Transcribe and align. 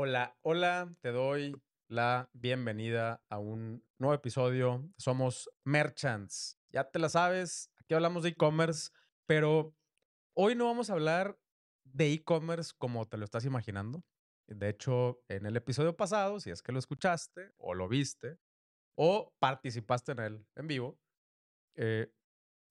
Hola, 0.00 0.38
hola, 0.42 0.94
te 1.00 1.10
doy 1.10 1.60
la 1.88 2.30
bienvenida 2.32 3.20
a 3.28 3.40
un 3.40 3.84
nuevo 3.98 4.14
episodio. 4.14 4.88
Somos 4.96 5.50
Merchants. 5.64 6.56
Ya 6.70 6.88
te 6.88 7.00
la 7.00 7.08
sabes, 7.08 7.72
aquí 7.80 7.94
hablamos 7.94 8.22
de 8.22 8.28
e-commerce, 8.28 8.90
pero 9.26 9.74
hoy 10.34 10.54
no 10.54 10.66
vamos 10.66 10.88
a 10.88 10.92
hablar 10.92 11.36
de 11.82 12.12
e-commerce 12.12 12.74
como 12.78 13.06
te 13.06 13.16
lo 13.16 13.24
estás 13.24 13.44
imaginando. 13.44 14.04
De 14.46 14.68
hecho, 14.68 15.20
en 15.26 15.46
el 15.46 15.56
episodio 15.56 15.96
pasado, 15.96 16.38
si 16.38 16.50
es 16.50 16.62
que 16.62 16.70
lo 16.70 16.78
escuchaste 16.78 17.50
o 17.56 17.74
lo 17.74 17.88
viste 17.88 18.38
o 18.94 19.34
participaste 19.40 20.12
en 20.12 20.18
él 20.20 20.46
en 20.54 20.68
vivo, 20.68 21.00
eh, 21.74 22.08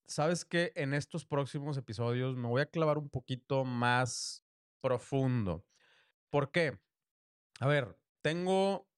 sabes 0.06 0.46
que 0.46 0.72
en 0.76 0.94
estos 0.94 1.26
próximos 1.26 1.76
episodios 1.76 2.36
me 2.36 2.48
voy 2.48 2.62
a 2.62 2.70
clavar 2.70 2.96
un 2.96 3.10
poquito 3.10 3.66
más 3.66 4.42
profundo. 4.80 5.66
¿Por 6.30 6.50
qué? 6.50 6.78
A 7.60 7.66
ver, 7.66 7.98
tengo 8.22 8.88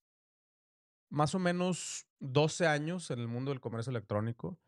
más 1.11 1.35
o 1.35 1.39
menos 1.39 2.07
12 2.21 2.67
años 2.67 3.11
en 3.11 3.19
el 3.19 3.29
mundo 3.29 3.51
del 3.51 3.61
comercio 3.61 3.91
electrónico. 3.91 4.61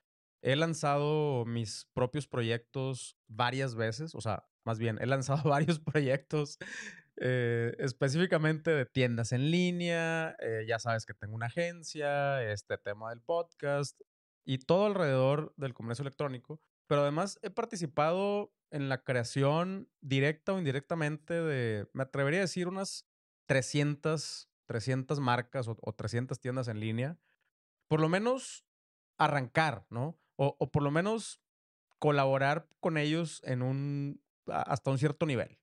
He 0.43 0.57
lanzado 0.57 1.45
mis 1.45 1.89
propios 1.93 2.27
proyectos 2.27 3.17
varias 3.29 3.75
veces, 3.75 4.15
o 4.15 4.21
sea, 4.21 4.45
más 4.65 4.79
bien, 4.79 4.99
he 5.01 5.07
lanzado 5.07 5.43
varios 5.49 5.79
proyectos 5.79 6.59
eh, 7.17 7.75
específicamente 7.79 8.71
de 8.71 8.87
tiendas 8.87 9.33
en 9.33 9.51
línea, 9.51 10.35
eh, 10.41 10.65
ya 10.67 10.79
sabes 10.79 11.05
que 11.05 11.15
tengo 11.15 11.35
una 11.35 11.47
agencia, 11.47 12.43
este 12.51 12.79
tema 12.79 13.11
del 13.11 13.21
podcast 13.21 14.01
y 14.45 14.59
todo 14.59 14.87
alrededor 14.87 15.53
del 15.57 15.75
comercio 15.75 16.03
electrónico, 16.03 16.61
pero 16.89 17.03
además 17.03 17.39
he 17.43 17.51
participado 17.51 18.53
en 18.71 18.89
la 18.89 19.05
creación 19.05 19.91
directa 20.01 20.55
o 20.55 20.59
indirectamente 20.59 21.35
de, 21.35 21.87
me 21.93 22.05
atrevería 22.05 22.41
a 22.41 22.49
decir, 22.49 22.67
unas 22.67 23.07
300, 23.53 24.49
300 24.65 25.21
marcas 25.21 25.69
o, 25.69 25.93
300 25.93 26.41
tiendas 26.41 26.69
en 26.69 26.81
línea, 26.81 27.19
por 27.87 28.01
lo 28.01 28.09
menos 28.09 28.65
arrancar, 29.19 29.85
¿no? 29.91 30.19
O, 30.37 30.71
por 30.71 30.83
lo 30.83 30.91
menos 30.91 31.43
colaborar 31.99 32.67
con 32.81 32.97
ellos 32.97 33.43
en 33.45 33.61
un, 33.61 34.23
hasta 34.47 34.91
un 34.91 34.97
cierto 34.97 35.27
nivel. 35.27 35.59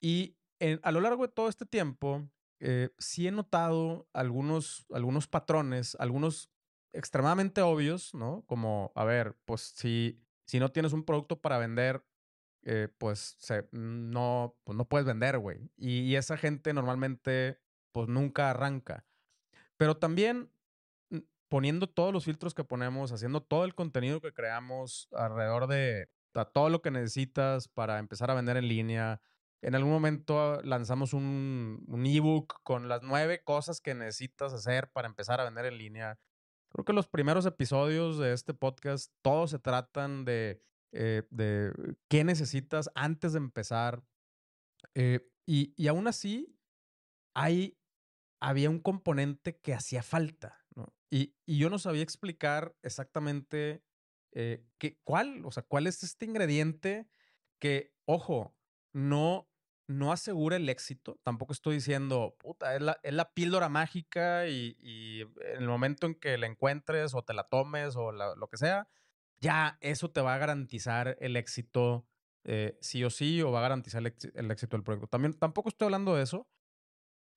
Y 0.00 0.38
a 0.82 0.90
lo 0.90 1.02
largo 1.02 1.26
de 1.26 1.32
todo 1.34 1.50
este 1.50 1.66
tiempo, 1.66 2.30
eh, 2.60 2.88
sí 2.96 3.28
he 3.28 3.30
notado 3.30 4.08
algunos, 4.14 4.86
algunos 4.90 5.28
patrones, 5.28 5.98
algunos 6.00 6.50
extremadamente 6.94 7.60
obvios, 7.60 8.14
¿no? 8.14 8.42
Como, 8.46 8.92
a 8.94 9.04
ver, 9.04 9.36
pues 9.44 9.60
si, 9.60 10.18
si 10.46 10.58
no 10.58 10.72
tienes 10.72 10.94
un 10.94 11.04
producto 11.04 11.42
para 11.42 11.58
vender, 11.58 12.02
eh, 12.62 12.88
pues, 12.98 13.36
se, 13.38 13.68
no, 13.72 14.56
pues 14.64 14.76
no 14.76 14.86
puedes 14.86 15.06
vender, 15.06 15.38
güey. 15.38 15.70
Y, 15.76 16.14
esa 16.16 16.36
gente 16.36 16.72
normalmente, 16.72 17.60
pues 17.92 18.08
nunca 18.08 18.50
arranca. 18.50 19.04
Pero 19.76 19.96
también 19.96 20.50
mm, 21.10 21.18
poniendo 21.48 21.88
todos 21.88 22.12
los 22.12 22.24
filtros 22.24 22.54
que 22.54 22.64
ponemos, 22.64 23.12
haciendo 23.12 23.42
todo 23.42 23.64
el 23.64 23.74
contenido 23.74 24.20
que 24.20 24.32
creamos 24.32 25.08
alrededor 25.12 25.66
de 25.68 26.08
todo 26.52 26.68
lo 26.68 26.82
que 26.82 26.90
necesitas 26.90 27.68
para 27.68 27.98
empezar 27.98 28.30
a 28.30 28.34
vender 28.34 28.56
en 28.56 28.68
línea. 28.68 29.20
En 29.62 29.74
algún 29.74 29.92
momento 29.92 30.60
lanzamos 30.62 31.14
un, 31.14 31.82
un 31.88 32.06
ebook 32.06 32.60
con 32.62 32.88
las 32.88 33.02
nueve 33.02 33.42
cosas 33.42 33.80
que 33.80 33.94
necesitas 33.94 34.52
hacer 34.52 34.90
para 34.90 35.08
empezar 35.08 35.40
a 35.40 35.44
vender 35.44 35.66
en 35.66 35.78
línea. 35.78 36.18
Creo 36.68 36.84
que 36.84 36.92
los 36.92 37.08
primeros 37.08 37.46
episodios 37.46 38.18
de 38.18 38.32
este 38.32 38.52
podcast, 38.52 39.12
todos 39.22 39.50
se 39.50 39.58
tratan 39.58 40.24
de 40.24 40.60
eh, 40.92 41.22
de 41.30 41.72
qué 42.08 42.24
necesitas 42.24 42.90
antes 42.94 43.32
de 43.32 43.38
empezar. 43.38 44.04
Eh, 44.94 45.28
y, 45.46 45.74
y, 45.76 45.88
aún 45.88 46.08
así, 46.08 46.56
hay, 47.34 47.78
había 48.40 48.70
un 48.70 48.80
componente 48.80 49.58
que 49.58 49.74
hacía 49.74 50.02
falta. 50.02 50.62
Y, 51.10 51.36
y 51.46 51.58
yo 51.58 51.70
no 51.70 51.78
sabía 51.78 52.02
explicar 52.02 52.74
exactamente 52.82 53.84
eh, 54.32 54.64
cuál, 55.04 55.44
o 55.44 55.50
sea, 55.50 55.62
cuál 55.62 55.86
es 55.86 56.02
este 56.02 56.26
ingrediente 56.26 57.08
que, 57.58 57.94
ojo, 58.04 58.54
no, 58.92 59.48
no 59.88 60.12
asegura 60.12 60.56
el 60.56 60.68
éxito. 60.68 61.18
Tampoco 61.22 61.52
estoy 61.52 61.76
diciendo, 61.76 62.36
puta, 62.38 62.74
es 62.74 62.82
la, 62.82 62.98
es 63.02 63.14
la 63.14 63.32
píldora 63.32 63.68
mágica 63.68 64.46
y, 64.48 64.76
en 65.22 65.62
el 65.62 65.68
momento 65.68 66.06
en 66.06 66.14
que 66.14 66.36
la 66.36 66.46
encuentres 66.46 67.14
o 67.14 67.22
te 67.22 67.34
la 67.34 67.44
tomes 67.44 67.96
o 67.96 68.12
lo 68.12 68.48
que 68.48 68.56
sea, 68.56 68.88
ya 69.40 69.78
eso 69.80 70.10
te 70.10 70.20
va 70.20 70.34
a 70.34 70.38
garantizar 70.38 71.16
el 71.20 71.36
éxito 71.36 72.06
eh, 72.48 72.78
sí 72.80 73.02
o 73.02 73.10
sí 73.10 73.42
o 73.42 73.50
va 73.50 73.58
a 73.58 73.62
garantizar 73.62 74.00
el, 74.00 74.50
éxito 74.50 74.76
del 74.76 74.84
proyecto. 74.84 75.08
También 75.08 75.34
tampoco 75.34 75.68
estoy 75.68 75.86
hablando 75.86 76.14
de 76.14 76.22
eso, 76.22 76.48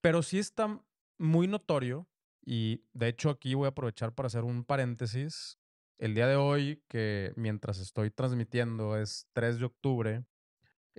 pero 0.02 0.22
sí 0.22 0.38
está 0.38 0.80
muy 1.18 1.48
notorio 1.48 2.08
y 2.46 2.86
de 2.94 3.08
hecho 3.08 3.32
aquí 3.32 3.56
voy 3.56 3.66
a 3.66 3.70
aprovechar 3.70 4.14
para 4.14 4.28
hacer 4.28 4.44
un 4.44 4.64
paréntesis. 4.64 5.60
El 5.98 6.14
día 6.14 6.28
de 6.28 6.36
hoy, 6.36 6.84
que 6.88 7.34
mientras 7.36 7.80
estoy 7.80 8.12
transmitiendo 8.12 8.98
es 8.98 9.28
3 9.34 9.60
de 9.60 9.66
octubre, 9.66 10.26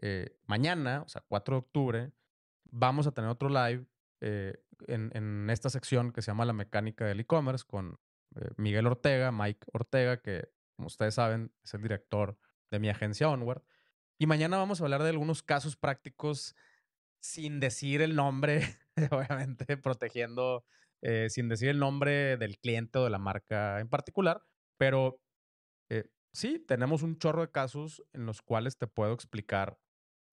eh, 0.02 0.36
mañana, 0.46 1.02
o 1.06 1.08
sea, 1.08 1.22
4 1.28 1.54
de 1.54 1.58
octubre, 1.58 2.12
vamos 2.64 3.06
a 3.06 3.12
tener 3.12 3.30
otro 3.30 3.48
live 3.48 3.86
eh, 4.20 4.60
en, 4.88 5.10
en, 5.14 5.48
esta 5.50 5.70
sección 5.70 6.12
que 6.12 6.20
se 6.20 6.32
llama 6.32 6.44
La 6.44 6.52
mecánica 6.52 7.06
del 7.06 7.20
e-commerce 7.20 7.64
con 7.66 7.98
Miguel 8.56 8.86
Ortega, 8.86 9.32
Mike 9.32 9.66
Ortega, 9.72 10.20
que 10.20 10.50
como 10.80 10.86
ustedes 10.86 11.16
saben, 11.16 11.52
es 11.62 11.74
el 11.74 11.82
director 11.82 12.38
de 12.70 12.78
mi 12.78 12.88
agencia 12.88 13.28
Onward. 13.28 13.62
Y 14.18 14.26
mañana 14.26 14.56
vamos 14.56 14.80
a 14.80 14.84
hablar 14.84 15.02
de 15.02 15.10
algunos 15.10 15.42
casos 15.42 15.76
prácticos 15.76 16.56
sin 17.20 17.60
decir 17.60 18.00
el 18.00 18.16
nombre, 18.16 18.62
obviamente 19.10 19.76
protegiendo, 19.76 20.64
eh, 21.02 21.28
sin 21.28 21.50
decir 21.50 21.68
el 21.68 21.78
nombre 21.78 22.38
del 22.38 22.58
cliente 22.58 22.98
o 22.98 23.04
de 23.04 23.10
la 23.10 23.18
marca 23.18 23.78
en 23.78 23.90
particular, 23.90 24.42
pero 24.78 25.20
eh, 25.90 26.08
sí, 26.32 26.58
tenemos 26.58 27.02
un 27.02 27.18
chorro 27.18 27.42
de 27.42 27.50
casos 27.50 28.02
en 28.14 28.24
los 28.24 28.40
cuales 28.40 28.78
te 28.78 28.86
puedo 28.86 29.12
explicar 29.12 29.78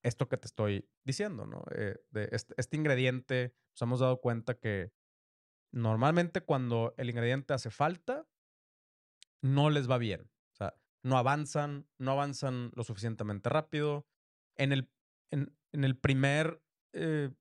esto 0.02 0.30
que 0.30 0.38
te 0.38 0.48
estoy 0.48 0.90
diciendo, 1.04 1.46
¿no? 1.46 1.66
Este, 1.76 2.34
este, 2.56 2.78
ingrediente, 2.78 3.54
nos 3.74 3.82
hemos 3.82 4.00
dado 4.00 4.22
cuenta 4.22 4.58
que 4.58 4.94
normalmente 5.74 6.40
cuando 6.40 6.94
el 6.96 7.10
ingrediente 7.10 7.54
hace 7.54 7.70
falta, 7.70 8.26
no 9.42 9.70
les 9.70 9.92
va 9.92 9.98
bien 9.98 10.32
no 11.04 11.18
avanzan, 11.18 11.88
no 11.98 12.12
avanzan 12.12 12.72
lo 12.76 12.84
suficientemente 12.84 13.50
rápido. 13.50 14.08
En 14.56 14.72
el, 14.72 14.90
en, 15.32 15.56
el 15.72 15.98
primer, 15.98 16.62
eh, 16.94 17.32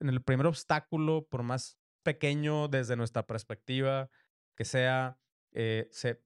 en 0.00 0.08
el 0.08 0.22
primer 0.22 0.46
obstáculo, 0.46 1.26
por 1.28 1.42
más 1.42 1.78
pequeño 2.02 2.68
desde 2.68 2.96
nuestra 2.96 3.26
perspectiva 3.26 4.10
que 4.56 4.64
sea, 4.64 5.18
eh, 5.52 5.88
se, 5.90 6.22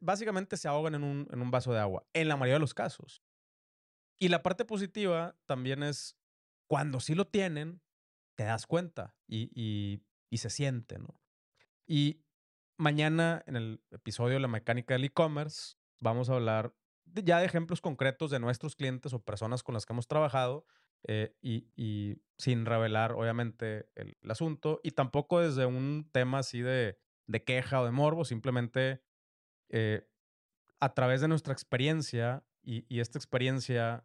básicamente 0.00 0.56
se 0.56 0.68
ahogan 0.68 0.94
en 0.94 1.04
un, 1.04 1.28
en 1.30 1.40
un 1.40 1.50
vaso 1.50 1.72
de 1.72 1.80
agua, 1.80 2.06
en 2.12 2.28
la 2.28 2.36
mayoría 2.36 2.56
de 2.56 2.60
los 2.60 2.74
casos. 2.74 3.22
Y 4.18 4.28
la 4.28 4.42
parte 4.42 4.64
positiva 4.64 5.36
también 5.46 5.82
es 5.82 6.16
cuando 6.68 7.00
sí 7.00 7.14
lo 7.14 7.26
tienen, 7.26 7.80
te 8.36 8.44
das 8.44 8.66
cuenta 8.66 9.14
y, 9.26 9.50
y, 9.54 10.02
y 10.30 10.38
se 10.38 10.50
siente, 10.50 10.98
¿no? 10.98 11.20
Y 11.86 12.22
mañana 12.78 13.42
en 13.46 13.56
el 13.56 13.82
episodio 13.90 14.34
de 14.34 14.40
la 14.40 14.48
mecánica 14.48 14.94
del 14.94 15.04
e-commerce 15.04 15.76
vamos 16.02 16.28
a 16.28 16.34
hablar 16.34 16.74
ya 17.06 17.38
de 17.38 17.46
ejemplos 17.46 17.80
concretos 17.80 18.30
de 18.30 18.40
nuestros 18.40 18.76
clientes 18.76 19.12
o 19.12 19.22
personas 19.22 19.62
con 19.62 19.74
las 19.74 19.86
que 19.86 19.92
hemos 19.92 20.08
trabajado 20.08 20.66
eh, 21.04 21.34
y, 21.40 22.20
sin 22.38 22.66
revelar, 22.66 23.12
obviamente, 23.12 23.88
el, 23.94 24.16
asunto 24.28 24.80
y 24.82 24.92
tampoco 24.92 25.40
desde 25.40 25.66
un 25.66 26.08
tema 26.12 26.38
así 26.38 26.60
de, 26.60 26.98
queja 27.46 27.80
o 27.80 27.84
de 27.84 27.90
morbo, 27.90 28.24
simplemente 28.24 29.02
eh, 29.68 30.08
a 30.80 30.94
través 30.94 31.20
de 31.20 31.28
nuestra 31.28 31.52
experiencia 31.52 32.44
y, 32.62 33.00
esta 33.00 33.18
experiencia 33.18 34.04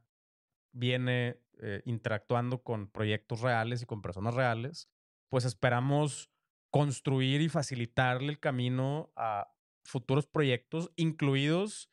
viene 0.71 1.39
eh, 1.59 1.81
interactuando 1.85 2.61
con 2.61 2.87
proyectos 2.89 3.41
reales 3.41 3.81
y 3.81 3.85
con 3.85 4.01
personas 4.01 4.33
reales, 4.35 4.89
pues 5.29 5.45
esperamos 5.45 6.29
construir 6.69 7.41
y 7.41 7.49
facilitarle 7.49 8.29
el 8.29 8.39
camino 8.39 9.11
a 9.15 9.51
futuros 9.87 10.27
proyectos, 10.27 10.91
incluidos 10.97 11.89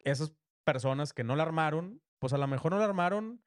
esas 0.00 0.34
personas 0.64 1.12
que 1.12 1.24
no 1.24 1.36
la 1.36 1.42
armaron, 1.42 2.02
pues 2.18 2.32
a 2.32 2.38
lo 2.38 2.46
mejor 2.46 2.72
no 2.72 2.78
la 2.78 2.86
armaron, 2.86 3.44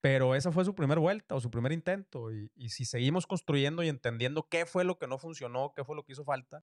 pero 0.00 0.36
esa 0.36 0.52
fue 0.52 0.64
su 0.64 0.74
primera 0.74 1.00
vuelta 1.00 1.34
o 1.34 1.40
su 1.40 1.50
primer 1.50 1.72
intento. 1.72 2.32
Y, 2.32 2.68
si 2.68 2.84
seguimos 2.84 3.26
construyendo 3.26 3.82
y 3.82 3.88
entendiendo 3.88 4.48
qué 4.48 4.66
fue 4.66 4.84
lo 4.84 4.98
que 4.98 5.08
no 5.08 5.18
funcionó, 5.18 5.72
qué 5.74 5.84
fue 5.84 5.96
lo 5.96 6.04
que 6.04 6.12
hizo 6.12 6.24
falta, 6.24 6.62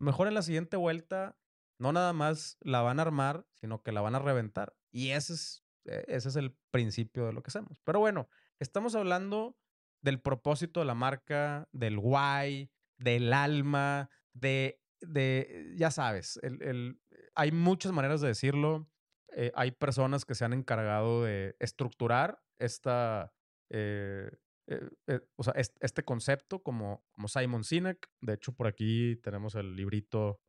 mejor 0.00 0.26
en 0.26 0.34
la 0.34 0.42
siguiente 0.42 0.76
vuelta 0.76 1.38
no 1.78 1.92
nada 1.92 2.12
más 2.12 2.58
la 2.60 2.82
van 2.82 2.98
a 2.98 3.02
armar, 3.02 3.46
sino 3.54 3.82
que 3.82 3.92
la 3.92 4.00
van 4.00 4.16
a 4.16 4.18
reventar. 4.18 4.76
Y 4.90 5.10
ese 5.10 5.34
es, 5.34 5.64
e, 5.84 6.04
ese 6.08 6.28
es 6.28 6.36
el 6.36 6.56
principio 6.70 7.26
de 7.26 7.32
lo 7.32 7.42
que 7.42 7.48
hacemos. 7.48 7.80
Pero 7.84 8.00
bueno, 8.00 8.28
estamos 8.58 8.96
hablando 8.96 9.56
del 10.02 10.20
propósito 10.20 10.80
de 10.80 10.86
la 10.86 10.94
marca, 10.94 11.68
del 11.72 11.98
why, 11.98 12.70
del 12.98 13.32
alma, 13.32 14.10
de 14.32 14.80
de, 15.00 15.72
ya 15.76 15.90
sabes, 15.90 16.38
el, 16.42 17.00
hay 17.34 17.52
muchas 17.52 17.92
maneras 17.92 18.20
de 18.20 18.28
decirlo. 18.28 18.88
Eh, 19.32 19.52
hay 19.54 19.70
personas 19.70 20.24
que 20.24 20.34
se 20.34 20.44
han 20.44 20.52
encargado 20.52 21.24
de 21.24 21.56
estructurar 21.60 22.42
esta, 22.58 23.32
eh, 23.70 24.30
eh, 24.66 25.20
o 25.36 25.42
sea, 25.42 25.54
este, 25.54 26.04
concepto 26.04 26.62
como, 26.62 27.04
como 27.12 27.28
Simon 27.28 27.64
Sinek. 27.64 28.10
De 28.20 28.34
hecho, 28.34 28.52
por 28.52 28.66
aquí 28.66 29.16
tenemos 29.22 29.54
el 29.54 29.76
librito, 29.76 30.40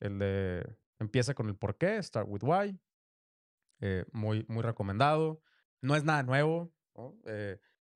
el 0.00 0.18
de 0.18 0.76
Empieza 1.00 1.34
con 1.34 1.48
el 1.48 1.56
por 1.56 1.76
qué, 1.76 2.02
Start 2.02 2.28
with 2.28 2.42
Why. 2.42 2.80
Muy, 4.12 4.46
muy 4.48 4.62
recomendado. 4.62 5.42
No 5.82 5.96
es 5.96 6.04
nada 6.04 6.22
nuevo. 6.22 6.72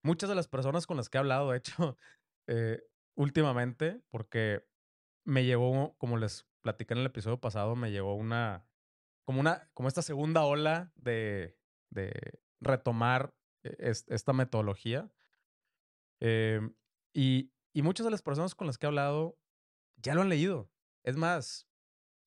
muchas 0.03 0.29
de 0.29 0.35
las 0.35 0.49
personas 0.49 0.87
con 0.87 0.97
las 0.97 1.09
que 1.09 1.17
he 1.17 1.21
hablado, 1.21 1.51
de 1.51 1.59
hecho, 1.59 1.97
últimamente, 3.17 4.03
porque 4.11 4.67
me 5.29 5.45
llegó, 5.45 5.95
como 5.99 6.17
les 6.17 6.47
platicé 6.63 6.95
en 6.95 7.01
el 7.01 7.07
episodio 7.07 7.39
pasado, 7.39 7.77
me 7.77 7.91
llegó 7.91 8.15
una, 8.15 8.67
como 9.25 9.41
una, 9.41 9.71
como 9.75 9.87
esta 9.87 10.01
segunda 10.01 10.43
ola 10.45 10.91
de, 10.97 11.55
de 11.91 12.41
retomar 12.61 13.35
e, 13.63 13.77
esta 13.91 14.33
metodología. 14.33 15.13
Em, 16.21 16.75
y, 17.13 17.53
y 17.75 17.83
muchas 17.83 18.07
de 18.07 18.11
las 18.11 18.23
personas 18.23 18.55
con 18.55 18.67
las 18.67 18.79
que 18.79 18.87
he 18.87 18.89
hablado 18.89 19.39
ya 19.97 20.15
lo 20.15 20.23
han 20.23 20.31
leído. 20.31 20.71
Es 21.05 21.19
más, 21.19 21.69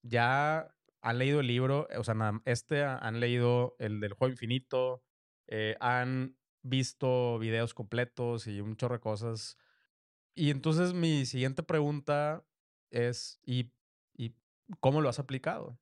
ya 0.03 0.71
han 1.01 1.17
leído 1.17 1.39
el 1.39 1.47
libro, 1.47 1.87
o 1.97 2.03
sea, 2.03 2.13
este 2.45 2.83
han 2.83 3.19
leído 3.19 3.75
el 3.79 3.99
del 3.99 4.13
juego 4.13 4.31
infinito, 4.31 5.03
eh, 5.47 5.75
han 5.79 6.37
visto 6.61 7.39
videos 7.39 7.73
completos 7.73 8.45
y 8.45 8.61
un 8.61 8.77
chorro 8.77 8.95
de 8.95 9.01
cosas. 9.01 9.57
Y 10.35 10.51
entonces 10.51 10.93
mi 10.93 11.25
siguiente 11.25 11.63
pregunta 11.63 12.45
es, 12.91 13.39
¿y, 13.43 13.71
y 14.15 14.35
cómo 14.79 15.01
lo 15.01 15.09
has 15.09 15.19
aplicado? 15.19 15.79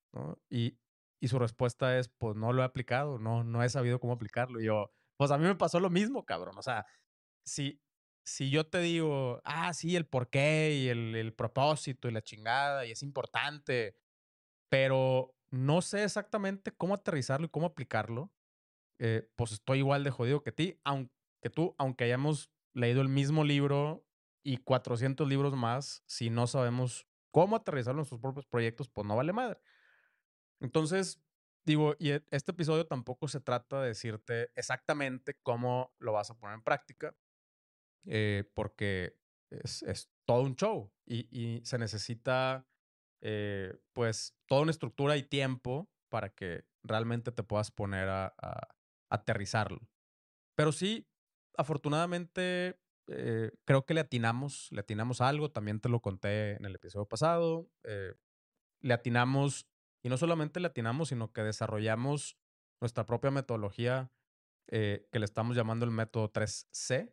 Y, 0.50 0.78
y 1.20 1.28
su 1.28 1.40
respuesta 1.40 1.98
es, 2.00 2.08
pues 2.10 2.36
no 2.36 2.54
lo 2.54 2.62
he 2.62 2.66
aplicado, 2.66 3.20
no, 3.20 3.44
no 3.44 3.64
he 3.64 3.70
sabido 3.70 4.00
cómo 4.00 4.14
aplicarlo. 4.14 4.62
Y 4.62 4.66
yo, 4.66 4.92
pues 5.18 5.32
a 5.32 5.38
mí 5.38 5.46
me 5.46 5.56
pasó 5.56 5.80
lo 5.80 5.90
mismo, 5.90 6.26
cabrón. 6.26 6.58
O 6.58 6.62
sea, 6.62 6.86
si, 7.46 7.82
si 8.24 8.50
yo 8.50 8.68
te 8.68 8.80
digo, 8.80 9.42
ah, 9.44 9.74
sí, 9.74 9.96
el 9.96 10.06
porqué 10.06 10.78
y 10.82 10.88
el, 10.88 11.16
el 11.16 11.34
propósito 11.34 12.08
y 12.08 12.12
la 12.12 12.22
chingada, 12.22 12.86
y 12.86 12.92
es 12.92 13.04
importante, 13.04 13.96
pero 14.70 15.36
no 15.52 15.82
sé 15.82 16.04
exactamente 16.04 16.72
cómo 16.72 16.94
aterrizarlo 16.94 17.48
y 17.48 17.50
cómo 17.50 17.66
aplicarlo, 17.68 18.32
eh, 19.00 19.30
pues 19.36 19.52
estoy 19.54 19.80
igual 19.80 20.04
de 20.04 20.12
jodido 20.12 20.44
que 20.44 20.52
ti, 20.52 20.80
aunque 20.84 21.50
tú, 21.54 21.76
aunque 21.78 22.04
hayamos 22.04 22.52
leído 22.74 23.02
el 23.02 23.10
mismo 23.10 23.44
libro 23.44 24.06
y 24.44 24.58
400 24.58 25.28
libros 25.28 25.56
más, 25.56 26.04
si 26.06 26.30
no 26.30 26.48
sabemos 26.48 27.08
cómo 27.32 27.56
aterrizar 27.56 27.96
nuestros 27.96 28.20
propios 28.20 28.46
proyectos, 28.46 28.90
pues 28.90 29.06
no 29.06 29.16
vale 29.16 29.34
madre. 29.34 29.60
Entonces, 30.60 31.22
digo, 31.66 31.96
y 32.00 32.12
e, 32.12 32.26
este 32.32 32.52
episodio 32.52 32.88
tampoco 32.88 33.28
se 33.28 33.40
trata 33.40 33.82
de 33.82 33.90
decirte 33.90 34.52
exactamente 34.56 35.38
cómo 35.44 35.94
lo 36.00 36.14
vas 36.14 36.32
a 36.32 36.38
poner 36.38 36.56
en 36.56 36.64
práctica, 36.64 37.16
eh, 38.06 38.50
porque 38.54 39.18
es, 39.50 39.84
es, 39.84 40.10
todo 40.26 40.42
un 40.44 40.56
show 40.56 40.92
y, 41.06 41.28
y 41.32 41.66
se 41.66 41.78
necesita, 41.78 42.68
eh, 43.22 43.78
pues, 43.94 44.36
toda 44.48 44.62
una 44.62 44.72
estructura 44.72 45.18
y 45.18 45.24
tiempo 45.24 45.90
para 46.10 46.30
que 46.30 46.66
realmente 46.84 47.32
te 47.32 47.44
puedas 47.44 47.72
poner 47.72 48.10
a, 48.10 48.34
a, 48.42 48.76
aterrizarlo. 49.10 49.88
Pero 50.56 50.72
sí, 50.72 51.08
afortunadamente, 51.58 52.80
eh, 53.10 53.52
creo 53.66 53.86
que 53.86 53.94
le 53.94 54.02
atinamos, 54.02 54.68
le 54.72 54.82
atinamos 54.82 55.22
algo, 55.22 55.52
también 55.52 55.80
te 55.80 55.90
lo 55.90 56.02
conté 56.02 56.54
en 56.54 56.66
el 56.66 56.76
episodio 56.76 57.06
pasado, 57.06 57.70
le 58.82 58.94
atinamos 58.94 59.68
y 60.02 60.10
no 60.10 60.18
solamente 60.18 60.60
latinamos, 60.60 61.10
sino 61.10 61.32
que 61.32 61.44
desarrollamos 61.44 62.38
nuestra 62.80 63.06
propia 63.06 63.32
metodología 63.32 64.12
eh, 64.68 65.08
que 65.12 65.20
le 65.20 65.26
estamos 65.26 65.56
llamando 65.56 65.86
el 65.86 65.92
método 65.92 66.32
3C, 66.32 67.12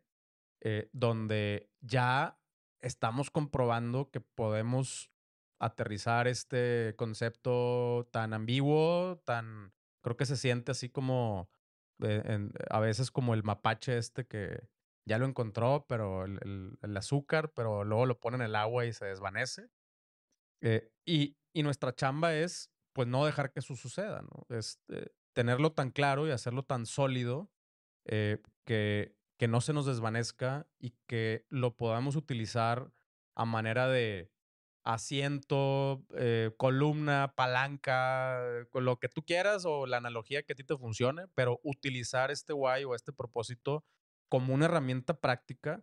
eh, 0.61 0.89
donde 0.93 1.71
ya 1.81 2.39
estamos 2.81 3.31
comprobando 3.31 4.11
que 4.11 4.21
podemos 4.21 5.11
aterrizar 5.59 6.29
este 6.29 6.95
concepto 6.97 8.09
tan 8.13 8.35
ambiguo, 8.35 9.23
tan, 9.25 9.73
creo 10.03 10.17
que 10.17 10.27
se 10.27 10.37
siente 10.37 10.73
así 10.73 10.91
como, 10.91 11.49
eh, 12.03 12.51
a 12.71 12.81
veces 12.81 13.11
como 13.11 13.35
el 13.35 13.43
mapache 13.43 13.97
este 13.97 14.27
que 14.27 14.69
ya 15.07 15.19
lo 15.19 15.27
encontró, 15.27 15.87
pero 15.89 16.25
el, 16.25 16.79
el 16.83 16.97
azúcar, 16.97 17.53
pero 17.55 17.85
luego 17.85 18.07
lo 18.07 18.19
pone 18.21 18.37
en 18.37 18.43
el 18.43 18.57
agua 18.57 18.87
y 18.87 18.93
se 18.93 19.07
desvanece. 19.07 19.69
y, 21.05 21.37
y 21.55 21.63
nuestra 21.63 21.95
chamba 21.95 22.35
es 22.35 22.71
pues 22.93 23.09
no 23.09 23.27
dejar 23.27 23.53
que 23.53 23.61
eso 23.61 23.77
suceda, 23.77 24.23
¿no? 24.23 24.47
Este, 24.57 25.13
tenerlo 25.35 25.73
tan 25.73 25.91
claro 25.91 26.27
y 26.27 26.31
hacerlo 26.31 26.63
tan 26.63 26.87
sólido 26.87 27.51
eh, 28.07 28.43
que, 28.67 29.17
que 29.39 29.49
no 29.49 29.61
se 29.61 29.73
nos 29.75 29.87
desvanezca 29.87 30.69
y 30.79 30.93
que 31.07 31.47
lo 31.51 31.77
podamos 31.77 32.17
utilizar 32.17 32.93
a 33.37 33.45
manera 33.45 33.89
de 33.89 34.33
asiento, 34.85 36.07
eh, 36.17 36.53
columna, 36.59 37.35
palanca, 37.37 38.41
lo 38.73 38.99
que 38.99 39.09
tú 39.09 39.25
quieras 39.25 39.65
o 39.67 39.87
la 39.87 39.99
analogía 39.99 40.43
que 40.45 40.55
a 40.55 40.57
ti 40.57 40.65
te 40.65 40.79
funcione, 40.79 41.27
pero 41.35 41.61
utilizar 41.65 42.31
este 42.31 42.53
why 42.55 42.85
o 42.85 42.95
este 42.95 43.13
propósito 43.13 43.85
como 44.29 44.55
una 44.55 44.67
herramienta 44.67 45.21
práctica 45.21 45.83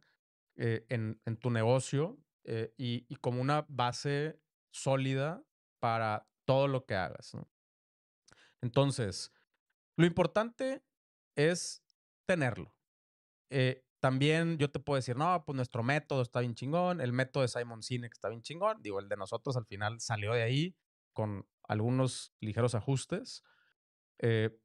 eh, 0.56 0.86
en, 0.90 1.38
tu 1.38 1.50
negocio 1.50 2.18
y, 2.45 3.06
y, 3.07 3.16
como 3.18 3.42
una 3.42 3.66
base 3.69 4.40
sólida 4.72 5.44
para 5.80 6.28
todo 6.45 6.68
lo 6.68 6.86
que 6.86 6.95
hagas. 6.95 7.38
Entonces, 8.62 9.31
lo 9.98 10.06
importante 10.06 10.84
es 11.36 11.84
tenerlo. 12.25 12.75
Eh, 13.50 13.86
también 14.00 14.57
yo 14.57 14.72
te 14.72 14.80
puedo 14.80 14.95
decir, 14.95 15.16
no, 15.16 15.44
pues 15.45 15.56
nuestro 15.56 15.84
método 15.84 16.22
está 16.22 16.40
bien 16.40 16.56
chingón, 16.56 17.00
el 17.00 17.13
método 17.13 17.44
de 17.44 17.48
Simon 17.48 17.84
Sinek 17.84 18.12
está 18.13 18.30
bien 18.30 18.42
chingón. 18.42 18.81
Digo, 18.81 19.00
el 19.00 19.07
de 19.07 19.16
nosotros 19.16 19.56
al 19.56 19.66
final 19.66 20.00
salió 20.01 20.34
de 20.34 20.44
ahí 20.44 20.75
con 21.13 21.48
algunos 21.63 22.34
ligeros 22.40 22.75
ajustes. 22.75 23.44
Eh, 24.19 24.57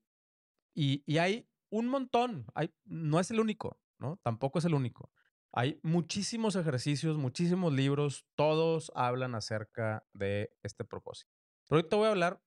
y, 0.74 1.18
hay 1.18 1.48
un 1.70 1.88
montón, 1.88 2.46
hay, 2.54 2.72
no 2.84 3.20
es 3.20 3.30
el 3.30 3.40
único, 3.40 3.80
¿no? 3.98 4.18
Tampoco 4.22 4.58
es 4.58 4.64
el 4.64 4.74
único. 4.74 5.10
Hay 5.52 5.80
muchísimos 5.82 6.56
ejercicios, 6.56 7.16
muchísimos 7.16 7.72
libros, 7.72 8.26
todos 8.34 8.92
hablan 8.94 9.34
acerca 9.34 10.06
de 10.12 10.52
este 10.62 10.84
propósito. 10.84 11.32
Pero 11.68 11.82
hoy 11.82 11.88
te 11.88 11.96
voy 11.96 12.06
a 12.06 12.10
hablar 12.10 12.42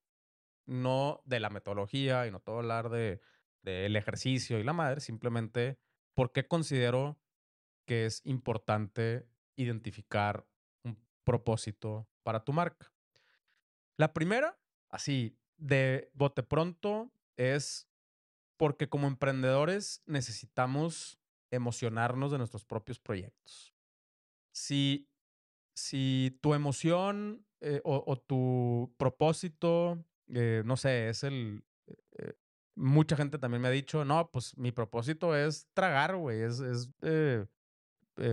no 0.66 1.22
de 1.26 1.40
la 1.40 1.50
metodología 1.50 2.28
y 2.28 2.32
no 2.32 2.40
te 2.40 2.52
voy 2.52 2.60
a 2.60 2.62
hablar 2.62 2.90
de 2.90 3.22
del 3.64 3.96
ejercicio 3.96 4.60
y 4.60 4.64
la 4.64 4.74
madre, 4.74 5.02
simplemente 5.02 5.80
porque 6.14 6.48
considero 6.48 7.20
que 7.86 8.06
es 8.06 8.22
importante 8.26 9.28
identificar 9.56 10.48
un 10.84 10.98
propósito 11.24 12.08
para 12.24 12.44
tu 12.44 12.54
marca. 12.54 12.92
La 13.98 14.14
primera, 14.14 14.58
así, 14.90 15.38
de 15.58 16.10
bote 16.14 16.44
pronto, 16.44 17.12
es 17.38 17.88
porque 18.62 18.88
como 18.88 19.08
emprendedores 19.08 20.04
necesitamos 20.06 21.20
emocionarnos 21.50 22.32
de 22.32 22.38
nuestros 22.38 22.64
propios 22.64 23.00
proyectos. 23.00 23.74
Si, 24.54 25.10
si 25.74 26.38
tu 26.44 26.54
emoción 26.54 27.44
eh, 27.62 27.82
o, 27.84 28.16
tu 28.20 28.94
propósito, 28.98 30.06
eh, 30.28 30.62
no 30.64 30.78
sé, 30.78 31.10
es 31.10 31.24
el... 31.24 31.64
Eh, 32.20 32.34
mucha 32.76 33.16
gente 33.16 33.40
también 33.40 33.64
me 33.64 33.70
ha 33.70 33.72
dicho, 33.72 34.06
no, 34.06 34.30
pues 34.30 34.56
mi 34.60 34.72
propósito 34.72 35.36
es 35.36 35.68
tragar, 35.74 36.16
güey, 36.18 36.44
es, 36.44 36.60
es 36.60 36.88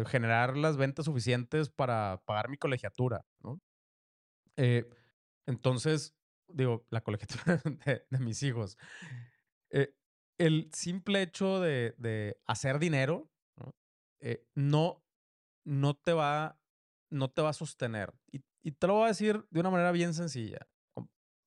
generar 0.08 0.58
las 0.58 0.76
ventas 0.76 1.06
suficientes 1.06 1.70
para 1.70 2.20
pagar 2.26 2.50
mi 2.50 2.58
colegiatura, 2.58 3.25
¿no? 3.42 3.62
entonces, 5.47 6.14
digo, 6.49 6.85
la 6.90 7.00
colegiatura 7.00 7.62
de, 8.11 8.18
mis 8.18 8.42
hijos. 8.42 8.76
El 10.38 10.71
simple 10.73 11.23
hecho 11.23 11.61
de, 11.61 12.40
hacer 12.47 12.78
dinero 12.78 13.30
¿no? 13.57 13.75
no, 14.54 15.04
no, 15.64 15.95
te 15.95 16.12
va, 16.12 16.59
no 17.11 17.30
te 17.30 17.42
va 17.42 17.50
a 17.50 17.54
sostener. 17.54 18.14
Y, 18.30 18.42
te 18.73 18.87
lo 18.87 18.95
voy 18.95 19.04
a 19.04 19.09
decir 19.09 19.47
de 19.50 19.61
una 19.61 19.71
manera 19.71 19.92
bien 19.92 20.14
sencilla. 20.14 20.68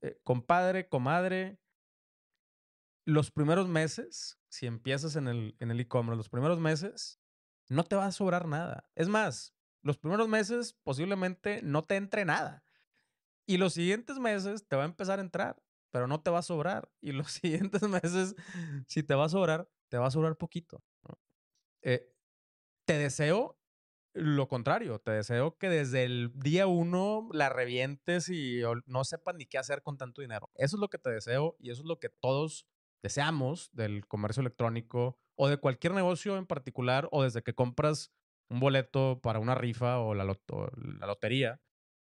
Eh, 0.01 0.19
compadre, 0.24 0.88
comadre, 0.88 1.60
los 3.05 3.31
primeros 3.31 3.67
meses, 3.67 4.39
si 4.50 4.65
empiezas 4.65 5.15
en 5.15 5.27
el 5.27 5.55
en 5.60 5.69
el 5.69 5.79
e-commerce, 5.79 6.17
los 6.17 6.29
primeros 6.29 6.60
meses, 6.60 7.19
no 7.69 7.83
te 7.83 7.95
va 7.95 8.07
a 8.07 8.12
sobrar 8.12 8.48
nada. 8.48 8.89
Es 8.95 9.07
más, 9.07 9.53
los 9.81 9.98
primeros 9.98 10.27
meses 10.27 10.74
posiblemente 10.83 11.62
no 11.63 11.83
te 11.83 11.95
entre 11.95 12.25
nada. 12.25 12.63
Y 13.45 13.57
los 13.57 13.74
siguientes 13.74 14.19
meses 14.19 14.67
te 14.67 14.75
va 14.75 14.83
a 14.83 14.86
empezar 14.86 15.19
a 15.19 15.24
entrar, 15.24 15.62
pero 15.91 16.07
no 16.07 16.21
te 16.21 16.31
va 16.31 16.39
a 16.39 16.43
sobrar. 16.43 16.89
Y 17.01 17.12
los 17.12 17.31
siguientes 17.31 17.83
meses, 17.83 18.36
si 18.88 19.03
te 19.03 19.15
va 19.15 19.25
a 19.25 19.29
sobrar, 19.29 19.69
te 19.89 19.98
va 19.98 20.07
a 20.07 20.12
sobrar 20.12 20.38
poquito. 20.38 20.83
Eh, 21.83 22.12
te 22.86 22.98
deseo 22.98 23.57
lo 24.13 24.48
contrario, 24.48 25.00
te 25.00 25.12
deseo 25.12 25.57
que 25.57 25.69
desde 25.69 26.03
el 26.03 26.31
día 26.36 26.67
uno 26.67 27.29
la 27.31 27.50
revientes 27.50 28.27
y 28.27 28.62
no 28.86 29.03
sepas 29.05 29.36
ni 29.36 29.45
qué 29.45 29.57
hacer 29.57 29.83
con 29.83 29.98
tanto 29.98 30.21
dinero. 30.21 30.50
Eso 30.55 30.75
es 30.75 30.81
lo 30.81 30.89
que 30.89 30.98
te 30.98 31.10
deseo 31.10 31.55
y 31.60 31.69
eso 31.69 31.81
es 31.81 31.88
lo 31.88 32.00
que 32.00 32.10
todos 32.10 32.67
deseamos 33.01 33.69
del 33.71 34.05
comercio 34.07 34.41
electrónico 34.41 35.17
o 35.36 35.48
de 35.48 35.57
cualquier 35.57 35.93
negocio 35.93 36.38
en 36.38 36.45
particular 36.45 37.07
o 37.12 37.24
desde 37.24 37.41
que 37.41 37.55
compras 37.55 38.12
un 38.50 38.60
boleto 38.60 39.21
para 39.21 39.39
una 39.39 39.55
rifa 39.55 40.00
o 40.00 40.13
la, 40.13 40.25
la 40.25 41.07
lotería. 41.07 41.62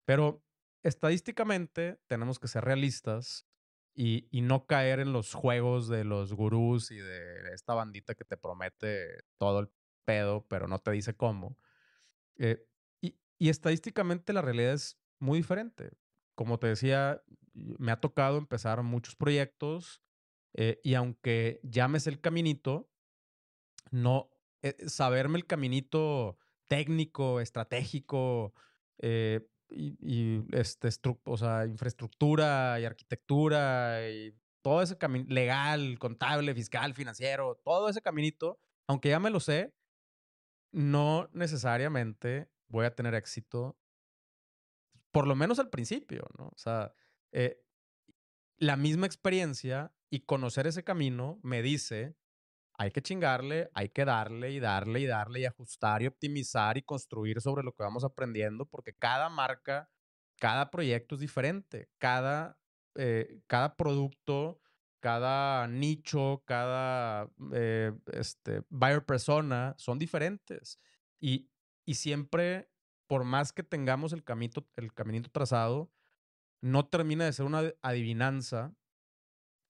Pero 0.04 0.42
estadísticamente 0.82 2.00
tenemos 2.08 2.40
que 2.40 2.48
ser 2.48 2.64
realistas 2.64 3.46
y, 3.94 4.28
no 4.42 4.66
caer 4.66 5.00
en 5.00 5.12
los 5.12 5.34
juegos 5.34 5.88
de 5.88 6.04
los 6.04 6.32
gurús 6.32 6.90
y 6.90 6.96
de 6.96 7.52
esta 7.54 7.74
bandita 7.74 8.14
que 8.14 8.24
te 8.24 8.36
promete 8.36 9.24
todo 9.38 9.60
el 9.60 9.70
pedo, 10.04 10.46
pero 10.48 10.68
no 10.68 10.78
te 10.78 10.92
dice 10.92 11.14
cómo. 11.14 11.58
Eh, 12.36 12.66
y, 13.00 13.16
y, 13.38 13.48
estadísticamente 13.48 14.32
la 14.32 14.42
realidad 14.42 14.74
es 14.74 14.98
muy 15.18 15.38
diferente. 15.38 15.90
Como 16.34 16.58
te 16.58 16.68
decía, 16.68 17.22
me 17.52 17.92
ha 17.92 18.00
tocado 18.00 18.38
empezar 18.38 18.82
muchos 18.82 19.14
proyectos 19.14 20.02
eh, 20.54 20.80
y 20.82 20.94
aunque 20.94 21.60
llames 21.62 22.06
el 22.06 22.20
caminito, 22.20 22.90
no 23.90 24.30
eh, 24.62 24.76
saberme 24.88 25.38
el 25.38 25.46
caminito 25.46 26.38
técnico, 26.68 27.40
estratégico, 27.40 28.54
eh, 28.98 29.48
y, 29.74 30.44
este, 30.52 30.88
o 31.24 31.36
sea, 31.36 31.66
infraestructura 31.66 32.78
y 32.80 32.84
arquitectura 32.84 34.08
y 34.08 34.34
todo 34.62 34.82
ese 34.82 34.96
camino 34.96 35.26
legal, 35.28 35.98
contable, 35.98 36.54
fiscal, 36.54 36.94
financiero, 36.94 37.60
todo 37.64 37.88
ese 37.88 38.00
caminito, 38.00 38.58
aunque 38.86 39.08
ya 39.08 39.18
me 39.18 39.30
lo 39.30 39.40
sé, 39.40 39.74
no 40.70 41.28
necesariamente 41.32 42.48
voy 42.68 42.86
a 42.86 42.94
tener 42.94 43.14
éxito, 43.14 43.76
por 45.10 45.26
lo 45.26 45.34
menos 45.34 45.58
al 45.58 45.68
principio, 45.68 46.28
¿no? 46.38 46.46
O 46.46 46.58
sea, 46.58 46.94
eh, 47.32 47.62
la 48.56 48.76
misma 48.76 49.06
experiencia 49.06 49.92
y 50.08 50.20
conocer 50.20 50.66
ese 50.66 50.84
camino 50.84 51.40
me 51.42 51.62
dice 51.62 52.16
hay 52.82 52.90
que 52.90 53.00
chingarle, 53.00 53.70
hay 53.74 53.90
que 53.90 54.04
darle 54.04 54.50
y 54.50 54.58
darle 54.58 54.98
y 54.98 55.06
darle 55.06 55.40
y 55.40 55.44
ajustar 55.44 56.02
y 56.02 56.08
optimizar 56.08 56.76
y 56.76 56.82
construir 56.82 57.40
sobre 57.40 57.62
lo 57.62 57.72
que 57.72 57.84
vamos 57.84 58.02
aprendiendo, 58.02 58.66
porque 58.66 58.92
cada 58.92 59.28
marca, 59.28 59.88
cada 60.40 60.68
proyecto 60.68 61.14
es 61.14 61.20
diferente, 61.20 61.88
cada, 61.98 62.58
eh, 62.96 63.40
cada 63.46 63.76
producto, 63.76 64.60
cada 64.98 65.68
nicho, 65.68 66.42
cada 66.44 67.30
eh, 67.52 67.92
este, 68.12 68.62
buyer 68.68 69.04
persona 69.06 69.76
son 69.78 70.00
diferentes. 70.00 70.80
Y, 71.20 71.48
y 71.86 71.94
siempre, 71.94 72.68
por 73.06 73.22
más 73.22 73.52
que 73.52 73.62
tengamos 73.62 74.12
el, 74.12 74.24
camino, 74.24 74.54
el 74.74 74.92
caminito 74.92 75.30
trazado, 75.30 75.92
no 76.60 76.84
termina 76.86 77.26
de 77.26 77.32
ser 77.32 77.46
una 77.46 77.62
adivinanza 77.80 78.74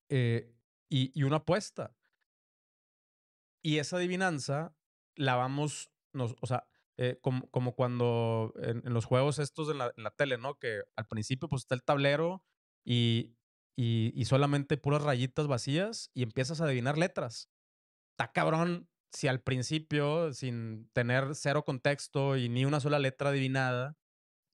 eh, 0.08 0.50
y, 0.88 1.12
y 1.14 1.24
una 1.24 1.36
apuesta 1.36 1.94
y 3.62 3.78
esa 3.78 3.96
adivinanza 3.96 4.74
la 5.16 5.36
vamos, 5.36 5.90
nos, 6.12 6.34
o 6.40 6.46
sea, 6.46 6.66
eh, 6.98 7.18
como, 7.22 7.74
cuando 7.74 8.52
en, 8.56 8.82
los 8.92 9.06
juegos 9.06 9.38
estos 9.38 9.70
en 9.70 9.78
la, 9.78 10.10
tele, 10.16 10.38
¿no? 10.38 10.58
Que 10.58 10.82
al 10.96 11.06
principio 11.06 11.48
pues 11.48 11.62
está 11.62 11.74
el 11.74 11.82
tablero 11.82 12.44
y, 12.84 13.34
y, 13.76 14.12
y, 14.14 14.24
solamente 14.26 14.76
puras 14.76 15.02
rayitas 15.02 15.46
vacías 15.46 16.10
y 16.14 16.22
empiezas 16.22 16.60
a 16.60 16.64
adivinar 16.64 16.98
letras. 16.98 17.50
Está 18.10 18.32
cabrón 18.32 18.88
si 19.12 19.28
al 19.28 19.40
principio, 19.42 20.32
sin 20.32 20.88
tener 20.92 21.34
cero 21.34 21.64
contexto 21.64 22.36
y 22.36 22.48
ni 22.48 22.64
una 22.64 22.80
sola 22.80 22.98
letra 22.98 23.30
adivinada, 23.30 23.96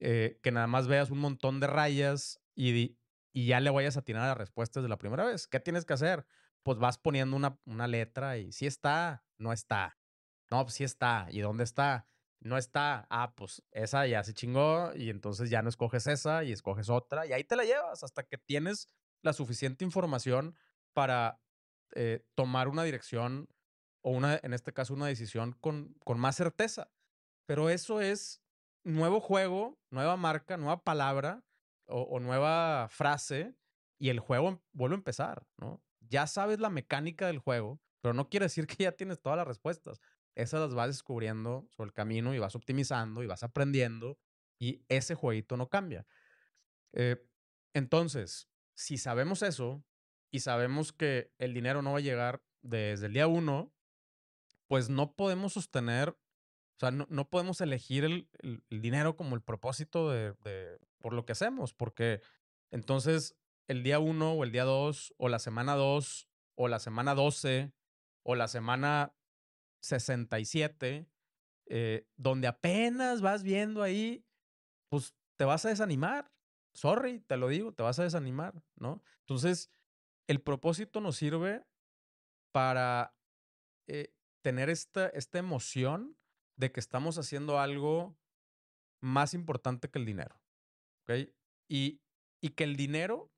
eh, 0.01 0.39
que 0.43 0.53
nada 0.53 0.67
más 0.67 0.89
veas 0.89 1.11
un 1.11 1.19
montón 1.19 1.61
de 1.61 1.67
rayas 1.69 2.41
y, 2.55 2.99
y 3.33 3.47
ya 3.47 3.61
le 3.61 3.71
vayas 3.71 3.97
a 3.97 4.01
atinar 4.01 4.23
a 4.23 4.29
las 4.29 4.39
respuestas 4.39 4.83
de 4.83 4.89
la 4.89 4.99
primera 4.99 5.25
vez. 5.25 5.47
¿Qué 5.47 5.61
tienes 5.61 5.85
que 5.85 5.95
hacer? 5.95 6.27
Pues 6.63 6.79
vas 6.79 6.99
poniendo 6.99 7.37
una, 7.37 7.59
una 7.65 7.87
letra 7.87 8.39
y 8.39 8.53
si 8.53 8.67
está, 8.67 9.25
no 9.39 9.53
está. 9.53 9.99
No, 10.51 10.65
pues 10.65 10.75
sí 10.75 10.85
está. 10.85 11.27
¿Y 11.31 11.41
dónde 11.41 11.65
está? 11.65 12.09
No 12.41 12.57
está. 12.57 13.07
Ah, 13.11 13.35
pues 13.35 13.63
esa 13.71 14.07
ya 14.07 14.23
se 14.25 14.35
chingó 14.35 14.93
y 14.95 15.11
entonces 15.11 15.51
ya 15.51 15.63
no 15.63 15.69
escoges 15.69 16.07
esa 16.07 16.45
y 16.45 16.53
escoges 16.53 16.89
otra 16.89 17.27
y 17.27 17.33
ahí 17.33 17.45
te 17.45 17.57
la 17.57 17.65
llevas 17.65 18.03
hasta 18.05 18.23
que 18.23 18.39
tienes 18.39 18.89
la 19.23 19.33
suficiente 19.33 19.85
información 19.85 20.57
para 20.93 21.41
eh, 21.95 22.25
tomar 22.35 22.69
una 22.69 22.85
dirección 22.85 23.49
o 24.03 24.11
una, 24.11 24.39
en 24.43 24.55
este 24.55 24.73
caso, 24.73 24.95
una 24.95 25.07
decisión 25.07 25.53
con, 25.61 25.95
con 26.05 26.19
más 26.19 26.37
certeza. 26.37 26.91
Pero 27.47 27.71
eso 27.71 28.01
es 28.01 28.43
nuevo 28.85 29.21
juego, 29.21 29.79
nueva 29.91 30.17
marca, 30.17 30.57
nueva 30.57 30.83
palabra 30.83 31.45
o, 31.87 32.03
o 32.03 32.21
nueva 32.21 32.89
frase 32.91 33.57
y 33.99 34.11
el 34.11 34.21
juego 34.21 34.63
vuelve 34.73 34.95
a 34.95 34.99
empezar, 34.99 35.47
¿no? 35.57 35.83
Ya 36.09 36.27
sabes 36.27 36.61
la 36.61 36.71
mecánica 36.71 37.27
del 37.27 37.39
juego, 37.39 37.81
pero 38.01 38.15
no 38.15 38.29
quiere 38.29 38.47
decir 38.47 38.67
que 38.67 38.85
ya 38.85 38.93
tienes 38.93 39.21
todas 39.21 39.37
las 39.37 39.47
respuestas. 39.47 40.01
Esas 40.35 40.61
las 40.61 40.75
vas 40.75 40.89
descubriendo 40.89 41.67
sobre 41.71 41.89
el 41.89 41.95
camino 41.95 42.35
y 42.35 42.39
vas 42.39 42.55
optimizando 42.55 43.23
y 43.23 43.27
vas 43.27 43.43
aprendiendo 43.43 44.19
y 44.59 44.85
ese 44.89 45.15
jueguito 45.15 45.57
no 45.57 45.69
cambia. 45.69 46.07
Eh, 46.93 47.17
entonces, 47.75 48.49
si 48.75 48.99
sabemos 48.99 49.43
eso 49.43 49.85
y 50.31 50.41
sabemos 50.41 50.93
que 50.93 51.33
el 51.39 51.55
dinero 51.55 51.83
no 51.83 51.93
va 51.93 51.99
a 51.99 52.03
llegar 52.03 52.43
desde 52.63 53.07
el 53.07 53.15
día 53.15 53.27
uno, 53.27 53.73
pues 54.67 54.91
no 54.91 55.15
podemos 55.15 55.55
sostener, 55.55 56.11
o 56.11 56.79
sea, 56.79 56.91
no, 56.91 57.29
podemos 57.31 57.61
elegir 57.61 58.05
el, 58.05 58.29
dinero 58.71 59.17
como 59.17 59.35
el 59.35 59.43
propósito 59.43 60.11
de, 60.11 60.35
de, 60.45 60.79
por 61.01 61.13
lo 61.13 61.25
que 61.25 61.33
hacemos, 61.33 61.73
porque 61.73 62.21
entonces 62.71 63.37
el 63.69 63.83
día 63.83 63.99
1 63.99 64.33
o 64.33 64.45
el 64.45 64.51
día 64.51 64.65
2 64.65 65.15
o 65.17 65.29
la 65.29 65.39
semana 65.39 65.77
2 65.77 66.29
o 66.57 66.69
la 66.69 66.79
semana 66.79 67.15
12 67.15 67.73
o 68.25 68.35
la 68.35 68.49
semana 68.49 69.15
67, 69.81 71.09
eh, 71.67 72.07
donde 72.17 72.49
apenas 72.49 73.21
vas 73.21 73.43
viendo 73.43 73.83
ahí, 73.83 74.25
pues 74.91 75.15
te 75.37 75.45
vas 75.45 75.65
a 75.65 75.69
desanimar. 75.69 76.33
Sorry, 76.75 77.21
te 77.21 77.37
lo 77.37 77.49
digo, 77.49 77.73
te 77.73 77.83
vas 77.83 77.99
a 77.99 78.03
desanimar, 78.05 78.63
¿no? 78.77 79.03
Entonces, 79.21 79.71
el 80.27 80.41
propósito 80.41 81.01
nos 81.01 81.17
sirve 81.17 81.65
para 82.53 83.15
eh, 83.87 84.13
tener 84.43 84.71
esta, 84.71 85.09
esta 85.09 85.39
emoción 85.39 86.17
de 86.57 86.73
que 86.73 86.81
estamos 86.81 87.19
haciendo 87.19 87.59
algo 87.59 88.17
más 89.01 89.35
importante 89.35 89.91
que 89.91 89.99
el 89.99 90.07
dinero. 90.07 90.41
¿Ok? 91.03 91.31
Y, 91.69 92.01
y 92.43 92.51
que 92.51 92.65
el 92.65 92.77
dinero 92.77 93.31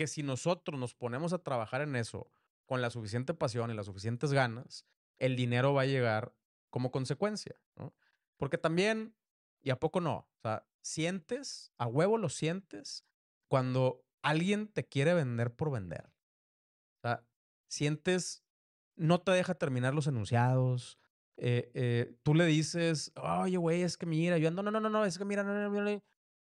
que 0.00 0.06
si 0.06 0.22
nosotros 0.22 0.80
nos 0.80 0.94
ponemos 0.94 1.34
a 1.34 1.40
trabajar 1.40 1.82
en 1.82 1.94
eso 1.94 2.32
con 2.64 2.80
la 2.80 2.88
suficiente 2.88 3.34
pasión 3.34 3.70
y 3.70 3.74
las 3.74 3.84
suficientes 3.84 4.32
ganas, 4.32 4.86
el 5.18 5.36
dinero 5.36 5.74
va 5.74 5.82
a 5.82 5.84
llegar 5.86 6.34
como 6.70 6.90
consecuencia, 6.90 7.60
¿no? 7.76 7.94
Porque 8.38 8.56
también, 8.56 9.14
y 9.60 9.68
a 9.68 9.78
poco 9.78 10.00
no, 10.00 10.14
o 10.14 10.40
sea, 10.40 10.66
sientes, 10.80 11.70
a 11.76 11.86
huevo 11.86 12.16
lo 12.16 12.30
sientes 12.30 13.04
cuando 13.46 14.02
alguien 14.22 14.68
te 14.68 14.88
quiere 14.88 15.12
vender 15.12 15.54
por 15.54 15.70
vender. 15.70 16.06
O 16.06 17.00
sea, 17.02 17.26
sientes, 17.68 18.42
no 18.96 19.20
te 19.20 19.32
deja 19.32 19.52
terminar 19.52 19.92
los 19.92 20.06
enunciados, 20.06 20.98
eh, 21.36 21.70
eh, 21.74 22.16
tú 22.22 22.34
le 22.34 22.46
dices, 22.46 23.12
oye, 23.16 23.58
güey, 23.58 23.82
es 23.82 23.98
que 23.98 24.06
mira, 24.06 24.38
yo 24.38 24.48
ando, 24.48 24.62
no, 24.62 24.70
no, 24.70 24.80
no, 24.80 24.88
no, 24.88 25.04
es 25.04 25.18
que 25.18 25.26
mira, 25.26 25.42
no, 25.42 25.52
no, 25.52 25.68
no, 25.68 26.02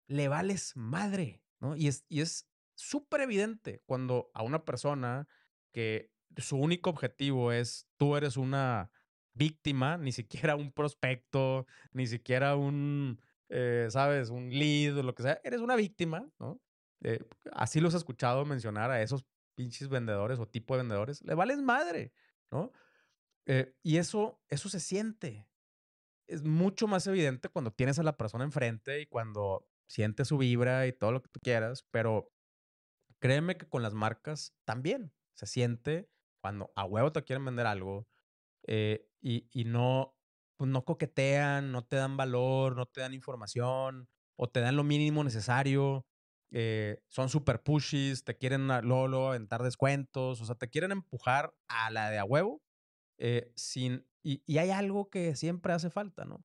le 0.07 0.29
vales 0.29 0.75
madre, 0.75 1.45
¿no? 1.61 1.77
Y 1.77 1.89
es, 1.89 2.07
y 2.09 2.23
es 2.23 2.49
súper 2.75 3.23
evidente 3.23 3.83
cuando 3.87 4.31
a 4.35 4.43
una 4.43 4.65
persona 4.65 5.29
que 5.73 6.11
su 6.37 6.57
único 6.57 6.91
objetivo 6.91 7.53
es 7.53 7.89
tú 7.97 8.17
eres 8.17 8.37
una 8.37 8.91
víctima, 9.35 9.97
ni 9.99 10.13
siquiera 10.13 10.57
un 10.57 10.73
prospecto, 10.73 11.67
ni 11.93 12.07
siquiera 12.07 12.57
un, 12.57 13.21
eh, 13.49 13.89
¿sabes? 13.91 14.31
Un 14.31 14.51
lead 14.51 14.97
o 14.99 15.03
lo 15.03 15.15
que 15.15 15.23
sea, 15.23 15.41
eres 15.45 15.61
una 15.61 15.77
víctima, 15.77 16.31
¿no? 16.39 16.61
Eh, 17.03 17.25
así 17.53 17.81
los 17.81 17.95
he 17.95 17.97
escuchado 17.97 18.45
mencionar 18.45 18.91
a 18.91 19.03
esos 19.03 19.25
pinches 19.55 19.89
vendedores 19.89 20.39
o 20.39 20.47
tipo 20.47 20.75
de 20.75 20.83
vendedores, 20.83 21.23
le 21.23 21.35
vales 21.35 21.59
madre, 21.59 22.13
¿no? 22.51 22.73
Eh, 23.47 23.75
y 23.83 23.97
eso, 23.97 24.41
eso 24.49 24.69
se 24.69 24.81
siente. 24.81 25.49
Es 26.29 26.43
mucho 26.45 26.87
más 26.87 27.07
evidente 27.07 27.49
cuando 27.49 27.73
tienes 27.73 27.99
a 27.99 28.03
la 28.03 28.17
persona 28.17 28.45
enfrente 28.45 29.01
y 29.01 29.07
cuando 29.07 29.67
sientes 29.89 30.29
su 30.29 30.39
vibra 30.39 30.87
y 30.87 30.93
todo 30.93 31.13
lo 31.13 31.23
que 31.23 31.29
tú 31.29 31.41
quieras, 31.41 31.85
pero 31.91 32.32
Créeme 33.23 33.57
que 33.57 33.69
con 33.69 33.85
las 33.85 33.95
marcas 33.95 34.53
también 34.65 35.13
se 35.35 35.47
siente 35.47 36.11
cuando 36.41 36.73
a 36.75 36.85
huevo 36.85 37.13
te 37.13 37.23
quieren 37.23 37.45
vender 37.45 37.69
algo 37.69 38.09
eh, 38.67 39.07
y, 39.21 39.47
y, 39.53 39.65
no, 39.65 40.17
pues 40.57 40.69
no 40.69 40.85
coquetean, 40.85 41.71
no 41.71 41.85
te 41.85 41.95
dan 41.95 42.17
valor, 42.17 42.75
no 42.75 42.87
te 42.87 43.01
dan 43.01 43.15
información 43.15 44.09
o 44.35 44.51
te 44.51 44.59
dan 44.59 44.75
lo 44.75 44.83
mínimo 44.83 45.23
necesario. 45.23 46.05
Eh, 46.51 47.01
son 47.07 47.29
super 47.29 47.63
pushies, 47.63 48.25
te 48.25 48.37
quieren 48.37 48.67
Lolo 48.67 49.29
aventar 49.29 49.63
descuentos, 49.63 50.41
o 50.41 50.45
sea, 50.45 50.57
te 50.57 50.69
quieren 50.69 50.91
empujar 50.91 51.55
a 51.69 51.93
la 51.93 52.11
de 52.11 52.19
a 52.19 52.25
huevo 52.25 52.61
eh, 53.19 53.53
sin, 53.55 54.05
y, 54.25 54.43
y, 54.47 54.59
hay 54.59 54.71
algo 54.71 55.11
que 55.11 55.37
siempre 55.37 55.73
hace 55.73 55.91
falta, 55.91 56.25
¿no? 56.25 56.45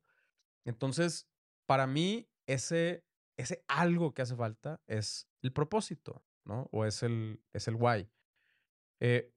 Entonces, 0.64 1.28
para 1.66 1.88
mí, 1.88 2.30
ese, 2.46 3.04
ese 3.36 3.66
algo 3.68 4.14
que 4.14 4.22
hace 4.22 4.36
falta 4.36 4.80
es 4.86 5.28
el 5.42 5.52
propósito. 5.52 6.24
¿No? 6.48 6.70
O 6.72 6.86
es 6.86 7.04
el, 7.04 7.42
es 7.54 7.68
el 7.68 7.76
why. 7.76 8.10
Eh, 9.00 9.32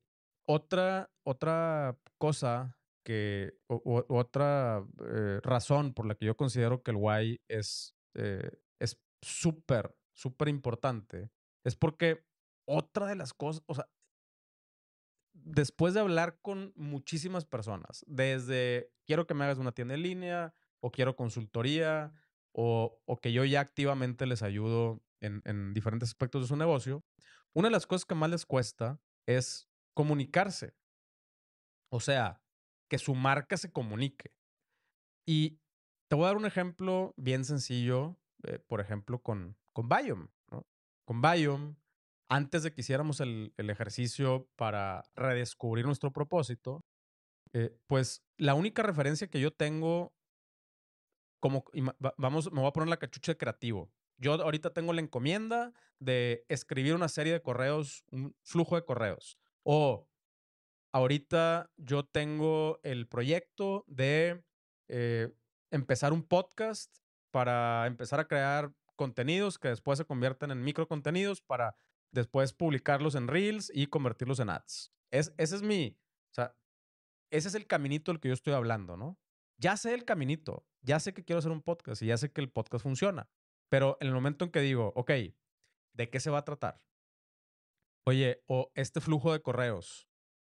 otra, 0.49 1.11
otra 1.25 1.99
cosa 2.19 2.79
que, 3.05 3.59
o, 3.69 4.05
otra 4.09 4.85
eh, 5.07 5.41
razón 5.43 5.93
por 5.95 6.07
la 6.07 6.15
que 6.15 6.27
yo 6.27 6.37
considero 6.37 6.83
que 6.83 6.93
el 6.93 6.97
why 6.97 7.41
es 7.49 7.95
eh, 8.15 8.51
es 8.81 9.01
súper, 9.23 9.95
súper 10.15 10.49
importante, 10.49 11.31
es 11.65 11.77
porque 11.77 12.25
otra 12.67 13.07
de 13.07 13.17
las 13.17 13.35
cosas, 13.35 13.63
o 13.67 13.75
sea, 13.75 13.89
después 15.33 15.95
de 15.95 16.01
hablar 16.01 16.41
con 16.41 16.73
muchísimas 16.77 17.45
personas, 17.45 18.05
desde 18.07 18.93
quiero 19.07 19.27
que 19.27 19.35
me 19.35 19.45
hagas 19.45 19.59
una 19.59 19.73
tienda 19.73 19.95
en 19.95 20.03
línea, 20.03 20.55
o 20.81 20.91
quiero 20.91 21.15
consultoría, 21.17 22.13
o, 22.53 23.01
o 23.05 23.21
que 23.21 23.33
yo 23.33 23.45
ya 23.45 23.61
activamente 23.61 24.27
les 24.27 24.43
ayudo 24.43 25.03
en, 25.21 25.43
en 25.45 25.75
diferentes 25.75 26.11
aspectos 26.11 26.43
de 26.43 26.49
su 26.49 26.57
negocio, 26.57 27.05
una 27.55 27.69
de 27.69 27.73
las 27.73 27.87
cosas 27.87 28.05
que 28.05 28.15
más 28.15 28.31
les 28.31 28.47
cuesta 28.47 29.01
es 29.27 29.69
comunicarse. 29.95 30.75
O 31.93 32.01
sea, 32.01 32.41
que 32.89 32.99
su 32.99 33.15
marca 33.15 33.57
se 33.57 33.73
comunique. 33.73 34.33
Y 35.27 35.61
te 36.09 36.17
voy 36.17 36.25
a 36.25 36.29
dar 36.29 36.37
un 36.37 36.47
ejemplo 36.47 37.15
bien 37.17 37.45
sencillo, 37.45 38.19
eh, 38.45 38.59
por 38.59 38.81
ejemplo, 38.81 39.23
con, 39.23 39.57
con 39.73 39.89
Biome. 39.89 40.29
Con 41.05 41.23
Biome, 41.23 41.77
antes 42.29 42.63
de 42.63 42.73
que 42.73 42.81
hiciéramos 42.81 43.21
el, 43.21 43.53
el, 43.57 43.71
ejercicio 43.71 44.49
para 44.57 45.03
redescubrir 45.15 45.87
nuestro 45.87 46.13
propósito, 46.13 46.85
eh, 47.53 47.77
pues 47.87 48.25
la 48.37 48.55
única 48.55 48.83
referencia 48.83 49.29
que 49.29 49.41
yo 49.41 49.53
tengo, 49.53 50.15
como 51.41 51.65
vamos, 52.17 52.53
me 52.53 52.61
voy 52.61 52.69
a 52.69 52.73
poner 52.73 52.89
la 52.89 52.99
cachucha 52.99 53.33
de 53.33 53.39
creativo. 53.39 53.91
Yo 54.21 54.35
ahorita 54.35 54.73
tengo 54.73 54.93
la 54.93 55.01
encomienda 55.01 55.73
de 55.99 56.45
escribir 56.49 56.95
una 56.95 57.09
serie 57.09 57.33
de 57.33 57.43
correos, 57.43 58.05
un 58.11 58.37
flujo 58.43 58.77
de 58.77 58.85
correos. 58.85 59.39
O 59.63 60.07
ahorita 60.93 61.71
yo 61.77 62.05
tengo 62.05 62.81
el 62.83 63.09
proyecto 63.09 63.85
de 63.89 64.45
eh, 64.89 65.33
empezar 65.71 66.13
un 66.13 66.23
podcast 66.23 66.95
para 67.31 67.87
empezar 67.87 68.21
a 68.21 68.29
crear 68.29 68.73
contenidos 68.95 69.59
que 69.59 69.69
después 69.69 69.99
se 69.99 70.05
convierten 70.05 70.51
en 70.51 70.63
micro 70.63 70.87
contenidos 70.87 71.41
para 71.41 71.75
después 72.13 72.53
publicarlos 72.53 73.15
en 73.15 73.27
Reels 73.27 73.73
y 73.75 73.87
convertirlos 73.87 74.41
en 74.41 74.51
ads. 74.51 74.93
Es, 75.11 75.33
ese 75.39 75.57
es 75.57 75.63
mi, 75.63 75.97
o 76.31 76.35
sea, 76.35 76.55
ese 77.31 77.49
es 77.49 77.55
el 77.55 77.67
caminito 77.67 78.13
del 78.13 78.21
que 78.21 78.29
yo 78.29 78.35
estoy 78.35 78.53
hablando, 78.53 78.99
¿no? 78.99 79.19
Ya 79.57 79.77
sé 79.77 79.95
el 79.95 80.05
caminito, 80.05 80.67
ya 80.83 81.01
sé 81.01 81.15
que 81.15 81.25
quiero 81.25 81.39
hacer 81.39 81.53
un 81.53 81.63
podcast 81.63 82.03
y 82.03 82.07
ya 82.07 82.19
sé 82.19 82.31
que 82.31 82.41
el 82.41 82.51
podcast 82.51 82.83
funciona, 82.83 83.31
pero 83.71 83.97
en 84.01 84.09
el 84.09 84.13
momento 84.13 84.45
en 84.45 84.51
que 84.51 84.61
digo, 84.61 84.93
ok, 84.97 85.11
¿de 85.95 86.11
qué 86.11 86.21
se 86.21 86.29
va 86.29 86.39
a 86.39 86.45
tratar? 86.45 86.83
Oye, 88.05 88.43
o 88.47 88.71
este 88.75 89.01
flujo 89.01 89.33
de 89.33 89.41
correos, 89.41 90.09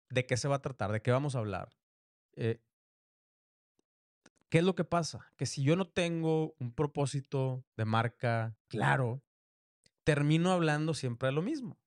¿de 0.09 0.25
qué 0.25 0.37
se 0.37 0.47
va 0.47 0.55
a 0.55 0.61
tratar? 0.61 0.91
¿De 0.91 1.01
qué 1.01 1.11
vamos 1.11 1.35
a 1.35 1.39
hablar? 1.39 1.77
Eh, 2.33 2.61
¿Qué 4.47 4.59
es 4.59 4.63
lo 4.63 4.73
que 4.73 4.85
pasa? 4.85 5.31
Que 5.35 5.45
si 5.45 5.61
yo 5.63 5.75
no 5.75 5.87
tengo 5.87 6.55
un 6.59 6.73
propósito 6.73 7.65
de 7.75 7.85
marca 7.85 8.55
claro, 8.67 9.21
termino 10.05 10.51
hablando 10.51 10.93
siempre 10.93 11.27
de 11.27 11.33
lo 11.33 11.41
mismo, 11.41 11.77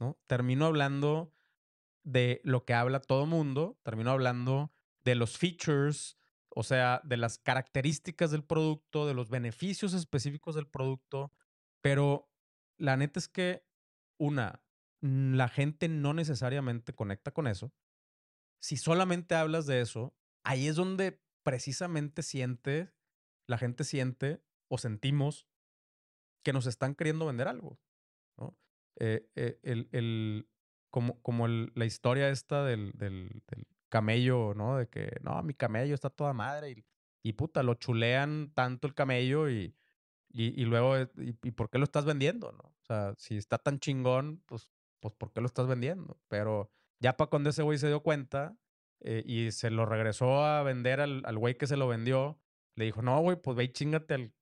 ¿no? 0.00 0.18
Termino 0.26 0.64
hablando 0.64 1.32
de 2.02 2.40
lo 2.44 2.64
que 2.64 2.74
habla 2.74 3.00
todo 3.00 3.26
mundo, 3.26 3.78
termino 3.82 4.10
hablando 4.10 4.72
de 5.04 5.16
los 5.16 5.36
features, 5.36 6.16
o 6.54 6.62
sea, 6.62 7.00
de 7.04 7.16
las 7.16 7.38
características 7.38 8.30
del 8.30 8.44
producto, 8.44 9.06
de 9.06 9.14
los 9.14 9.30
beneficios 9.30 9.94
específicos 9.94 10.54
del 10.54 10.66
producto, 10.66 11.32
pero 11.80 12.30
la 12.78 12.96
neta 12.96 13.18
es 13.18 13.28
que, 13.28 13.64
una, 14.18 14.62
la 15.00 15.48
gente 15.48 15.88
no 15.88 16.14
necesariamente 16.14 16.94
conecta 16.94 17.32
con 17.32 17.46
eso. 17.46 17.72
Si 18.60 18.76
solamente 18.76 19.34
hablas 19.34 19.66
de 19.66 19.80
eso, 19.80 20.14
ahí 20.44 20.68
es 20.68 20.76
donde 20.76 21.20
precisamente 21.42 22.22
siente, 22.22 22.92
la 23.48 23.58
gente 23.58 23.84
siente 23.84 24.44
o 24.68 24.78
sentimos 24.78 25.48
que 26.44 26.52
nos 26.52 26.66
están 26.66 26.94
queriendo 26.94 27.26
vender 27.26 27.48
algo. 27.48 27.80
¿no? 28.38 28.56
Eh, 29.00 29.28
eh, 29.34 29.58
el, 29.62 29.88
el, 29.92 30.48
como 30.90 31.20
como 31.22 31.48
la 31.48 31.84
historia 31.84 32.28
esta 32.28 32.64
del, 32.64 32.92
del, 32.92 33.42
del, 33.48 33.66
camello, 33.92 34.54
¿no? 34.54 34.78
De 34.78 34.88
que, 34.88 35.18
no, 35.20 35.42
mi 35.42 35.52
camello 35.52 35.94
está 35.94 36.08
toda 36.08 36.32
madre 36.32 36.70
y, 36.70 36.84
y 37.22 37.34
puta, 37.34 37.62
lo 37.62 37.74
chulean 37.74 38.50
tanto 38.54 38.86
el 38.86 38.94
camello 38.94 39.50
y, 39.50 39.76
y, 40.32 40.64
luego, 40.64 40.96
y, 41.18 41.32
por 41.50 41.68
qué 41.68 41.76
lo 41.76 41.84
estás 41.84 42.06
vendiendo? 42.06 42.52
¿no? 42.52 42.62
O 42.64 42.84
sea, 42.86 43.14
si 43.18 43.36
está 43.36 43.58
tan 43.58 43.80
chingón, 43.80 44.42
pues, 44.46 44.70
pues 44.98 45.14
¿por 45.14 45.30
qué 45.30 45.42
lo 45.42 45.46
estás 45.46 45.66
vendiendo? 45.66 46.18
Pero 46.28 46.70
ya 47.00 47.18
para 47.18 47.28
cuando 47.28 47.50
ese 47.50 47.62
güey 47.62 47.76
se 47.76 47.88
dio 47.88 48.02
cuenta, 48.02 48.56
eh, 49.00 49.22
y 49.26 49.50
se 49.50 49.68
lo 49.68 49.84
regresó 49.84 50.42
a 50.42 50.62
vender 50.62 51.00
al, 51.00 51.22
al 51.26 51.36
güey 51.36 51.58
que 51.58 51.66
se 51.66 51.76
lo 51.76 51.86
vendió, 51.86 52.40
le 52.76 52.86
dijo, 52.86 53.02
no, 53.02 53.20
güey, 53.20 53.36
pues 53.36 53.56
ve 53.58 53.64
y 53.64 53.68
chingate 53.68 54.14
al, 54.14 54.32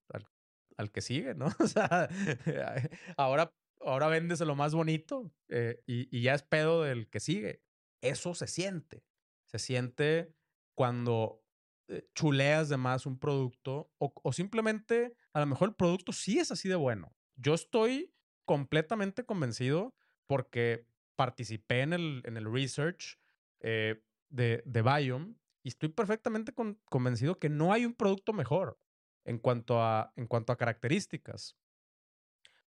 al, 0.77 0.93
que 0.93 1.01
sigue, 1.01 1.35
¿no? 1.35 1.47
O 1.59 1.67
sea, 1.67 2.09
ahora, 3.17 3.53
ahora 3.81 4.07
véndese 4.07 4.45
lo 4.45 4.55
más 4.55 4.75
bonito 4.75 5.33
eh, 5.49 5.83
y, 5.87 6.17
y 6.17 6.23
ya 6.23 6.35
es 6.35 6.43
pedo 6.45 6.85
del 6.85 7.09
que 7.09 7.19
sigue. 7.19 7.65
Eso 8.01 8.35
se 8.35 8.47
siente. 8.47 9.03
Se 9.51 9.59
siente 9.59 10.33
cuando 10.77 11.43
eh, 11.89 12.09
chuleas 12.15 12.69
de 12.69 12.77
más 12.77 13.05
un 13.05 13.19
producto 13.19 13.91
o, 13.99 14.13
o, 14.23 14.33
simplemente 14.33 15.17
a 15.33 15.41
lo 15.41 15.47
mejor 15.47 15.71
el 15.71 15.75
producto 15.75 16.13
sí 16.13 16.39
es 16.39 16.53
así 16.53 16.69
de 16.69 16.77
bueno. 16.77 17.13
Yo 17.35 17.55
estoy 17.55 18.15
completamente 18.45 19.25
convencido 19.25 19.93
porque 20.29 20.87
participé 21.17 21.81
en 21.81 21.93
el, 21.93 22.23
en 22.25 22.37
el 22.37 22.53
research, 22.53 23.19
eh, 23.59 24.01
de, 24.29 24.63
de 24.65 24.83
Biome 24.83 25.35
y 25.65 25.69
estoy 25.71 25.89
perfectamente 25.89 26.55
convencido 26.85 27.41
que 27.41 27.49
no 27.49 27.73
hay 27.73 27.85
un 27.85 27.95
producto 27.95 28.33
mejor 28.33 28.79
en 29.25 29.39
cuanto 29.39 29.83
a, 29.83 30.13
en 30.15 30.29
cuanto 30.29 30.53
a 30.53 30.57
características. 30.57 31.57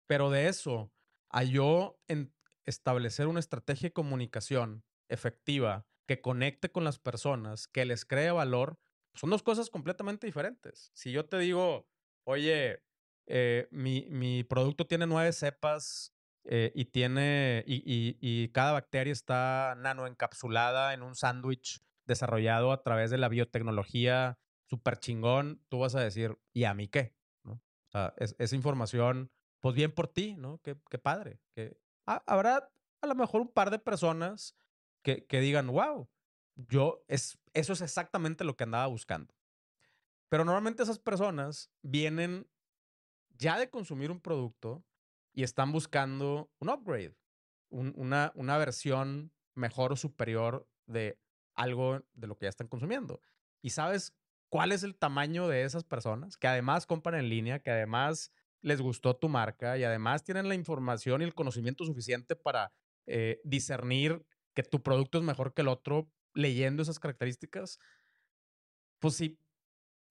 Pero 0.07 0.31
de 0.31 0.47
eso 0.47 0.91
a 1.29 1.43
yo 1.43 1.99
en 2.07 2.33
establecer 2.65 3.27
una 3.27 3.39
estrategia 3.39 3.89
de 3.89 3.93
comunicación 3.93 4.83
efectiva 5.07 5.85
que 6.07 6.21
conecte 6.21 6.71
con 6.71 6.83
las 6.83 6.99
personas, 6.99 7.67
que 7.67 7.85
les 7.85 8.05
cree 8.05 8.31
valor, 8.31 8.79
son 9.13 9.29
dos 9.29 9.43
cosas 9.43 9.69
completamente 9.69 10.25
diferentes. 10.25 10.91
Si 10.93 11.11
yo 11.11 11.25
te 11.25 11.37
digo, 11.37 11.87
oye, 12.23 12.83
eh, 13.27 13.67
mi, 13.71 14.05
mi, 14.09 14.43
producto 14.43 14.87
tiene 14.87 15.07
nueve 15.07 15.31
cepas 15.33 16.13
eh, 16.45 16.71
y 16.75 16.85
tiene, 16.85 17.63
y, 17.67 17.75
y, 17.75 18.17
y, 18.19 18.49
cada 18.49 18.71
bacteria 18.71 19.13
está 19.13 19.75
nanoencapsulada 19.77 20.93
en 20.93 21.03
un 21.03 21.15
sándwich 21.15 21.81
desarrollado 22.05 22.71
a 22.71 22.83
través 22.83 23.11
de 23.11 23.17
la 23.17 23.29
biotecnología 23.29 24.39
súper 24.69 24.97
chingón, 24.97 25.61
tú 25.67 25.79
vas 25.79 25.95
a 25.95 25.99
decir, 25.99 26.37
¿y 26.53 26.63
a 26.63 26.73
mí 26.73 26.87
qué? 26.87 27.13
O 27.43 27.59
sea, 27.91 28.13
es, 28.17 28.35
esa 28.39 28.55
información, 28.55 29.29
pues 29.59 29.75
bien 29.75 29.91
por 29.91 30.07
ti, 30.07 30.35
¿no? 30.37 30.61
Qué, 30.63 30.77
qué 30.89 30.97
padre. 30.97 31.41
Que, 31.53 31.77
ah, 32.07 32.23
habrá 32.25 32.71
a 33.01 33.07
lo 33.07 33.15
mejor 33.15 33.41
un 33.41 33.51
par 33.51 33.69
de 33.69 33.79
personas 33.79 34.55
que, 35.01 35.39
digan, 35.39 35.67
wow, 35.67 36.09
yo, 36.55 37.03
es, 37.07 37.39
eso 37.53 37.73
es 37.73 37.81
exactamente 37.81 38.43
lo 38.43 38.55
que 38.55 38.63
andaba 38.63 38.87
buscando. 38.87 39.33
Pero 40.29 40.45
normalmente 40.45 40.83
esas 40.83 40.99
personas 40.99 41.71
vienen 41.81 42.47
ya 43.37 43.59
de 43.59 43.69
consumir 43.69 44.11
un 44.11 44.21
producto 44.21 44.83
y 45.33 45.43
están 45.43 45.71
buscando 45.71 46.51
un 46.59 46.69
upgrade, 46.69 47.15
un, 47.69 47.93
una, 47.95 48.31
una 48.35 48.57
versión 48.57 49.33
mejor 49.55 49.93
o 49.93 49.95
superior 49.95 50.67
de 50.85 51.19
algo 51.55 52.03
de 52.13 52.27
lo 52.27 52.37
que 52.37 52.45
ya 52.45 52.49
están 52.49 52.67
consumiendo. 52.67 53.21
¿Y 53.61 53.71
sabes 53.71 54.15
cuál 54.49 54.71
es 54.71 54.83
el 54.83 54.95
tamaño 54.95 55.47
de 55.47 55.63
esas 55.63 55.83
personas? 55.83 56.37
Que 56.37 56.47
además 56.47 56.85
compran 56.85 57.15
en 57.15 57.29
línea, 57.29 57.59
que 57.59 57.71
además 57.71 58.31
les 58.61 58.81
gustó 58.81 59.15
tu 59.15 59.27
marca 59.27 59.77
y 59.77 59.83
además 59.83 60.23
tienen 60.23 60.47
la 60.47 60.55
información 60.55 61.21
y 61.21 61.25
el 61.25 61.33
conocimiento 61.33 61.83
suficiente 61.83 62.35
para 62.35 62.71
eh, 63.07 63.41
discernir 63.43 64.25
que 64.53 64.63
tu 64.63 64.81
producto 64.81 65.17
es 65.17 65.23
mejor 65.23 65.53
que 65.53 65.61
el 65.61 65.67
otro 65.67 66.11
leyendo 66.33 66.81
esas 66.81 66.99
características. 66.99 67.79
Pues 68.99 69.15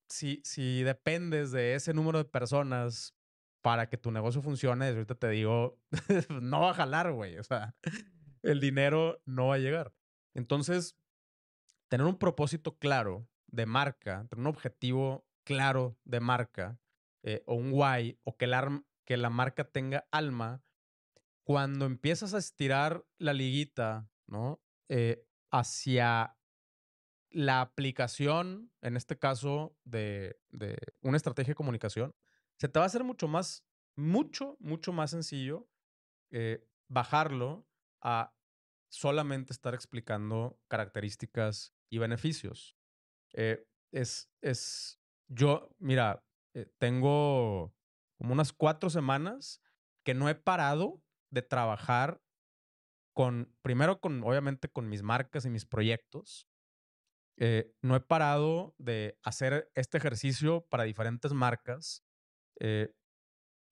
si, 0.09 0.83
dependes 0.83 1.53
de 1.53 1.74
ese 1.74 1.94
número 1.94 2.18
de 2.18 2.24
personas 2.24 3.14
para 3.62 3.88
que 3.88 3.96
tu 3.96 4.11
negocio 4.11 4.42
funcione, 4.42 4.88
ahorita 4.88 5.14
te 5.14 5.29
digo, 5.29 5.79
no 6.29 6.62
va 6.62 6.70
a 6.70 6.74
jalar, 6.74 7.12
güey. 7.12 7.38
O 7.38 7.44
sea, 7.44 7.76
el 8.42 8.61
dinero 8.61 9.22
no 9.26 9.48
va 9.48 9.57
a 9.57 9.59
llegar. 9.59 9.92
Entonces, 10.35 10.96
tener 11.88 12.07
un 12.07 12.18
propósito 12.18 12.79
claro 12.79 13.29
de 13.46 13.66
marca, 13.66 14.26
tener 14.29 14.40
un 14.40 14.46
objetivo 14.46 15.26
claro 15.44 15.98
de 16.05 16.20
marca, 16.20 16.79
eh, 17.22 17.42
o 17.46 17.55
un 17.55 17.70
why, 17.72 18.18
o 18.24 18.37
que 18.37 18.48
que 19.05 19.16
la 19.16 19.31
marca 19.31 19.64
tenga 19.64 20.07
alma, 20.11 20.62
cuando 21.44 21.85
empiezas 21.87 22.33
a 22.33 22.38
estirar 22.38 23.05
la 23.18 23.33
liguita, 23.33 24.10
¿no? 24.31 24.62
Eh, 24.88 25.27
hacia 25.51 26.37
la 27.31 27.61
aplicación, 27.61 28.73
en 28.81 28.97
este 28.97 29.19
caso, 29.19 29.77
de, 29.85 30.40
una 31.03 31.16
estrategia 31.16 31.53
de 31.53 31.57
comunicación, 31.57 32.14
se 32.57 32.69
te 32.69 32.79
va 32.79 32.85
a 32.85 32.87
hacer 32.87 33.05
mucho 33.05 33.29
más, 33.29 33.64
mucho, 33.97 34.57
mucho 34.61 34.93
más 34.93 35.11
sencillo 35.11 35.69
eh, 36.31 36.66
bajarlo 36.88 37.66
a 38.01 38.35
solamente 38.88 39.53
estar 39.53 39.75
explicando 39.75 40.61
características 40.69 41.75
y 41.88 41.99
beneficios. 41.99 42.77
Eh, 43.35 43.64
es, 43.93 44.33
es, 44.40 45.01
yo, 45.29 45.75
mira, 45.79 46.25
tengo 46.79 47.75
como 48.19 48.33
unas 48.33 48.53
cuatro 48.53 48.90
semanas 48.90 49.62
que 50.05 50.14
no 50.14 50.29
he 50.29 50.35
parado 50.35 51.03
de 51.31 51.43
trabajar 51.43 52.21
primero 53.62 54.00
con, 54.00 54.22
obviamente, 54.22 54.68
con 54.68 54.88
mis 54.88 55.02
marcas 55.02 55.44
y 55.44 55.50
mis 55.50 55.66
proyectos. 55.66 56.46
Eh, 57.37 57.72
no 57.80 57.96
he 57.96 58.00
parado 58.00 58.74
de 58.78 59.18
hacer 59.22 59.70
este 59.74 59.98
ejercicio 59.98 60.66
para 60.68 60.85
diferentes 60.85 61.33
marcas. 61.33 62.04
Eh, 62.61 62.92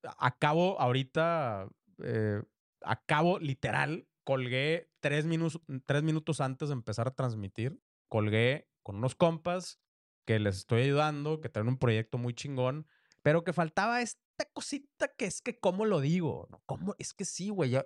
acabo 0.02 0.80
ahorita, 0.80 1.68
eh, 2.02 2.42
acabo 2.82 3.38
literal, 3.38 4.08
colgué 4.24 4.90
tres, 5.00 5.26
minutos 5.26 5.60
tres 5.86 6.02
minutos 6.02 6.40
antes 6.40 6.68
de 6.68 6.74
empezar 6.74 7.08
a 7.08 7.14
transmitir, 7.14 7.78
colgué 8.08 8.70
con 8.82 8.96
unos 8.96 9.14
compas 9.14 9.80
que 10.26 10.38
les 10.38 10.58
estoy 10.58 10.82
ayudando, 10.82 11.40
que 11.40 11.48
traen 11.48 11.68
un 11.68 11.78
proyecto 11.78 12.18
muy 12.18 12.34
chingón, 12.34 12.86
pero 13.22 13.44
que 13.44 13.52
faltaba 13.52 14.00
esta 14.00 14.44
cosita 14.52 15.08
que 15.08 15.26
es 15.26 15.42
que, 15.42 15.58
¿cómo 15.58 15.84
lo 15.84 16.00
digo? 16.00 16.48
¿Cómo? 16.66 16.94
Es 16.98 17.12
que 17.12 17.24
sí, 17.24 17.50
güey, 17.50 17.76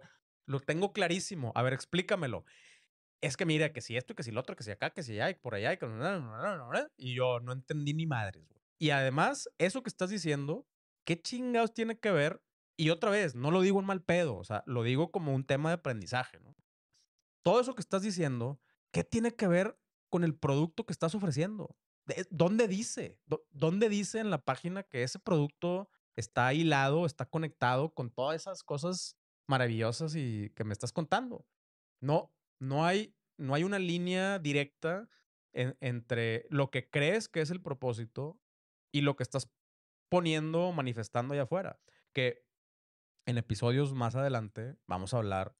lo 0.47 0.61
tengo 0.61 0.93
clarísimo. 0.93 1.53
A 1.55 1.63
ver, 1.63 1.73
explícamelo. 1.73 2.45
Es 3.21 3.37
que 3.37 3.47
mira, 3.47 3.73
que 3.73 3.81
si 3.81 3.97
esto, 3.97 4.15
que 4.15 4.23
si 4.23 4.33
lo 4.33 4.41
otro, 4.41 4.57
que 4.57 4.65
si 4.65 4.73
acá, 4.73 4.91
que 4.91 5.03
si 5.03 5.13
allá, 5.13 5.31
y 5.31 5.35
por 5.35 5.55
allá, 5.55 5.73
y, 5.73 5.77
que... 5.77 5.87
y 6.97 7.15
yo 7.15 7.41
no 7.41 7.53
entendí 7.53 7.95
ni 7.95 8.07
madres, 8.07 8.49
güey. 8.49 8.61
Y 8.79 8.91
además, 8.91 9.49
eso 9.59 9.85
que 9.85 9.89
estás 9.89 10.11
diciendo, 10.11 10.67
¿qué 11.05 11.21
chingados 11.21 11.73
tiene 11.73 11.99
que 12.01 12.11
ver? 12.11 12.43
Y 12.77 12.91
otra 12.91 13.11
vez, 13.11 13.37
no 13.37 13.53
lo 13.53 13.61
digo 13.61 13.79
en 13.79 13.87
mal 13.87 14.03
pedo, 14.03 14.37
o 14.37 14.45
sea, 14.45 14.65
lo 14.67 14.83
digo 14.83 15.13
como 15.13 15.33
un 15.35 15.45
tema 15.45 15.69
de 15.69 15.75
aprendizaje, 15.75 16.41
¿no? 16.41 16.57
Todo 17.43 17.61
eso 17.61 17.77
que 17.77 17.81
estás 17.81 18.03
diciendo, 18.03 18.61
¿qué 18.91 19.05
tiene 19.05 19.37
que 19.37 19.47
ver 19.47 19.79
con 20.09 20.25
el 20.25 20.35
producto 20.35 20.85
que 20.85 20.93
estás 20.93 21.15
ofreciendo? 21.15 21.77
¿Dónde 22.31 22.67
dice? 22.67 23.21
¿Dónde 23.51 23.89
dice 23.89 24.19
en 24.19 24.31
la 24.31 24.43
página 24.43 24.83
que 24.83 25.05
ese 25.05 25.21
producto 25.21 25.89
está 26.17 26.53
hilado, 26.53 27.07
está 27.07 27.27
conectado 27.27 27.95
con 27.95 28.11
todas 28.11 28.35
esas 28.35 28.65
cosas 28.65 29.17
maravillosas 29.53 30.15
y 30.17 30.51
que 30.57 30.65
me 30.65 30.73
estás 30.73 30.93
contando? 30.93 31.47
No, 32.01 32.35
no 32.59 32.87
hay, 32.87 33.15
no 33.37 33.55
hay 33.55 33.65
una 33.65 33.79
línea 33.79 34.39
directa 34.39 35.09
entre 35.53 36.47
lo 36.49 36.71
que 36.71 36.89
crees 36.89 37.29
que 37.29 37.43
es 37.43 37.51
el 37.51 37.61
propósito 37.61 38.41
y 38.91 39.03
lo 39.03 39.17
que 39.17 39.23
estás 39.23 39.51
poniendo, 40.09 40.73
manifestando 40.73 41.35
allá 41.35 41.43
afuera. 41.43 41.81
Que 42.13 42.47
en 43.27 43.39
episodios 43.39 43.95
más 43.95 44.15
adelante 44.15 44.77
vamos 44.87 45.15
a 45.15 45.19
hablar 45.19 45.57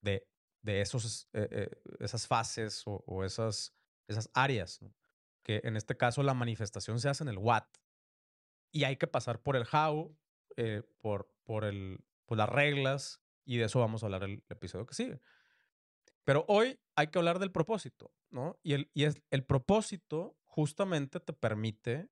de, 0.00 0.28
de 0.62 0.80
esos, 0.80 1.28
eh, 1.32 1.48
eh, 1.50 1.70
esas 2.00 2.26
fases 2.26 2.82
o, 2.86 3.24
esas, 3.24 3.74
esas 4.08 4.30
áreas. 4.34 4.80
Que 5.42 5.60
en 5.64 5.76
este 5.76 5.96
caso 5.96 6.22
la 6.22 6.34
manifestación 6.34 7.00
se 7.00 7.08
hace 7.08 7.24
en 7.24 7.28
el 7.28 7.38
what. 7.38 7.64
Y 8.72 8.84
hay 8.84 8.96
que 8.96 9.06
pasar 9.06 9.42
por 9.42 9.56
el 9.56 9.66
how, 9.72 10.16
eh, 10.56 10.82
por, 10.98 11.30
por, 11.44 11.64
el, 11.64 12.04
por 12.26 12.38
las 12.38 12.48
reglas, 12.48 13.23
y 13.44 13.58
de 13.58 13.64
eso 13.64 13.80
vamos 13.80 14.02
a 14.02 14.06
hablar 14.06 14.24
el, 14.24 14.42
episodio 14.48 14.86
que 14.86 14.94
sigue. 14.94 15.20
Pero 16.24 16.44
hoy 16.48 16.80
hay 16.96 17.08
que 17.08 17.18
hablar 17.18 17.38
del 17.38 17.52
propósito, 17.52 18.12
¿no? 18.30 18.58
Y 18.62 18.72
el, 18.74 18.90
y 18.94 19.04
es, 19.04 19.22
el 19.30 19.44
propósito 19.44 20.36
justamente 20.44 21.20
te 21.20 21.32
permite 21.32 22.08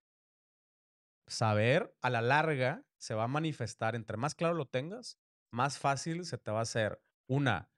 saber 1.27 1.97
a 2.03 2.11
la 2.11 2.21
larga 2.21 2.85
se 2.99 3.15
va 3.15 3.25
a 3.25 3.29
manifestar, 3.29 3.95
entre 3.95 4.17
más 4.17 4.35
claro 4.35 4.55
lo 4.55 4.67
tengas, 4.67 5.19
más 5.51 5.79
fácil 5.79 6.25
se 6.25 6.39
te 6.39 6.51
va 6.51 6.61
a 6.61 6.63
hacer 6.63 7.03
una, 7.27 7.71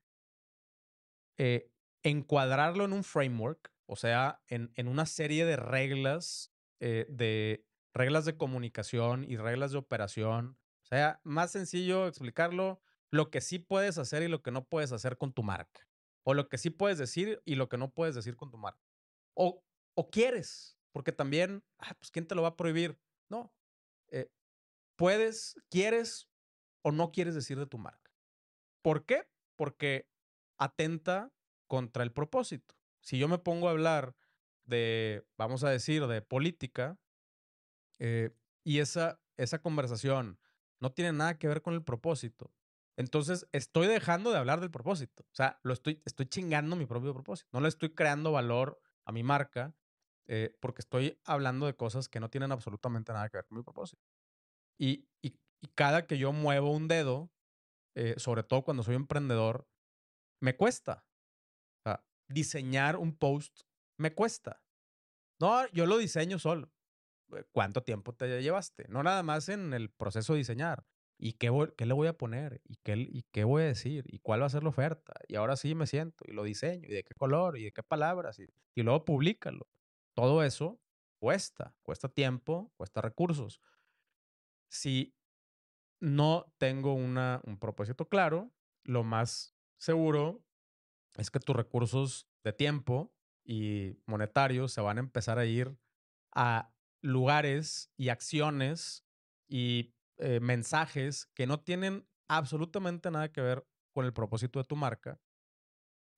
eh, 1.38 1.70
encuadrarlo 2.02 2.84
en 2.84 2.92
un 2.92 3.04
framework, 3.04 3.72
o 3.86 3.96
sea, 3.96 4.40
en, 4.48 4.70
en 4.74 4.88
una 4.88 5.06
serie 5.06 5.44
de 5.44 5.56
reglas, 5.56 6.52
eh, 6.80 7.06
de 7.08 7.64
reglas 7.92 8.24
de 8.24 8.36
comunicación 8.36 9.24
y 9.24 9.36
reglas 9.36 9.72
de 9.72 9.78
operación. 9.78 10.58
O 10.82 10.86
sea, 10.86 11.20
más 11.24 11.52
sencillo 11.52 12.06
explicarlo, 12.06 12.80
lo 13.14 13.30
que 13.30 13.40
sí 13.40 13.60
puedes 13.60 13.96
hacer 13.96 14.24
y 14.24 14.28
lo 14.28 14.42
que 14.42 14.50
no 14.50 14.64
puedes 14.64 14.90
hacer 14.90 15.16
con 15.16 15.32
tu 15.32 15.44
marca. 15.44 15.88
O 16.24 16.34
lo 16.34 16.48
que 16.48 16.58
sí 16.58 16.70
puedes 16.70 16.98
decir 16.98 17.40
y 17.44 17.54
lo 17.54 17.68
que 17.68 17.78
no 17.78 17.92
puedes 17.92 18.16
decir 18.16 18.34
con 18.34 18.50
tu 18.50 18.58
marca. 18.58 18.82
O, 19.34 19.62
o 19.94 20.10
quieres, 20.10 20.76
porque 20.90 21.12
también, 21.12 21.62
ah, 21.78 21.94
pues 21.94 22.10
¿quién 22.10 22.26
te 22.26 22.34
lo 22.34 22.42
va 22.42 22.48
a 22.48 22.56
prohibir? 22.56 22.98
No. 23.28 23.54
Eh, 24.08 24.32
puedes, 24.96 25.54
quieres 25.70 26.28
o 26.82 26.90
no 26.90 27.12
quieres 27.12 27.36
decir 27.36 27.56
de 27.56 27.66
tu 27.66 27.78
marca. 27.78 28.10
¿Por 28.82 29.06
qué? 29.06 29.28
Porque 29.54 30.08
atenta 30.58 31.32
contra 31.68 32.02
el 32.02 32.12
propósito. 32.12 32.74
Si 33.00 33.16
yo 33.16 33.28
me 33.28 33.38
pongo 33.38 33.68
a 33.68 33.70
hablar 33.70 34.16
de, 34.64 35.24
vamos 35.38 35.62
a 35.62 35.70
decir, 35.70 36.04
de 36.08 36.20
política, 36.20 36.98
eh, 38.00 38.34
y 38.64 38.80
esa, 38.80 39.20
esa 39.36 39.60
conversación 39.60 40.40
no 40.80 40.92
tiene 40.92 41.12
nada 41.12 41.38
que 41.38 41.46
ver 41.46 41.62
con 41.62 41.74
el 41.74 41.84
propósito, 41.84 42.52
entonces 42.96 43.48
estoy 43.52 43.86
dejando 43.86 44.30
de 44.30 44.38
hablar 44.38 44.60
del 44.60 44.70
propósito. 44.70 45.24
O 45.24 45.34
sea, 45.34 45.58
lo 45.62 45.72
estoy, 45.72 46.00
estoy 46.04 46.26
chingando 46.26 46.76
mi 46.76 46.86
propio 46.86 47.12
propósito. 47.12 47.48
No 47.52 47.60
le 47.60 47.68
estoy 47.68 47.90
creando 47.90 48.32
valor 48.32 48.80
a 49.04 49.12
mi 49.12 49.22
marca 49.22 49.74
eh, 50.26 50.56
porque 50.60 50.80
estoy 50.80 51.20
hablando 51.24 51.66
de 51.66 51.76
cosas 51.76 52.08
que 52.08 52.20
no 52.20 52.30
tienen 52.30 52.52
absolutamente 52.52 53.12
nada 53.12 53.28
que 53.28 53.38
ver 53.38 53.46
con 53.46 53.58
mi 53.58 53.64
propósito. 53.64 54.02
Y, 54.78 55.08
y, 55.22 55.38
cada 55.74 56.06
que 56.06 56.18
yo 56.18 56.30
muevo 56.32 56.70
un 56.72 56.88
dedo, 56.88 57.32
eh, 57.94 58.14
sobre 58.18 58.42
todo 58.42 58.62
cuando 58.62 58.82
soy 58.82 58.96
emprendedor, 58.96 59.66
me 60.40 60.56
cuesta. 60.56 61.06
O 61.78 61.88
sea, 61.88 62.04
diseñar 62.28 62.96
un 62.96 63.16
post 63.16 63.62
me 63.96 64.14
cuesta. 64.14 64.62
No, 65.40 65.66
yo 65.68 65.86
lo 65.86 65.96
diseño 65.96 66.38
solo. 66.38 66.70
Eh, 67.32 67.44
¿Cuánto 67.50 67.82
tiempo 67.82 68.14
te 68.14 68.42
llevaste? 68.42 68.86
No 68.88 69.02
nada 69.02 69.22
más 69.22 69.48
en 69.48 69.72
el 69.72 69.90
proceso 69.90 70.34
de 70.34 70.40
diseñar. 70.40 70.84
¿Y 71.24 71.32
qué, 71.32 71.50
qué 71.78 71.86
le 71.86 71.94
voy 71.94 72.06
a 72.06 72.18
poner? 72.18 72.60
¿Y 72.66 72.76
qué, 72.82 72.96
¿Y 72.98 73.22
qué 73.32 73.44
voy 73.44 73.62
a 73.62 73.64
decir? 73.64 74.04
¿Y 74.08 74.18
cuál 74.18 74.42
va 74.42 74.46
a 74.46 74.50
ser 74.50 74.62
la 74.62 74.68
oferta? 74.68 75.14
Y 75.26 75.36
ahora 75.36 75.56
sí 75.56 75.74
me 75.74 75.86
siento 75.86 76.22
y 76.28 76.32
lo 76.32 76.44
diseño. 76.44 76.86
¿Y 76.86 76.92
de 76.92 77.02
qué 77.02 77.14
color? 77.14 77.56
¿Y 77.56 77.64
de 77.64 77.72
qué 77.72 77.82
palabras? 77.82 78.38
Y, 78.38 78.46
y 78.74 78.82
luego 78.82 79.06
públicalo. 79.06 79.66
Todo 80.12 80.42
eso 80.42 80.78
cuesta. 81.18 81.74
Cuesta 81.82 82.10
tiempo, 82.10 82.74
cuesta 82.76 83.00
recursos. 83.00 83.62
Si 84.68 85.16
no 85.98 86.52
tengo 86.58 86.92
una, 86.92 87.40
un 87.44 87.58
propósito 87.58 88.06
claro, 88.06 88.52
lo 88.82 89.02
más 89.02 89.56
seguro 89.78 90.44
es 91.16 91.30
que 91.30 91.40
tus 91.40 91.56
recursos 91.56 92.28
de 92.42 92.52
tiempo 92.52 93.14
y 93.42 93.96
monetarios 94.04 94.74
se 94.74 94.82
van 94.82 94.98
a 94.98 95.00
empezar 95.00 95.38
a 95.38 95.46
ir 95.46 95.74
a 96.32 96.70
lugares 97.00 97.90
y 97.96 98.10
acciones 98.10 99.06
y 99.48 99.93
eh, 100.18 100.38
mensajes 100.40 101.26
que 101.34 101.46
no 101.46 101.60
tienen 101.60 102.06
absolutamente 102.28 103.10
nada 103.10 103.32
que 103.32 103.40
ver 103.40 103.66
con 103.92 104.04
el 104.04 104.12
propósito 104.12 104.60
de 104.60 104.64
tu 104.64 104.76
marca. 104.76 105.20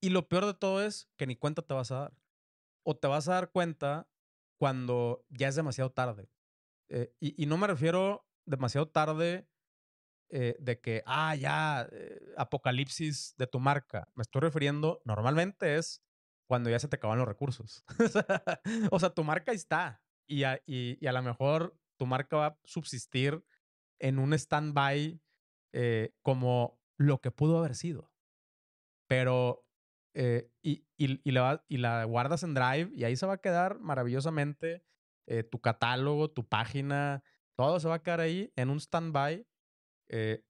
Y 0.02 0.10
lo 0.10 0.28
peor 0.28 0.44
de 0.44 0.54
todo 0.54 0.82
es 0.82 1.08
que 1.16 1.26
ni 1.26 1.36
cuenta 1.36 1.62
te 1.62 1.74
vas 1.74 1.90
a 1.90 2.00
dar. 2.00 2.22
O 2.84 2.96
te 2.96 3.08
vas 3.08 3.28
a 3.28 3.34
dar 3.34 3.50
cuenta 3.50 4.08
cuando 4.58 5.24
ya 5.30 5.48
es 5.48 5.54
demasiado 5.54 5.90
tarde. 5.90 6.30
Eh, 6.88 7.14
y, 7.20 7.46
no 7.46 7.56
me 7.56 7.66
refiero 7.66 8.28
demasiado 8.44 8.86
tarde 8.88 9.48
eh, 10.28 10.56
de 10.60 10.80
que, 10.80 11.02
ah, 11.06 11.34
ya, 11.34 11.88
apocalipsis 12.36 13.34
de 13.36 13.46
tu 13.46 13.58
marca. 13.60 14.08
Me 14.14 14.22
estoy 14.22 14.42
refiriendo, 14.42 15.00
normalmente 15.04 15.76
es 15.76 16.02
cuando 16.46 16.70
ya 16.70 16.78
se 16.78 16.88
te 16.88 16.96
acaban 16.96 17.18
los 17.18 17.26
recursos. 17.26 17.84
o 18.90 19.00
sea, 19.00 19.10
tu 19.10 19.24
marca 19.24 19.52
está. 19.52 20.02
Y 20.28 20.44
a, 20.44 20.60
y, 20.66 20.98
y 21.00 21.06
a 21.06 21.12
lo 21.12 21.22
mejor 21.22 21.76
tu 21.96 22.06
marca 22.06 22.36
va 22.36 22.46
a 22.46 22.58
subsistir 22.64 23.42
en 23.98 24.18
un 24.18 24.32
stand-by 24.32 25.20
eh, 25.72 26.14
como 26.22 26.80
lo 26.96 27.20
que 27.20 27.30
pudo 27.30 27.58
haber 27.58 27.74
sido. 27.74 28.12
Pero, 29.08 29.66
eh, 30.14 30.50
y, 30.62 30.86
y, 30.96 31.30
la, 31.32 32.04
guardas 32.04 32.42
en 32.42 32.54
Drive 32.54 32.90
y 32.94 33.04
ahí 33.04 33.16
se 33.16 33.26
va 33.26 33.34
a 33.34 33.40
quedar 33.40 33.78
maravillosamente 33.80 34.84
eh, 35.26 35.42
tu 35.42 35.60
catálogo, 35.60 36.30
tu 36.30 36.48
página, 36.48 37.22
todo 37.56 37.78
se 37.80 37.88
va 37.88 37.96
a 37.96 38.02
quedar 38.02 38.20
ahí 38.20 38.52
en 38.56 38.70
un 38.70 38.80
stand-by 38.80 39.46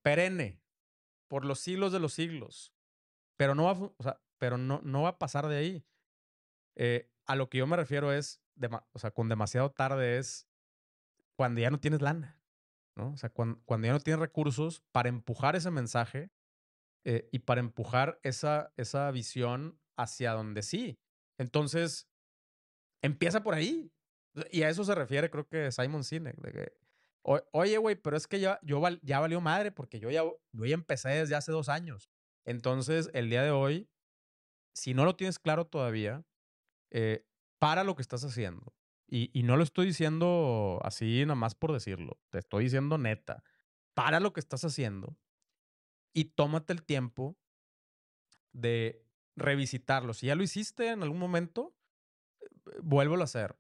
perenne 0.02 0.62
por 1.28 1.44
los 1.44 1.60
siglos 1.60 1.92
de 1.92 1.98
los 1.98 2.12
siglos. 2.12 2.72
Pero 3.36 3.54
no 3.54 3.64
va, 3.64 4.20
pero 4.38 4.58
no, 4.58 4.80
no 4.82 5.02
va 5.02 5.10
a 5.10 5.18
pasar 5.18 5.48
de 5.48 5.56
ahí. 5.56 5.86
a 7.26 7.36
lo 7.36 7.48
que 7.48 7.58
yo 7.58 7.66
me 7.66 7.76
refiero 7.76 8.12
es, 8.12 8.42
o 8.92 8.98
sea, 8.98 9.10
con 9.10 9.28
demasiado 9.28 9.72
tarde 9.72 10.18
es 10.18 10.48
cuando 11.36 11.60
ya 11.60 11.70
no 11.70 11.80
tienes 11.80 12.00
lana. 12.00 12.35
¿No? 12.96 13.12
O 13.12 13.16
sea, 13.16 13.30
cuando, 13.30 13.60
ya 13.68 13.92
no 13.92 14.00
tienes 14.00 14.20
recursos 14.20 14.82
para 14.92 15.08
empujar 15.08 15.54
ese 15.54 15.70
mensaje 15.70 16.30
eh, 17.04 17.28
y 17.30 17.40
para 17.40 17.60
empujar 17.60 18.18
esa, 18.22 18.72
esa 18.76 19.10
visión 19.10 19.78
hacia 19.96 20.32
donde 20.32 20.62
sí. 20.62 20.98
Entonces, 21.38 22.08
empieza 23.02 23.42
por 23.42 23.54
ahí. 23.54 23.92
Y 24.50 24.62
a 24.62 24.68
eso 24.68 24.84
se 24.84 24.94
refiere, 24.94 25.30
creo 25.30 25.48
que 25.48 25.72
Simon 25.72 26.04
Sinek, 26.04 26.36
oye, 27.52 27.78
güey, 27.78 27.96
pero 27.96 28.16
es 28.16 28.26
que 28.26 28.38
ya, 28.38 28.60
yo 28.62 28.82
ya 29.02 29.18
valió 29.18 29.40
madre 29.40 29.72
porque 29.72 29.98
yo 29.98 30.10
ya, 30.10 30.22
yo 30.52 30.64
ya 30.64 30.74
empecé 30.74 31.08
desde 31.08 31.34
hace 31.34 31.52
dos 31.52 31.68
años. 31.68 32.10
Entonces, 32.44 33.10
el 33.14 33.30
día 33.30 33.42
de 33.42 33.50
hoy, 33.50 33.88
si 34.74 34.94
no 34.94 35.04
lo 35.04 35.16
tienes 35.16 35.38
claro 35.38 35.66
todavía, 35.66 36.24
eh, 36.90 37.24
para 37.58 37.82
lo 37.82 37.96
que 37.96 38.02
estás 38.02 38.22
haciendo. 38.24 38.72
Y, 39.08 39.42
no 39.44 39.56
lo 39.56 39.62
estoy 39.62 39.86
diciendo 39.86 40.80
así 40.82 41.22
nada 41.22 41.36
más 41.36 41.54
por 41.54 41.72
decirlo, 41.72 42.18
te 42.30 42.38
estoy 42.38 42.64
diciendo 42.64 42.98
neta. 42.98 43.44
Para 43.94 44.20
lo 44.20 44.32
que 44.32 44.40
estás 44.40 44.64
haciendo 44.64 45.16
y 46.12 46.24
tómate 46.24 46.72
el 46.72 46.82
tiempo 46.82 47.36
de 48.52 49.06
revisitarlo. 49.36 50.12
Si 50.12 50.26
ya 50.26 50.34
lo 50.34 50.42
hiciste 50.42 50.88
en 50.88 51.02
algún 51.02 51.18
momento, 51.18 51.74
eh, 52.40 52.78
vuélvelo 52.82 53.22
a 53.22 53.24
hacer. 53.24 53.52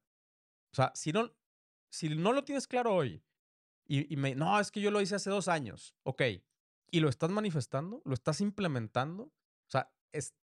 O 0.72 0.74
sea, 0.74 0.90
si 0.94 1.12
no, 1.12 1.32
si 1.90 2.08
no 2.08 2.32
lo 2.32 2.44
tienes 2.44 2.66
claro 2.66 2.94
hoy 2.94 3.22
y, 3.86 4.12
y 4.12 4.16
me, 4.16 4.34
no, 4.34 4.58
es 4.58 4.70
que 4.70 4.80
yo 4.80 4.90
lo 4.90 5.00
hice 5.00 5.14
hace 5.14 5.30
dos 5.30 5.48
años, 5.48 5.94
ok, 6.02 6.22
y 6.90 7.00
lo 7.00 7.08
estás 7.08 7.30
manifestando, 7.30 8.02
lo 8.04 8.14
estás 8.14 8.40
implementando, 8.40 9.24
o 9.24 9.70
sea, 9.70 9.92
es 10.12 10.34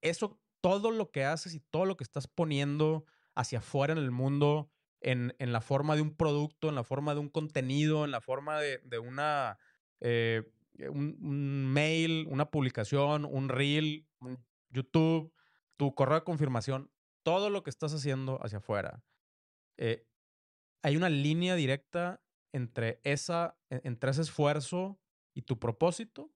eso, 0.00 0.40
todo 0.60 0.90
lo 0.90 1.10
que 1.10 1.24
haces 1.24 1.54
y 1.54 1.60
todo 1.60 1.84
lo 1.84 1.96
que 1.96 2.04
estás 2.04 2.28
poniendo 2.28 3.04
hacia 3.34 3.58
afuera 3.58 3.92
en 3.92 3.98
el 3.98 4.10
mundo, 4.10 4.70
en, 5.00 5.34
en 5.38 5.52
la 5.52 5.60
forma 5.60 5.96
de 5.96 6.02
un 6.02 6.14
producto, 6.14 6.68
en 6.68 6.74
la 6.74 6.84
forma 6.84 7.14
de 7.14 7.20
un 7.20 7.28
contenido, 7.28 8.04
en 8.04 8.10
la 8.10 8.20
forma 8.20 8.60
de, 8.60 8.78
de 8.84 8.98
una, 8.98 9.58
eh, 10.00 10.42
un, 10.78 11.18
un, 11.20 11.72
mail, 11.72 12.26
una 12.30 12.50
publicación, 12.50 13.24
un 13.24 13.48
reel, 13.48 14.06
un 14.20 14.44
YouTube, 14.70 15.32
tu 15.76 15.94
correo 15.94 16.16
de 16.16 16.24
confirmación, 16.24 16.90
todo 17.22 17.50
lo 17.50 17.62
que 17.62 17.70
estás 17.70 17.92
haciendo 17.94 18.38
hacia 18.44 18.58
afuera. 18.58 19.04
Eh, 19.78 20.06
hay 20.82 20.96
una 20.96 21.08
línea 21.08 21.54
directa 21.54 22.22
entre, 22.52 23.00
esa, 23.04 23.56
e, 23.70 23.80
entre 23.84 24.10
ese 24.10 24.22
esfuerzo 24.22 25.00
y 25.34 25.42
tu 25.42 25.58
propósito. 25.58 26.32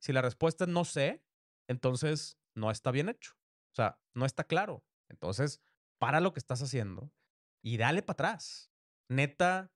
Si 0.00 0.12
la 0.12 0.22
respuesta 0.22 0.64
es 0.64 0.70
no 0.70 0.84
sé, 0.84 1.22
entonces 1.68 2.38
no 2.54 2.70
está 2.70 2.90
bien 2.90 3.08
hecho. 3.08 3.32
O 3.72 3.74
sea, 3.74 4.00
no 4.14 4.26
está 4.26 4.44
claro. 4.44 4.84
Entonces, 5.08 5.60
para 6.00 6.20
lo 6.20 6.32
que 6.32 6.40
estás 6.40 6.62
haciendo 6.62 7.12
y 7.62 7.76
dale 7.76 8.02
para 8.02 8.14
atrás. 8.14 8.72
Neta, 9.08 9.70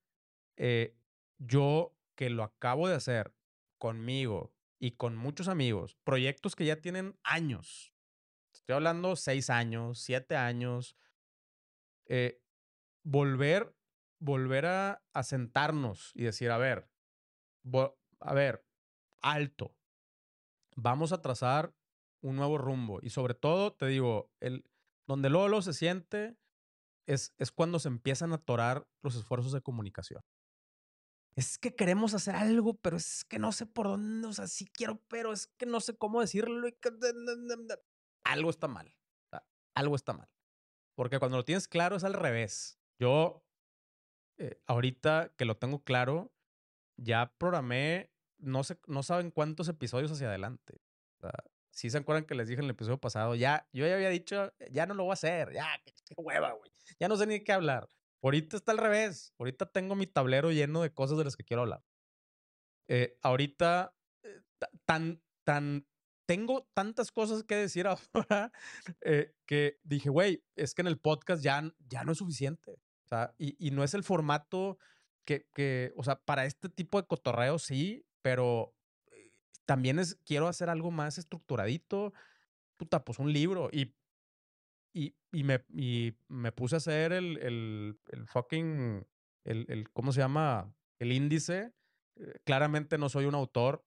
eh, 0.57 0.97
yo 1.39 1.95
que 2.17 2.31
lo 2.31 2.43
acabo 2.43 2.89
de 2.89 2.95
hacer 2.95 3.35
conmigo 3.79 4.55
y 4.81 4.93
con 4.93 5.17
muchos 5.17 5.49
amigos, 5.49 5.97
proyectos 6.03 6.57
que 6.57 6.65
ya 6.65 6.81
tienen 6.81 7.19
años. 7.23 7.93
Estoy 8.55 8.75
hablando 8.75 9.17
seis 9.17 9.51
años, 9.51 10.01
siete 10.01 10.35
años. 10.35 10.97
Eh, 12.07 12.41
volver, 13.03 13.77
volver 14.19 14.67
a, 14.67 15.03
a, 15.13 15.23
sentarnos 15.23 16.11
y 16.15 16.23
decir, 16.23 16.51
a 16.51 16.59
ver, 16.59 16.89
a 18.21 18.35
ver, 18.35 18.65
alto. 19.21 19.77
Vamos 20.77 21.13
a 21.13 21.21
trazar 21.21 21.75
un 22.23 22.37
nuevo 22.37 22.57
rumbo. 22.57 23.01
Y 23.03 23.11
sobre 23.11 23.35
todo, 23.35 23.75
te 23.75 23.87
digo, 23.87 24.31
el, 24.41 24.65
donde 25.07 25.31
Lolo 25.31 25.63
se 25.63 25.73
siente 25.73 26.37
es, 27.07 27.35
es 27.39 27.51
cuando 27.53 27.79
se 27.79 27.89
empiezan 27.89 28.33
a 28.33 28.37
atorar 28.37 28.89
los 29.03 29.15
esfuerzos 29.17 29.53
de 29.53 29.61
comunicación. 29.61 30.23
Es 31.37 31.59
que 31.59 31.75
queremos 31.75 32.15
hacer 32.15 32.37
algo, 32.37 32.75
pero 32.75 32.97
es 32.97 33.25
que 33.25 33.39
no 33.39 33.51
sé 33.51 33.67
por 33.67 33.89
dónde, 33.89 34.29
o 34.29 34.33
sea, 34.33 34.47
sí 34.47 34.67
quiero, 34.67 35.03
pero 35.09 35.33
es 35.33 35.49
que 35.49 35.67
no 35.67 35.81
sé 35.81 35.97
cómo 35.97 36.21
decirlo. 36.21 36.69
Algo 38.25 38.51
está 38.51 38.69
mal. 38.69 38.95
Algo 39.75 39.97
está 39.97 40.13
mal. 40.13 40.31
Porque 40.95 41.19
cuando 41.19 41.37
lo 41.37 41.45
tienes 41.45 41.67
claro 41.67 41.97
es 41.97 42.05
al 42.05 42.15
revés. 42.15 42.79
Yo, 43.01 43.45
eh, 44.39 44.61
ahorita 44.67 45.35
que 45.37 45.45
lo 45.45 45.57
tengo 45.57 45.83
claro, 45.83 46.33
ya 46.97 47.35
programé, 47.37 48.13
no 48.39 48.63
sé, 48.63 48.79
no 48.87 49.03
saben 49.03 49.33
cuántos 49.33 49.69
episodios 49.69 50.13
hacia 50.13 50.29
adelante. 50.29 50.81
O 51.19 51.21
sea, 51.23 51.33
si 51.75 51.91
se 51.91 51.99
acuerdan 51.99 52.25
que 52.25 52.37
les 52.37 52.47
dije 52.47 52.61
en 52.61 52.67
el 52.67 52.71
episodio 52.71 53.01
pasado, 53.01 53.35
ya, 53.35 53.69
yo 53.73 53.85
ya 53.85 53.97
había 53.97 54.09
dicho, 54.09 54.53
ya 54.71 54.87
no 54.87 54.95
lo 54.95 55.03
voy 55.03 55.11
a 55.11 55.15
hacer, 55.15 55.53
ya, 55.53 55.67
qué, 55.85 56.15
hueva, 56.17 56.53
güey. 56.53 56.71
Ya 57.01 57.09
no 57.09 57.17
sé 57.17 57.27
ni 57.27 57.43
qué 57.43 57.53
hablar. 57.53 57.89
Ahorita 58.23 58.57
está 58.57 58.71
al 58.71 58.79
revés. 58.79 59.35
Ahorita 59.39 59.67
tengo 59.67 59.97
mi 59.97 60.07
tablero 60.07 60.53
lleno 60.53 60.83
de 60.83 60.95
cosas 60.95 61.19
de 61.19 61.25
las 61.25 61.37
que 61.37 61.43
quiero 61.43 61.63
hablar. 61.63 61.83
Eh, 62.87 63.19
ahorita, 63.23 63.93
eh, 64.23 64.41
tan, 64.85 65.21
tan, 65.43 65.85
tengo 66.27 66.71
tantas 66.75 67.11
cosas 67.11 67.43
que 67.43 67.57
decir 67.57 67.87
ahora 68.13 68.53
eh, 69.01 69.35
que 69.45 69.81
dije, 69.83 70.11
güey, 70.11 70.45
es 70.55 70.75
que 70.75 70.83
en 70.83 70.89
el 70.89 71.01
podcast 71.01 71.43
ya, 71.43 71.61
ya 71.89 72.05
no 72.05 72.13
es 72.13 72.19
suficiente. 72.19 72.79
O 73.05 73.09
sea, 73.09 73.35
y, 73.37 73.57
y 73.59 73.73
no 73.73 73.83
es 73.83 73.95
el 73.95 74.05
formato 74.05 74.79
que, 75.25 75.49
que, 75.53 75.93
o 75.97 76.05
sea, 76.05 76.21
para 76.21 76.45
este 76.45 76.69
tipo 76.69 77.01
de 77.01 77.09
cotorreo 77.09 77.59
sí, 77.59 78.07
pero 78.23 78.77
también 79.67 79.99
es, 79.99 80.17
quiero 80.25 80.49
hacer 80.49 80.71
algo 80.71 80.91
más 80.91 81.19
estructuradito. 81.19 82.13
Puta, 82.77 83.05
pues 83.05 83.19
un 83.19 83.33
libro. 83.33 83.69
Y, 83.73 83.95
y, 84.95 85.17
y, 85.33 85.45
me, 85.45 85.65
y 85.71 86.17
me 86.29 86.53
puse 86.53 86.77
a 86.77 86.79
hacer 86.79 87.13
el, 87.13 87.39
el, 87.39 88.01
el 88.09 88.27
fucking, 88.27 89.07
el, 89.45 89.67
el, 89.69 89.91
¿cómo 89.93 90.13
se 90.13 90.21
llama? 90.21 90.75
El 90.99 91.13
índice. 91.13 91.73
Eh, 92.17 92.39
claramente 92.45 92.99
no 92.99 93.09
soy 93.09 93.25
un 93.27 93.35
autor, 93.35 93.85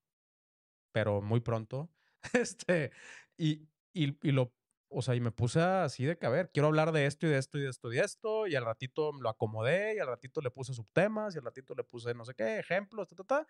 pero 0.93 1.21
muy 1.21 1.39
pronto. 1.41 1.91
Este, 2.33 2.91
y, 3.37 3.69
y, 3.93 4.17
y 4.27 4.31
lo, 4.31 4.53
o 4.89 5.01
sea, 5.01 5.15
y 5.15 5.21
me 5.21 5.31
puse 5.31 5.61
así 5.61 6.03
de 6.03 6.17
que, 6.17 6.25
a 6.25 6.29
ver, 6.29 6.51
quiero 6.51 6.67
hablar 6.67 6.91
de 6.91 7.05
esto 7.05 7.25
y 7.27 7.29
de 7.29 7.37
esto 7.37 7.57
y 7.57 7.61
de 7.61 7.69
esto 7.69 7.91
y 7.91 7.95
de 7.97 8.03
esto, 8.03 8.47
y 8.47 8.55
al 8.55 8.65
ratito 8.65 9.11
lo 9.13 9.29
acomodé, 9.29 9.95
y 9.95 9.99
al 9.99 10.07
ratito 10.07 10.41
le 10.41 10.51
puse 10.51 10.73
subtemas, 10.73 11.35
y 11.35 11.37
al 11.37 11.45
ratito 11.45 11.73
le 11.75 11.83
puse 11.83 12.13
no 12.13 12.25
sé 12.25 12.33
qué, 12.35 12.59
ejemplos, 12.59 13.07
ta, 13.07 13.15
ta, 13.15 13.23
ta. 13.23 13.47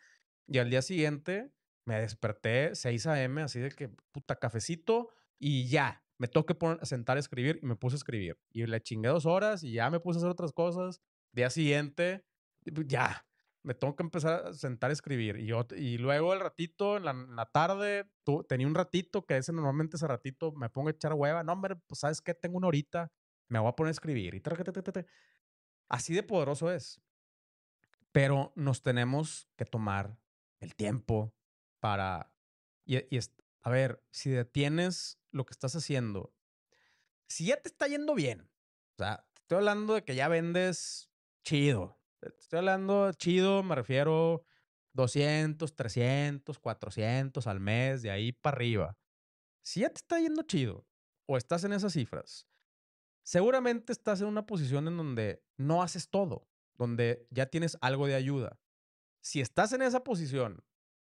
Y 0.48 0.60
al 0.60 0.70
día 0.70 0.82
siguiente 0.82 1.52
me 1.88 2.02
desperté 2.02 2.76
6 2.76 3.08
a.m. 3.08 3.42
así 3.42 3.60
de 3.60 3.72
que, 3.72 3.90
puta, 4.12 4.36
cafecito 4.36 5.10
y 5.40 5.68
ya. 5.70 6.04
Me 6.20 6.28
toque 6.28 6.54
poner, 6.54 6.86
sentar 6.86 7.16
a 7.16 7.20
escribir 7.20 7.60
y 7.62 7.66
me 7.66 7.76
puse 7.76 7.96
a 7.96 7.98
escribir. 7.98 8.38
Y 8.52 8.66
le 8.66 8.82
chingué 8.82 9.10
dos 9.10 9.26
horas 9.26 9.64
y 9.64 9.72
ya 9.72 9.90
me 9.90 10.00
puse 10.00 10.18
a 10.18 10.20
hacer 10.20 10.32
otras 10.32 10.52
cosas. 10.52 11.00
Día 11.32 11.50
siguiente, 11.50 12.26
pues, 12.74 12.88
ya, 12.88 13.26
me 13.64 13.74
tengo 13.74 13.96
que 13.96 14.04
empezar 14.04 14.48
a 14.48 14.54
sentar 14.54 14.90
a 14.90 14.94
escribir. 14.94 15.38
Y, 15.38 15.46
yo, 15.46 15.66
y 15.78 15.98
luego 15.98 16.34
el 16.34 16.42
ratito, 16.42 16.98
en 16.98 17.06
la, 17.06 17.46
tarde, 17.54 18.10
tenía 18.50 18.68
un 18.68 18.76
ratito 18.76 19.26
que 19.26 19.38
ese 19.38 19.54
normalmente 19.54 19.96
ese 19.96 20.08
ratito 20.08 20.52
me 20.54 20.70
pongo 20.70 20.90
a 20.90 20.92
echar 20.92 21.14
hueva. 21.14 21.44
No, 21.44 21.54
hombre, 21.54 21.78
pues 21.88 22.00
sabes 22.00 22.22
qué, 22.22 22.34
tengo 22.34 22.58
una 22.58 22.68
horita, 22.68 23.14
me 23.48 23.60
voy 23.60 23.70
a 23.70 23.76
poner 23.76 23.90
a 23.90 23.92
escribir. 23.92 24.36
Y 24.36 24.42
así 25.88 26.14
de 26.14 26.24
poderoso 26.24 26.70
es. 26.70 27.00
Pero 28.12 28.52
nos 28.56 28.82
tenemos 28.82 29.48
que 29.56 29.66
tomar 29.66 30.18
el 30.60 30.76
tiempo, 30.76 31.37
para... 31.88 32.34
Y, 32.86 32.98
y 33.16 33.20
a 33.62 33.70
ver, 33.70 34.04
si 34.12 34.30
detienes 34.30 35.20
lo 35.32 35.46
que 35.46 35.54
estás 35.54 35.74
haciendo, 35.74 36.34
si 37.30 37.46
ya 37.46 37.62
te 37.62 37.70
está 37.70 37.88
yendo 37.88 38.14
bien, 38.14 38.42
o 38.42 38.98
sea, 38.98 39.26
te 39.34 39.42
estoy 39.42 39.60
hablando 39.60 39.94
de 39.94 40.04
que 40.04 40.14
ya 40.14 40.28
vendes 40.28 41.10
chido. 41.46 41.98
Te 42.20 42.28
estoy 42.40 42.60
hablando 42.60 43.14
chido, 43.14 43.64
me 43.64 43.76
refiero 43.76 44.44
200, 44.94 45.76
300, 45.76 46.60
400 46.60 47.48
al 47.48 47.62
mes, 47.62 48.02
de 48.02 48.12
ahí 48.12 48.34
para 48.34 48.58
arriba. 48.58 48.98
Si 49.64 49.80
ya 49.80 49.90
te 49.90 50.00
está 50.00 50.20
yendo 50.20 50.42
chido 50.44 50.86
o 51.26 51.38
estás 51.38 51.64
en 51.64 51.72
esas 51.72 51.94
cifras, 51.94 52.48
seguramente 53.24 53.94
estás 53.94 54.20
en 54.20 54.28
una 54.28 54.46
posición 54.46 54.90
en 54.90 54.98
donde 54.98 55.42
no 55.56 55.84
haces 55.84 56.10
todo, 56.10 56.50
donde 56.74 57.26
ya 57.30 57.46
tienes 57.46 57.78
algo 57.80 58.08
de 58.08 58.16
ayuda. 58.16 58.60
Si 59.22 59.40
estás 59.40 59.72
en 59.72 59.82
esa 59.82 60.04
posición 60.04 60.67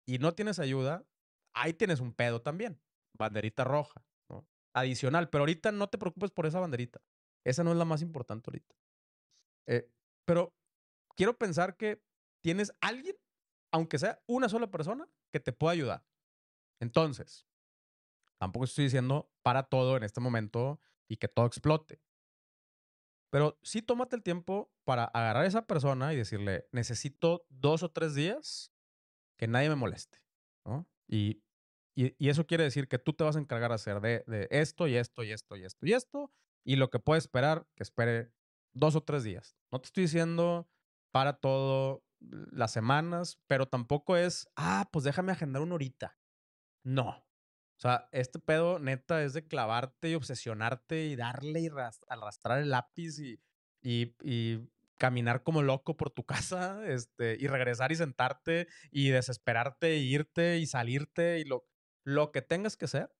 y 0.06 0.20
no 0.20 0.34
tienes 0.34 0.60
ayuda, 0.60 1.06
ahí 1.54 1.74
tienes 1.74 2.00
un 2.00 2.14
pedo 2.14 2.42
también. 2.42 2.82
Banderita 3.18 3.64
roja, 3.64 4.06
¿no? 4.30 4.48
Adicional, 4.74 5.30
pero 5.30 5.44
ahorita 5.44 5.72
no 5.72 5.88
te 5.90 5.98
preocupes 5.98 6.32
por 6.32 6.46
esa 6.46 6.60
banderita. 6.60 7.02
Esa 7.46 7.64
no 7.64 7.72
es 7.72 7.78
la 7.78 7.86
más 7.86 8.02
importante 8.02 8.50
ahorita. 8.50 8.76
Eh, 9.68 9.90
pero 10.26 10.54
quiero 11.16 11.38
pensar 11.38 11.78
que 11.78 12.02
tienes 12.42 12.74
alguien, 12.82 13.16
aunque 13.72 14.00
sea 14.00 14.22
una 14.28 14.50
sola 14.50 14.70
persona, 14.72 15.08
que 15.32 15.40
te 15.40 15.54
pueda 15.54 15.74
ayudar. 15.74 16.06
Entonces, 16.82 17.48
tampoco 18.40 18.66
estoy 18.66 18.86
diciendo 18.86 19.32
para 19.42 19.64
todo 19.64 19.98
en 19.98 20.04
este 20.04 20.20
momento 20.20 20.80
y 21.08 21.18
que 21.18 21.28
todo 21.28 21.46
explote. 21.46 22.02
Pero 23.32 23.58
sí 23.64 23.82
tómate 23.82 24.16
el 24.16 24.24
tiempo 24.24 24.72
para 24.84 25.06
agarrar 25.06 25.44
a 25.44 25.48
esa 25.48 25.66
persona 25.66 26.14
y 26.14 26.18
decirle, 26.18 26.68
necesito 26.72 27.46
dos 27.50 27.82
o 27.82 27.90
tres 27.90 28.14
días 28.14 28.73
que 29.38 29.48
nadie 29.48 29.70
me 29.70 29.76
moleste, 29.76 30.20
¿no? 30.66 30.88
Y, 31.08 31.44
y, 31.96 32.30
eso 32.30 32.48
quiere 32.48 32.64
decir 32.64 32.88
que 32.88 32.98
tú 32.98 33.14
te 33.14 33.24
vas 33.24 33.36
a 33.36 33.40
encargar 33.40 33.70
de 33.70 33.76
hacer 33.76 34.02
de, 34.02 34.24
de, 34.26 34.48
esto 34.50 34.88
y 34.88 34.96
esto 34.96 35.24
y 35.24 35.32
esto 35.32 35.56
y 35.56 35.64
esto 35.64 35.86
y 35.86 35.94
esto, 35.94 36.32
y 36.66 36.76
lo 36.76 36.90
que 36.90 37.00
puede 37.00 37.20
esperar, 37.20 37.68
que 37.76 37.84
espere 37.84 38.32
dos 38.74 38.96
o 38.96 39.02
tres 39.02 39.24
días. 39.24 39.56
No 39.72 39.80
te 39.80 39.88
estoy 39.88 40.04
diciendo 40.04 40.68
para 41.12 41.34
todo 41.34 42.04
las 42.20 42.72
semanas, 42.72 43.40
pero 43.48 43.68
tampoco 43.68 44.18
es, 44.18 44.48
ah, 44.56 44.90
pues 44.92 45.06
déjame 45.06 45.32
agendar 45.32 45.62
una 45.62 45.76
horita. 45.76 46.18
No. 46.84 47.10
O 47.10 47.82
sea, 47.84 48.08
este 48.12 48.40
pedo 48.40 48.80
neta 48.80 49.24
es 49.24 49.34
de 49.34 49.46
clavarte 49.46 50.10
y 50.10 50.16
obsesionarte 50.16 51.06
y 51.06 51.16
darle 51.16 51.62
y 51.62 51.70
arrastrar 52.08 52.60
el 52.60 52.70
lápiz 52.70 53.20
y, 53.20 53.42
y, 53.82 54.16
y 54.24 54.70
caminar 54.98 55.44
como 55.44 55.62
loco 55.62 55.98
por 55.98 56.10
tu 56.12 56.26
casa, 56.26 56.86
este, 56.88 57.38
y 57.40 57.48
regresar 57.48 57.92
y 57.92 57.96
sentarte 57.96 58.68
y 58.92 59.10
desesperarte, 59.10 59.94
e 59.94 59.98
irte 59.98 60.58
y 60.58 60.66
salirte 60.66 61.40
y 61.40 61.46
lo, 61.46 61.66
lo 62.06 62.32
que 62.32 62.42
tengas 62.42 62.78
que 62.78 62.86
hacer, 62.86 63.14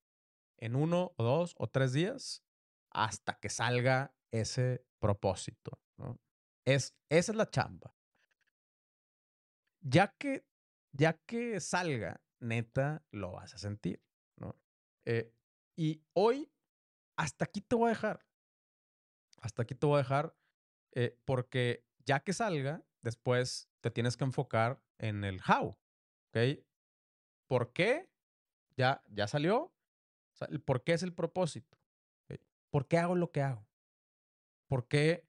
en 0.58 0.76
uno 0.76 1.14
o 1.16 1.24
dos 1.24 1.54
o 1.58 1.68
tres 1.68 1.92
días 1.92 2.44
hasta 2.90 3.38
que 3.40 3.48
salga 3.48 4.14
ese 4.30 4.86
propósito. 5.00 5.80
¿no? 5.96 6.20
Es, 6.64 6.96
esa 7.10 7.32
es 7.32 7.36
la 7.36 7.50
chamba. 7.50 7.94
Ya 9.80 10.14
que, 10.18 10.46
ya 10.92 11.18
que 11.26 11.60
salga, 11.60 12.22
neta, 12.40 13.04
lo 13.10 13.32
vas 13.32 13.54
a 13.54 13.58
sentir. 13.58 14.02
¿no? 14.36 14.56
Eh, 15.04 15.34
y 15.76 16.02
hoy, 16.14 16.50
hasta 17.16 17.44
aquí 17.44 17.60
te 17.60 17.76
voy 17.76 17.86
a 17.86 17.94
dejar. 17.94 18.26
Hasta 19.40 19.62
aquí 19.62 19.74
te 19.74 19.86
voy 19.86 19.96
a 19.96 20.02
dejar 20.02 20.34
eh, 20.94 21.18
porque 21.24 21.84
ya 22.06 22.20
que 22.20 22.32
salga, 22.32 22.84
después 23.02 23.68
te 23.80 23.90
tienes 23.90 24.16
que 24.16 24.24
enfocar 24.24 24.80
en 24.98 25.24
el 25.24 25.40
how. 25.46 25.76
¿Ok? 26.28 26.64
¿Por 27.48 27.72
qué? 27.72 28.08
Ya, 28.76 29.02
ya 29.10 29.26
salió. 29.26 29.72
¿Por 30.64 30.82
qué 30.82 30.94
es 30.94 31.02
el 31.02 31.12
propósito? 31.12 31.78
¿Por 32.70 32.88
qué 32.88 32.98
hago 32.98 33.14
lo 33.14 33.30
que 33.30 33.40
hago? 33.40 33.68
¿Por 34.68 34.88
qué, 34.88 35.28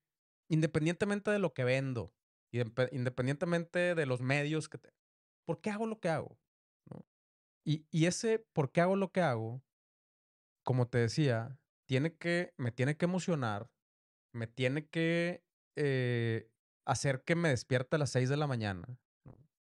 independientemente 0.50 1.30
de 1.30 1.38
lo 1.38 1.54
que 1.54 1.64
vendo, 1.64 2.12
independientemente 2.52 3.94
de 3.94 4.06
los 4.08 4.22
medios 4.22 4.68
que 4.68 4.80
tengo, 4.80 4.98
¿por 5.46 5.62
qué 5.62 5.70
hago 5.70 5.86
lo 5.86 6.00
que 6.00 6.10
hago? 6.10 6.40
Y, 7.64 7.86
y, 7.92 8.08
ese 8.08 8.40
por 8.40 8.72
qué 8.72 8.82
hago 8.82 8.96
lo 8.96 9.12
que 9.12 9.22
hago, 9.22 9.64
como 10.64 10.88
te 10.88 10.98
decía, 11.00 11.60
tiene 11.86 12.16
que, 12.16 12.54
me 12.58 12.72
tiene 12.72 12.98
que 12.98 13.06
emocionar, 13.06 13.70
me 14.34 14.48
tiene 14.48 14.88
que 14.88 15.45
eh, 15.76 16.50
hacer 16.86 17.24
que 17.24 17.36
me 17.36 17.50
despierte 17.50 17.96
a 17.96 18.00
las 18.00 18.12
6 18.12 18.30
de 18.30 18.38
la 18.38 18.48
mañana. 18.48 19.00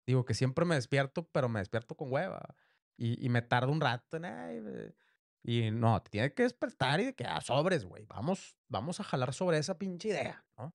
Digo 0.05 0.25
que 0.25 0.33
siempre 0.33 0.65
me 0.65 0.75
despierto, 0.75 1.27
pero 1.31 1.49
me 1.49 1.59
despierto 1.59 1.95
con 1.95 2.11
hueva. 2.11 2.55
Y, 2.97 3.27
me 3.29 3.41
tardo 3.41 3.71
un 3.71 3.81
rato 3.81 4.17
en... 4.17 4.95
Y 5.43 5.69
no, 5.71 6.01
te 6.01 6.09
tiene 6.09 6.33
que 6.33 6.43
despertar 6.43 6.99
y 7.01 7.05
de 7.05 7.13
que, 7.13 7.25
ah, 7.25 7.41
sobres, 7.41 7.85
güey. 7.85 8.05
Vamos, 8.05 8.57
vamos 8.67 8.99
a 8.99 9.03
jalar 9.03 9.33
sobre 9.33 9.57
esa 9.59 9.77
pinche 9.77 10.09
idea, 10.09 10.43
¿no? 10.57 10.73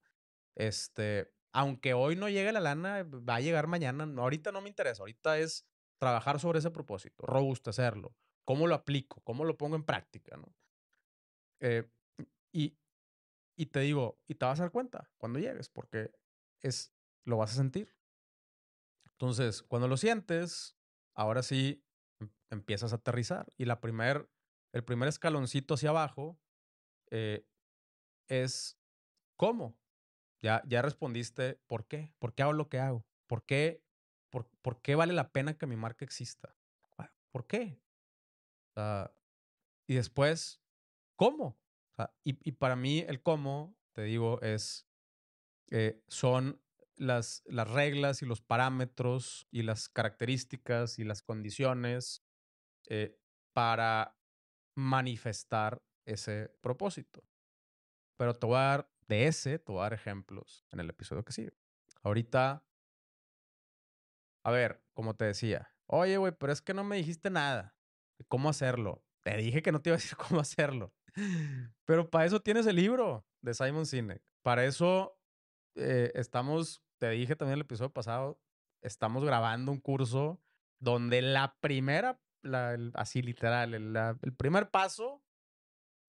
Este, 0.55 1.33
aunque 1.53 1.95
hoy 1.95 2.15
no 2.15 2.29
llegue 2.29 2.53
la 2.53 2.61
lana, 2.61 3.03
va 3.03 3.37
a 3.37 3.41
llegar 3.41 3.67
mañana. 3.67 4.05
ahorita 4.05 4.53
no 4.53 4.61
me 4.61 4.69
interesa. 4.69 5.03
Ahorita 5.03 5.39
es 5.39 5.67
trabajar 5.99 6.39
sobre 6.39 6.61
ese 6.61 6.71
propósito, 6.71 7.27
robustecerlo. 7.27 8.15
¿Cómo 8.45 8.67
lo 8.67 8.75
aplico? 8.75 9.21
¿Cómo 9.23 9.45
lo 9.45 9.57
pongo 9.57 9.77
en 9.77 9.85
práctica, 9.85 10.37
no? 10.37 10.55
Eh, 11.61 11.89
y, 12.53 12.77
y 13.61 13.67
te 13.67 13.81
digo, 13.81 14.19
y 14.27 14.37
te 14.37 14.47
vas 14.47 14.59
a 14.59 14.63
dar 14.63 14.73
cuenta 14.73 15.11
cuando 15.19 15.39
llegues, 15.39 15.69
porque 15.69 16.11
es, 16.63 16.95
lo 17.27 17.37
vas 17.37 17.53
a 17.53 17.57
sentir. 17.57 17.95
Entonces, 19.05 19.63
cuando 19.63 19.87
lo 19.87 19.99
sientes, 19.99 20.79
ahora 21.15 21.43
sí 21.43 21.85
em, 22.21 22.31
empiezas 22.49 22.95
a 22.95 22.97
aterrizar. 22.97 23.53
Y 23.59 23.67
la 23.67 23.83
primer, 23.83 24.31
el 24.73 24.83
primer 24.83 25.11
escaloncito 25.11 25.75
hacia 25.75 25.91
abajo 25.91 26.41
eh, 27.11 27.45
es 28.29 28.79
cómo. 29.37 29.79
Ya, 30.41 30.63
ya 30.67 30.81
respondiste 30.81 31.61
por 31.67 31.87
qué. 31.87 32.15
¿Por 32.19 32.35
qué 32.35 32.45
hago 32.45 32.55
lo 32.55 32.71
que 32.71 32.79
hago? 32.79 33.05
¿Por 33.27 33.45
qué, 33.45 33.85
por, 34.31 34.49
por 34.63 34.81
qué 34.81 34.95
vale 34.95 35.13
la 35.13 35.33
pena 35.33 35.59
que 35.59 35.67
mi 35.67 35.77
marca 35.77 36.07
exista? 36.07 36.57
¿Por 37.31 37.47
qué? 37.47 37.79
y 39.87 39.95
después, 39.95 40.63
¿cómo? 41.17 41.59
Y, 42.23 42.53
para 42.53 42.77
mí 42.77 43.01
el 43.01 43.23
cómo, 43.23 43.77
te 43.93 44.03
digo, 44.03 44.41
es, 44.43 44.87
eh, 45.71 46.03
son 46.09 46.61
las, 46.97 47.43
las 47.47 47.69
reglas 47.69 48.23
y 48.23 48.27
los 48.27 48.41
parámetros 48.41 49.47
y 49.51 49.63
las 49.63 49.89
características 49.89 50.99
y 50.99 51.05
las 51.05 51.23
condiciones 51.23 52.23
eh, 52.89 53.19
para 53.53 54.17
manifestar 54.77 55.83
ese 56.05 56.49
propósito. 56.61 57.23
Pero 58.17 58.35
te 58.35 58.47
voy 58.47 58.57
a 58.57 58.61
dar 58.61 58.93
de 59.09 59.27
ese, 59.27 59.59
te 59.59 59.73
voy 59.73 59.81
a 59.81 59.85
dar 59.85 59.95
ejemplos 59.95 60.67
en 60.71 60.81
el 60.81 60.91
episodio 60.91 61.25
que 61.25 61.33
sigue. 61.33 61.53
Ahorita, 62.03 62.65
a 64.45 64.51
ver, 64.51 64.85
como 64.93 65.15
te 65.15 65.25
decía, 65.25 65.75
oye, 65.87 66.17
güey, 66.17 66.33
pero 66.33 66.53
es 66.53 66.63
que 66.63 66.75
no 66.75 66.85
me 66.85 66.97
dijiste 66.97 67.31
nada 67.31 67.77
cómo 68.29 68.49
hacerlo. 68.49 69.05
Te 69.23 69.37
dije 69.37 69.63
que 69.63 69.73
no 69.73 69.81
te 69.83 69.91
iba 69.91 69.95
a 69.95 69.99
decir 69.99 70.17
cómo 70.29 70.41
hacerlo. 70.41 70.93
Pero 71.85 72.11
para 72.11 72.25
eso 72.25 72.41
tienes 72.41 72.67
el 72.67 72.77
libro 72.77 73.25
de 73.43 73.55
Simon 73.55 73.87
Sinek. 73.87 74.23
Para 74.43 74.65
eso 74.65 75.19
eh, 75.77 76.13
estamos, 76.15 76.83
te 76.99 77.11
dije 77.11 77.37
también 77.37 77.55
el 77.55 77.63
episodio 77.63 77.93
pasado, 77.93 78.41
estamos 78.83 79.25
grabando 79.25 79.73
un 79.73 79.81
curso 79.81 80.41
donde 80.79 81.23
la 81.23 81.57
primera 81.61 82.19
así 82.95 83.23
literal, 83.23 83.75
el, 83.75 84.35
primer 84.37 84.71
paso, 84.71 85.23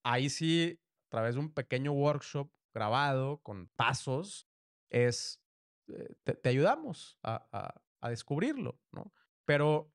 ahí 0.04 0.30
sí, 0.30 0.80
a 1.08 1.10
través 1.10 1.36
de 1.36 1.42
un 1.42 1.54
pequeño 1.54 1.92
workshop 1.92 2.50
grabado 2.74 3.40
con 3.40 3.68
pasos, 3.76 4.48
es, 4.90 5.42
eh, 5.88 6.16
te, 6.24 6.50
ayudamos 6.50 7.18
a, 7.24 7.74
a, 8.02 8.10
descubrirlo, 8.10 8.80
¿no? 8.92 9.14
Pero 9.46 9.92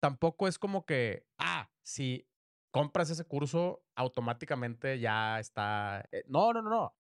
tampoco 0.00 0.48
es 0.48 0.58
como 0.58 0.86
que, 0.86 1.26
ah, 1.38 1.70
si 1.82 2.26
compras 2.74 3.08
ese 3.08 3.24
curso, 3.24 3.84
automáticamente 3.94 4.98
ya 4.98 5.38
está. 5.38 6.08
Eh, 6.10 6.24
no, 6.26 6.52
no, 6.52 6.60
no, 6.60 6.70
no. 6.70 6.96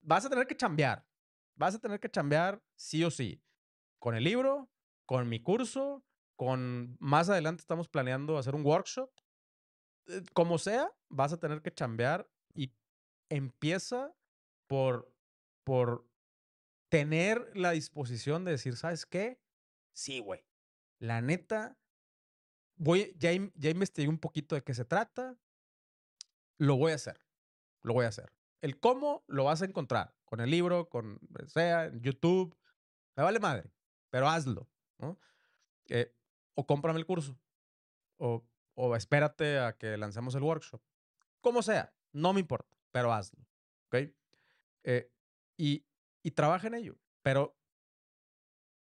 Vas 0.00 0.24
a 0.24 0.30
tener 0.30 0.46
que 0.46 0.56
chambear. 0.56 1.04
Vas 1.56 1.74
a 1.74 1.80
tener 1.80 1.98
que 1.98 2.08
chambear 2.08 2.62
sí 2.76 3.02
o 3.02 3.10
sí. 3.10 3.42
Con 3.98 4.14
el 4.14 4.22
libro, 4.22 4.70
con 5.06 5.28
mi 5.28 5.42
curso, 5.42 6.04
con 6.36 6.96
más 7.00 7.28
adelante 7.28 7.62
estamos 7.62 7.88
planeando 7.88 8.38
hacer 8.38 8.54
un 8.54 8.64
workshop. 8.64 9.10
Eh, 10.06 10.22
como 10.34 10.56
sea, 10.56 10.88
vas 11.08 11.32
a 11.32 11.40
tener 11.40 11.62
que 11.62 11.74
chambear 11.74 12.30
y 12.54 12.72
empieza 13.28 14.14
por, 14.68 15.12
por 15.64 16.08
tener 16.92 17.50
la 17.56 17.72
disposición 17.72 18.44
de 18.44 18.52
decir, 18.52 18.76
¿sabes 18.76 19.04
qué? 19.04 19.40
Sí, 19.96 20.20
güey. 20.20 20.46
La 21.00 21.20
neta, 21.22 21.76
voy, 22.78 23.14
ya, 23.18 23.32
investigué 23.32 24.08
un 24.08 24.18
poquito 24.18 24.54
de 24.54 24.62
qué 24.62 24.74
se 24.74 24.84
trata. 24.84 25.36
Lo 26.58 26.76
voy 26.76 26.92
a 26.92 26.96
hacer. 26.96 27.20
Lo 27.82 27.92
voy 27.92 28.04
a 28.06 28.08
hacer. 28.08 28.32
El 28.60 28.80
cómo 28.80 29.24
lo 29.28 29.44
vas 29.44 29.62
a 29.62 29.66
encontrar 29.66 30.16
con 30.24 30.40
el 30.40 30.50
libro, 30.50 30.88
con 30.88 31.20
sea, 31.46 31.84
en 31.86 32.00
YouTube. 32.00 32.56
Me 33.16 33.22
vale 33.22 33.38
madre, 33.38 33.70
pero 34.10 34.28
hazlo. 34.28 34.68
Eh, 35.90 36.14
o 36.54 36.66
cómprame 36.66 36.98
el 36.98 37.06
curso, 37.06 37.40
o, 38.18 38.44
o 38.74 38.94
espérate 38.94 39.58
a 39.58 39.78
que 39.78 39.96
lancemos 39.96 40.34
el 40.34 40.42
workshop. 40.42 40.82
Como 41.40 41.62
sea, 41.62 41.94
no 42.12 42.32
me 42.32 42.40
importa, 42.40 42.76
pero 42.90 43.12
hazlo. 43.12 43.46
¿Ok? 43.86 44.10
Eh, 44.84 45.10
y, 45.56 45.86
y 46.22 46.30
trabaja 46.32 46.66
en 46.66 46.74
ello, 46.74 46.98
pero, 47.22 47.56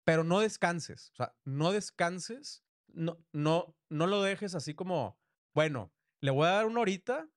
pero 0.04 0.24
no 0.24 0.40
descanses. 0.40 1.10
O 1.12 1.14
sea, 1.16 1.36
no 1.44 1.70
descanses, 1.70 2.64
no, 2.96 3.18
no, 3.32 3.76
no 3.88 4.06
lo 4.06 4.22
dejes 4.22 4.54
así 4.54 4.74
como, 4.74 5.18
bueno, 5.54 5.92
le 6.20 6.30
voy 6.30 6.46
a 6.46 6.52
dar 6.52 6.66
una 6.66 6.80
horita 6.80 7.28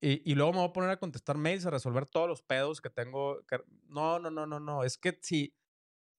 y, 0.00 0.30
y, 0.30 0.34
luego 0.36 0.52
me 0.52 0.58
voy 0.58 0.68
a 0.68 0.72
poner 0.72 0.90
a 0.90 0.98
contestar 0.98 1.36
mails, 1.36 1.66
a 1.66 1.70
resolver 1.70 2.06
todos 2.06 2.28
los 2.28 2.40
pedos 2.40 2.80
que 2.80 2.88
tengo. 2.88 3.44
Que... 3.46 3.58
No, 3.88 4.20
no, 4.20 4.30
no, 4.30 4.46
no, 4.46 4.60
no. 4.60 4.84
Es 4.84 4.96
que 4.96 5.18
si, 5.20 5.56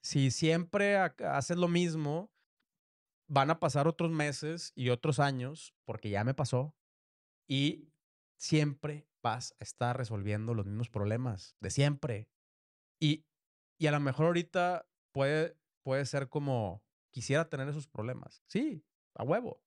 si 0.03 0.31
siempre 0.31 0.97
haces 0.97 1.57
lo 1.57 1.69
mismo, 1.69 2.29
van 3.29 3.51
a 3.51 3.59
pasar 3.59 3.87
otros 3.87 4.11
meses 4.11 4.73
y 4.75 4.89
otros 4.89 5.19
años, 5.19 5.73
porque 5.85 6.09
ya 6.09 6.25
me 6.25 6.33
pasó, 6.33 6.75
y 7.47 7.89
siempre 8.37 9.07
vas 9.23 9.55
a 9.59 9.63
estar 9.63 9.97
resolviendo 9.97 10.53
los 10.53 10.65
mismos 10.65 10.89
problemas 10.89 11.55
de 11.61 11.69
siempre. 11.69 12.29
Y, 12.99 13.25
y 13.79 13.87
a 13.87 13.91
lo 13.91 13.99
mejor 14.01 14.25
ahorita 14.25 14.89
puede, 15.13 15.57
puede 15.83 16.05
ser 16.05 16.27
como, 16.27 16.83
quisiera 17.11 17.49
tener 17.49 17.69
esos 17.69 17.87
problemas. 17.87 18.43
Sí, 18.47 18.83
a 19.19 19.23
huevo. 19.23 19.61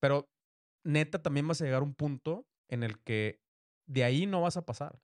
Pero 0.00 0.30
neta, 0.84 1.20
también 1.20 1.46
vas 1.46 1.60
a 1.60 1.64
llegar 1.64 1.82
a 1.82 1.84
un 1.84 1.94
punto 1.94 2.46
en 2.68 2.82
el 2.82 3.02
que 3.02 3.42
de 3.86 4.04
ahí 4.04 4.26
no 4.26 4.40
vas 4.40 4.56
a 4.56 4.64
pasar. 4.64 5.02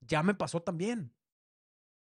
Ya 0.00 0.22
me 0.22 0.34
pasó 0.34 0.62
también. 0.62 1.14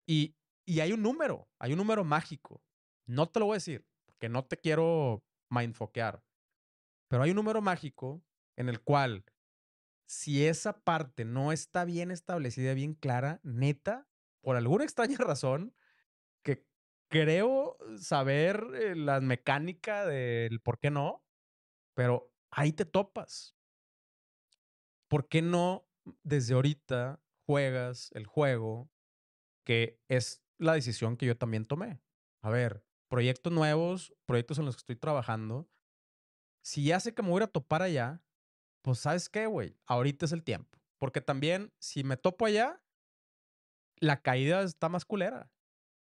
Y, 0.07 0.37
y 0.67 0.81
hay 0.81 0.93
un 0.93 1.03
número, 1.03 1.49
hay 1.59 1.73
un 1.73 1.79
número 1.79 2.05
mágico. 2.05 2.63
No 3.07 3.29
te 3.29 3.39
lo 3.39 3.47
voy 3.47 3.55
a 3.55 3.57
decir, 3.57 3.87
que 4.19 4.29
no 4.29 4.45
te 4.45 4.57
quiero 4.57 5.25
mindfoquear, 5.49 6.25
pero 7.09 7.23
hay 7.23 7.31
un 7.31 7.37
número 7.37 7.61
mágico 7.61 8.23
en 8.57 8.69
el 8.69 8.83
cual 8.83 9.25
si 10.07 10.47
esa 10.47 10.85
parte 10.85 11.25
no 11.25 11.53
está 11.53 11.85
bien 11.85 12.11
establecida, 12.11 12.75
bien 12.75 12.95
clara, 12.95 13.41
neta, 13.43 14.09
por 14.41 14.57
alguna 14.57 14.85
extraña 14.85 15.17
razón, 15.19 15.73
creo 17.11 17.77
saber 17.99 18.65
eh, 18.75 18.95
la 18.95 19.21
mecánica 19.21 20.07
del 20.07 20.61
por 20.61 20.79
qué 20.79 20.91
no, 20.91 21.23
pero 21.95 22.33
ahí 22.51 22.73
te 22.73 22.87
topas. 22.87 23.57
¿Por 25.09 25.29
qué 25.29 25.43
no 25.43 25.87
desde 26.23 26.55
ahorita 26.55 27.21
juegas 27.47 28.11
el 28.13 28.27
juego 28.27 28.91
que 29.67 30.01
es 30.09 30.43
la 30.59 30.75
decisión 30.75 31.17
que 31.17 31.27
yo 31.27 31.37
también 31.37 31.65
tomé? 31.67 32.01
A 32.43 32.51
ver, 32.51 32.85
proyectos 33.09 33.53
nuevos, 33.53 34.15
proyectos 34.25 34.59
en 34.59 34.67
los 34.67 34.77
que 34.77 34.81
estoy 34.81 34.97
trabajando, 34.97 35.69
si 36.63 36.85
ya 36.85 37.01
sé 37.01 37.13
que 37.13 37.23
me 37.23 37.31
voy 37.31 37.43
a 37.43 37.49
topar 37.49 37.83
allá, 37.83 38.23
pues 38.83 39.01
sabes 39.01 39.29
qué, 39.29 39.47
güey, 39.47 39.77
ahorita 39.87 40.27
es 40.27 40.33
el 40.33 40.45
tiempo. 40.45 40.79
Porque 40.99 41.21
también, 41.21 41.73
si 41.81 42.05
me 42.05 42.17
topo 42.17 42.47
allá, 42.47 42.81
la 43.97 44.23
caída 44.23 44.63
está 44.63 44.89
más 44.89 45.05
culera. 45.05 45.51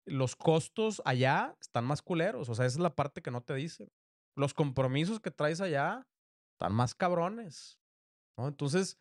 Los 0.07 0.37
costos 0.37 1.03
allá 1.05 1.57
están 1.61 1.85
más 1.85 2.03
culeros. 2.03 2.49
O 2.49 2.55
sea, 2.55 2.67
esa 2.67 2.79
es 2.79 2.83
la 2.83 2.95
parte 2.95 3.23
que 3.23 3.31
no 3.31 3.43
te 3.43 3.55
dicen. 3.55 3.91
Los 4.37 4.55
compromisos 4.55 5.21
que 5.21 5.31
traes 5.31 5.61
allá 5.61 6.07
están 6.53 6.73
más 6.73 6.95
cabrones. 6.95 7.79
¿no? 8.37 8.49
Entonces, 8.49 8.99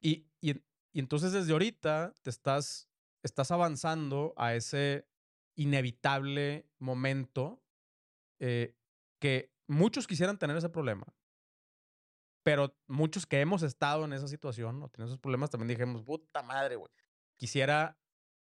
y, 0.00 0.26
y, 0.40 0.62
entonces 0.94 1.32
desde 1.32 1.52
ahorita 1.52 2.14
te 2.22 2.30
estás, 2.30 2.88
estás 3.22 3.50
avanzando 3.50 4.32
a 4.36 4.54
ese 4.54 5.06
inevitable 5.56 6.66
momento 6.78 7.62
eh, 8.38 8.74
que 9.20 9.52
muchos 9.68 10.06
quisieran 10.06 10.38
tener 10.38 10.56
ese 10.56 10.68
problema. 10.68 11.06
Pero 12.42 12.74
muchos 12.86 13.26
que 13.26 13.40
hemos 13.40 13.62
estado 13.62 14.04
en 14.06 14.14
esa 14.14 14.26
situación 14.26 14.82
o 14.82 14.88
tenemos 14.88 15.10
esos 15.10 15.20
problemas 15.20 15.50
también 15.50 15.68
dijimos, 15.68 16.02
puta 16.02 16.42
madre, 16.42 16.76
güey. 16.76 16.90
Quisiera 17.36 17.98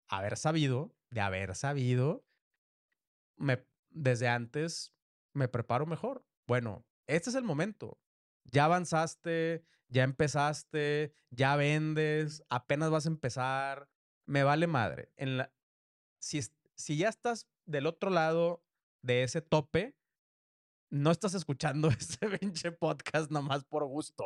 haber 0.08 0.38
sabido, 0.38 0.96
de 1.12 1.22
haber 1.22 1.56
sabido, 1.56 2.26
me, 3.38 3.64
desde 3.90 4.28
antes 4.28 4.94
me 5.34 5.48
preparo 5.48 5.86
mejor. 5.86 6.26
Bueno, 6.48 6.86
este 7.08 7.30
es 7.30 7.36
el 7.36 7.44
momento. 7.44 8.00
Ya 8.46 8.66
avanzaste, 8.66 9.64
ya 9.90 10.04
empezaste, 10.04 11.14
ya 11.30 11.56
vendes, 11.56 12.44
apenas 12.50 12.90
vas 12.90 13.06
a 13.06 13.10
empezar. 13.10 13.90
Me 14.26 14.44
vale 14.44 14.68
madre. 14.68 15.12
En 15.18 15.38
la, 15.38 15.54
si, 16.20 16.42
si 16.76 16.98
ya 16.98 17.10
estás 17.10 17.48
del 17.66 17.86
otro 17.88 18.10
lado 18.10 18.64
de 19.02 19.24
ese 19.24 19.42
tope, 19.42 19.96
no 20.90 21.12
estás 21.12 21.34
escuchando 21.34 21.90
este 22.00 22.30
pinche 22.38 22.72
podcast 22.72 23.32
nomás 23.32 23.64
por 23.64 23.86
gusto. 23.86 24.26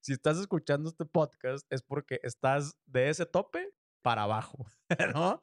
Si 0.00 0.12
estás 0.12 0.38
escuchando 0.38 0.88
este 0.88 1.04
podcast 1.04 1.64
es 1.70 1.82
porque 1.82 2.18
estás 2.22 2.76
de 2.86 3.08
ese 3.08 3.26
tope 3.26 3.72
para 4.02 4.24
abajo, 4.24 4.66
¿no? 5.14 5.40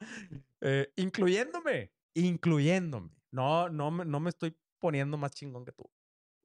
Eh, 0.60 0.92
incluyéndome, 0.96 1.92
incluyéndome. 2.14 3.10
No, 3.32 3.68
no, 3.68 3.90
no 3.90 4.20
me 4.20 4.30
estoy 4.30 4.56
poniendo 4.78 5.16
más 5.16 5.32
chingón 5.32 5.64
que 5.64 5.72
tú. 5.72 5.90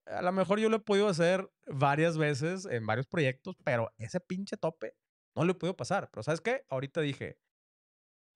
A 0.05 0.21
lo 0.21 0.31
mejor 0.31 0.59
yo 0.59 0.69
lo 0.69 0.77
he 0.77 0.81
podido 0.81 1.07
hacer 1.07 1.49
varias 1.65 2.17
veces 2.17 2.65
en 2.65 2.85
varios 2.85 3.07
proyectos, 3.07 3.55
pero 3.63 3.91
ese 3.97 4.19
pinche 4.19 4.55
tope 4.55 4.95
no 5.35 5.43
lo 5.43 5.51
he 5.51 5.55
podido 5.55 5.75
pasar. 5.75 6.09
Pero 6.11 6.23
¿sabes 6.23 6.41
qué? 6.41 6.65
Ahorita 6.69 7.01
dije, 7.01 7.39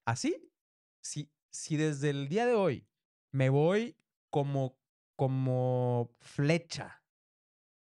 así, 0.06 0.52
si, 1.02 1.78
desde 1.78 2.10
el 2.10 2.28
día 2.28 2.46
de 2.46 2.54
hoy 2.54 2.88
me 3.32 3.50
voy 3.50 3.98
como 4.30 4.78
como 5.16 6.16
flecha, 6.22 7.04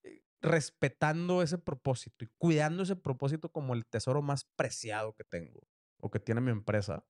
eh, 0.04 0.22
respetando 0.42 1.42
ese 1.42 1.58
propósito 1.58 2.26
y 2.26 2.28
cuidando 2.38 2.84
ese 2.84 2.98
propósito 2.98 3.50
como 3.54 3.74
el 3.74 3.86
tesoro 3.86 4.22
más 4.22 4.44
preciado 4.44 5.16
que 5.16 5.24
tengo 5.24 5.62
o 6.02 6.12
que 6.12 6.20
tiene 6.20 6.42
mi 6.42 6.52
empresa, 6.52 7.06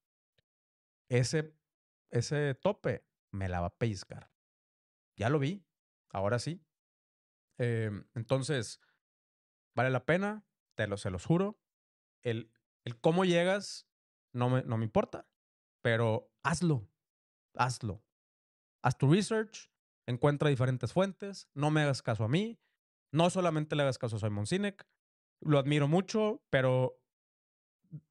ese, 1.09 1.57
ese 2.09 2.55
tope 2.55 3.05
me 3.31 3.49
la 3.49 3.61
va 3.61 3.67
a 3.67 3.77
pellizcar. 3.77 4.31
Ya 5.17 5.29
lo 5.29 5.39
vi, 5.39 5.65
ahora 6.09 6.39
sí. 6.39 6.63
Em, 7.57 8.07
entonces, 8.13 8.79
vale 9.75 9.89
la 9.89 10.05
pena, 10.05 10.45
te 10.75 10.87
lo, 10.87 10.97
se 10.97 11.11
los 11.11 11.25
juro. 11.25 11.59
El, 12.23 12.51
el 12.85 12.99
cómo 12.99 13.25
llegas 13.25 13.87
no 14.33 14.49
me, 14.49 14.63
no 14.63 14.77
me 14.77 14.85
importa, 14.85 15.27
pero 15.81 16.31
hazlo, 16.43 16.89
hazlo. 17.55 18.03
Haz 18.83 18.97
tu 18.97 19.11
research, 19.11 19.71
encuentra 20.07 20.49
diferentes 20.49 20.93
fuentes, 20.93 21.49
no 21.53 21.71
me 21.71 21.81
hagas 21.81 22.01
caso 22.01 22.23
a 22.23 22.27
mí, 22.27 22.59
no 23.11 23.29
solamente 23.29 23.75
le 23.75 23.83
hagas 23.83 23.97
caso 23.97 24.15
a 24.15 24.19
Simon 24.19 24.47
Sinek, 24.47 24.87
lo 25.41 25.59
admiro 25.59 25.87
mucho, 25.87 26.43
pero 26.49 27.00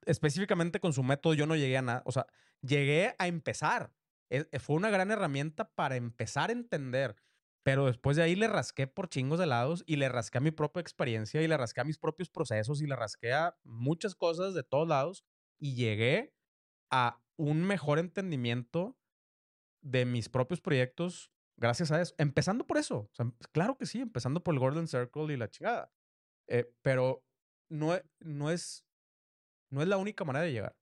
específicamente 0.06 0.80
con 0.80 0.92
su 0.92 1.02
método 1.02 1.34
yo 1.34 1.46
no 1.46 1.56
llegué 1.56 1.76
a 1.76 1.82
nada, 1.82 2.02
o 2.04 2.12
sea, 2.12 2.26
llegué 2.62 3.14
a 3.18 3.26
empezar. 3.26 3.92
E, 4.30 4.46
e, 4.50 4.58
fue 4.58 4.76
una 4.76 4.90
gran 4.90 5.10
herramienta 5.10 5.70
para 5.70 5.96
empezar 5.96 6.50
a 6.50 6.52
entender, 6.52 7.16
pero 7.62 7.86
después 7.86 8.16
de 8.16 8.22
ahí 8.22 8.36
le 8.36 8.48
rasqué 8.48 8.86
por 8.86 9.08
chingos 9.08 9.38
de 9.38 9.46
lados 9.46 9.82
y 9.86 9.96
le 9.96 10.08
rasqué 10.08 10.38
a 10.38 10.42
mi 10.42 10.50
propia 10.50 10.80
experiencia 10.80 11.42
y 11.42 11.48
le 11.48 11.56
rasqué 11.56 11.80
a 11.80 11.84
mis 11.84 11.98
propios 11.98 12.30
procesos 12.30 12.80
y 12.80 12.86
le 12.86 12.96
rasqué 12.96 13.32
a 13.32 13.56
muchas 13.64 14.14
cosas 14.14 14.54
de 14.54 14.62
todos 14.62 14.88
lados 14.88 15.24
y 15.58 15.74
llegué 15.74 16.34
a 16.90 17.20
un 17.36 17.62
mejor 17.64 17.98
entendimiento 17.98 18.96
de 19.82 20.04
mis 20.04 20.28
propios 20.28 20.60
proyectos 20.60 21.32
gracias 21.56 21.92
a 21.92 22.00
eso. 22.00 22.14
Empezando 22.18 22.66
por 22.66 22.78
eso. 22.78 23.10
claro 23.52 23.76
que 23.76 23.86
sí, 23.86 24.00
empezando 24.00 24.42
por 24.42 24.54
el 24.54 24.60
Golden 24.60 24.88
Circle 24.88 25.32
y 25.32 25.36
la 25.36 25.48
chingada. 25.48 25.92
Eh, 26.48 26.72
pero 26.82 27.24
no, 27.68 27.96
no, 28.18 28.50
es, 28.50 28.84
no 29.70 29.82
es 29.82 29.88
la 29.88 29.96
única 29.96 30.24
manera 30.24 30.44
de 30.44 30.52
llegar. 30.52 30.76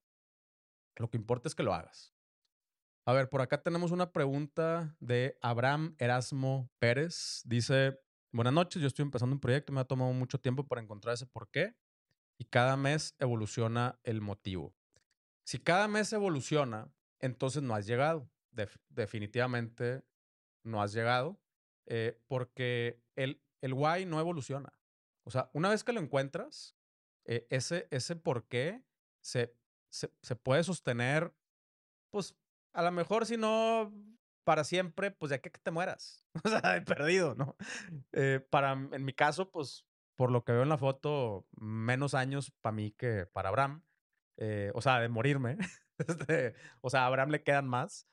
Lo 0.97 1.09
que 1.11 1.17
importa 1.17 1.49
es 1.49 1.55
que 1.55 1.63
lo 1.63 1.75
hagas. 1.75 2.15
A 3.07 3.13
ver, 3.13 3.29
por 3.29 3.41
acá 3.41 3.63
tenemos 3.63 3.91
una 3.91 4.13
pregunta 4.13 4.95
de 5.01 5.39
Abraham 5.41 5.95
Erasmo 5.99 6.71
Pérez. 6.79 7.43
Dice, 7.47 7.99
buenas 8.33 8.53
noches, 8.53 8.83
yo 8.83 8.89
estoy 8.89 9.05
empezando 9.05 9.35
un 9.35 9.41
proyecto, 9.41 9.73
me 9.73 9.81
ha 9.81 9.85
tomado 9.85 10.13
mucho 10.13 10.39
tiempo 10.39 10.67
para 10.67 10.83
encontrar 10.83 11.15
ese 11.15 11.27
por 11.27 11.51
qué 11.51 11.75
y 12.39 12.45
cada 12.45 12.77
mes 12.77 13.15
evoluciona 13.19 13.99
el 14.05 14.21
motivo. 14.21 14.75
Si 15.45 15.59
cada 15.59 15.89
mes 15.89 16.13
evoluciona, 16.13 16.93
entonces 17.19 17.63
no 17.63 17.75
has 17.75 17.87
llegado. 17.87 18.31
definitivamente 18.89 20.05
no 20.65 20.83
has 20.83 20.93
llegado, 20.93 21.41
eh, 21.87 22.21
porque 22.27 23.03
el, 23.17 23.43
el 23.61 23.73
why 23.73 24.05
no 24.05 24.21
evoluciona. 24.21 24.73
O 25.25 25.31
sea, 25.31 25.51
una 25.55 25.71
vez 25.71 25.85
que 25.85 25.93
lo 25.93 26.01
encuentras, 26.01 26.78
eh, 27.29 27.47
ese, 27.51 27.87
ese 27.91 28.17
por 28.17 28.49
qué 28.49 28.83
se, 29.21 29.55
se, 29.91 30.37
puede 30.37 30.65
sostener, 30.65 31.33
pues 32.11 32.35
a 32.73 32.83
lo 32.83 32.91
mejor 32.91 33.27
si 33.27 33.37
no 33.37 33.93
para 34.45 34.65
siempre, 34.65 35.11
pues 35.11 35.31
ya 35.31 35.39
que 35.39 35.51
te 35.51 35.71
mueras. 35.71 36.25
O 36.45 36.49
sea, 36.49 36.77
he 36.77 36.83
perdido, 36.83 37.35
¿no? 37.35 37.57
Eh, 38.13 38.41
para, 38.51 38.73
en 38.73 39.05
mi 39.05 39.13
caso, 39.13 39.51
pues 39.51 39.87
por 40.17 40.31
lo 40.31 40.43
que 40.43 40.53
veo 40.53 40.63
en 40.63 40.69
la 40.69 40.79
foto, 40.79 41.47
menos 41.53 42.15
años 42.15 42.53
para 42.61 42.75
mí 42.75 42.93
que 42.93 43.27
para 43.27 43.51
Abraham. 43.51 43.85
o 44.75 44.81
sea, 44.81 45.01
de 45.01 45.09
morirme. 45.09 45.59
Este, 45.99 46.55
o 46.81 46.91
sea, 46.91 47.03
a 47.03 47.07
Abraham 47.07 47.31
le 47.31 47.43
quedan 47.43 47.67
más. 47.67 48.07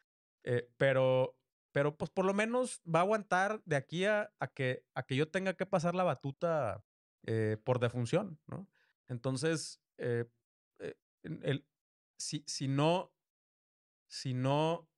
pero 0.78 1.38
pero 1.76 1.98
pues 1.98 2.10
por 2.10 2.24
lo 2.24 2.34
menos 2.34 2.82
va 2.88 3.00
a 3.00 3.02
aguantar 3.02 3.62
de 3.66 3.76
aquí 3.76 4.06
a, 4.06 4.32
que, 4.54 4.86
a 4.94 5.04
que 5.04 5.18
yo 5.18 5.30
tenga 5.30 5.56
que 5.56 5.66
pasar 5.66 5.94
la 5.94 6.06
batuta 6.06 6.82
eh, 7.26 7.58
por 7.66 7.80
defunción, 7.80 8.40
¿no? 8.48 8.70
Entonces, 9.10 9.82
eh, 9.98 10.26
eh, 10.80 10.96
el, 11.24 11.66
si, 12.20 12.44
si 12.48 12.68
no, 12.68 13.14
si 14.10 14.34
no, 14.34 14.90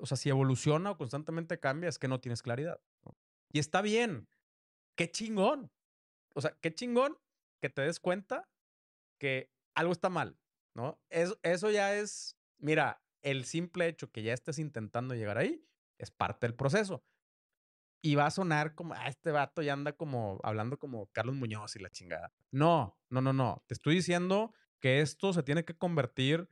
o 0.00 0.06
sea, 0.06 0.16
si 0.16 0.28
evoluciona 0.28 0.90
o 0.90 0.98
constantemente 0.98 1.58
cambia, 1.58 1.88
es 1.88 1.98
que 1.98 2.08
no 2.08 2.20
tienes 2.20 2.42
claridad. 2.42 2.80
Y 3.52 3.58
está 3.58 3.80
bien, 3.80 4.28
qué 4.96 5.10
chingón. 5.10 5.70
O 6.34 6.40
sea, 6.42 6.56
qué 6.60 6.74
chingón 6.74 7.16
que 7.62 7.70
te 7.70 7.82
des 7.82 7.98
cuenta 7.98 8.48
que 9.18 9.50
algo 9.74 9.92
está 9.92 10.10
mal, 10.10 10.38
¿no? 10.74 11.00
Eso 11.08 11.70
ya 11.70 11.96
es, 11.96 12.36
mira, 12.58 13.02
el 13.22 13.44
simple 13.44 13.88
hecho 13.88 14.10
que 14.10 14.22
ya 14.22 14.34
estés 14.34 14.58
intentando 14.58 15.14
llegar 15.14 15.38
ahí 15.38 15.66
es 15.98 16.10
parte 16.10 16.46
del 16.46 16.54
proceso. 16.54 17.02
Y 18.06 18.14
va 18.14 18.26
a 18.26 18.30
sonar 18.30 18.76
como, 18.76 18.94
ah, 18.94 19.08
este 19.08 19.32
vato 19.32 19.62
ya 19.62 19.72
anda 19.72 19.92
como 19.92 20.38
hablando 20.44 20.78
como 20.78 21.06
Carlos 21.08 21.34
Muñoz 21.34 21.74
y 21.74 21.80
la 21.80 21.90
chingada. 21.90 22.32
No, 22.52 23.00
no, 23.10 23.20
no, 23.20 23.32
no. 23.32 23.64
Te 23.66 23.74
estoy 23.74 23.96
diciendo 23.96 24.54
que 24.80 25.00
esto 25.00 25.32
se 25.32 25.42
tiene 25.42 25.64
que 25.64 25.76
convertir 25.76 26.48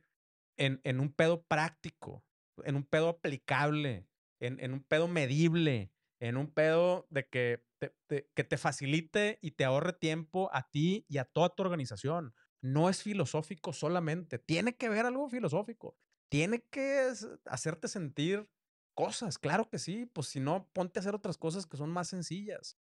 en, 0.57 0.81
en 0.83 0.99
un 0.99 1.13
pedo 1.13 1.45
práctico, 1.45 2.25
en 2.65 2.75
un 2.75 2.83
pedo 2.83 3.07
aplicable, 3.07 4.09
en, 4.41 4.59
en 4.59 4.73
un 4.73 4.83
pedo 4.83 5.07
medible, 5.07 5.93
en 6.19 6.35
un 6.35 6.53
pedo 6.53 7.07
de 7.09 7.29
que 7.29 7.65
te, 7.79 7.95
que 8.35 8.43
te 8.43 8.57
facilite 8.57 9.39
y 9.41 9.51
te 9.51 9.63
ahorre 9.63 9.93
tiempo 9.93 10.49
a 10.51 10.69
ti 10.69 11.05
y 11.07 11.19
a 11.19 11.23
toda 11.23 11.55
tu 11.55 11.63
organización. 11.63 12.35
No 12.61 12.89
es 12.89 13.01
filosófico 13.01 13.71
solamente, 13.71 14.39
tiene 14.39 14.75
que 14.75 14.89
ver 14.89 15.05
algo 15.05 15.29
filosófico 15.29 15.97
tiene 16.29 16.63
que 16.69 17.13
hacerte 17.45 17.87
sentir 17.87 18.49
cosas, 18.95 19.37
claro 19.37 19.69
que 19.69 19.77
sí, 19.77 20.05
pues 20.07 20.27
si 20.27 20.39
no, 20.39 20.67
ponte 20.73 20.99
a 20.99 21.01
hacer 21.01 21.13
otras 21.13 21.37
cosas 21.37 21.67
que 21.67 21.77
son 21.77 21.91
más 21.91 22.07
sencillas, 22.07 22.77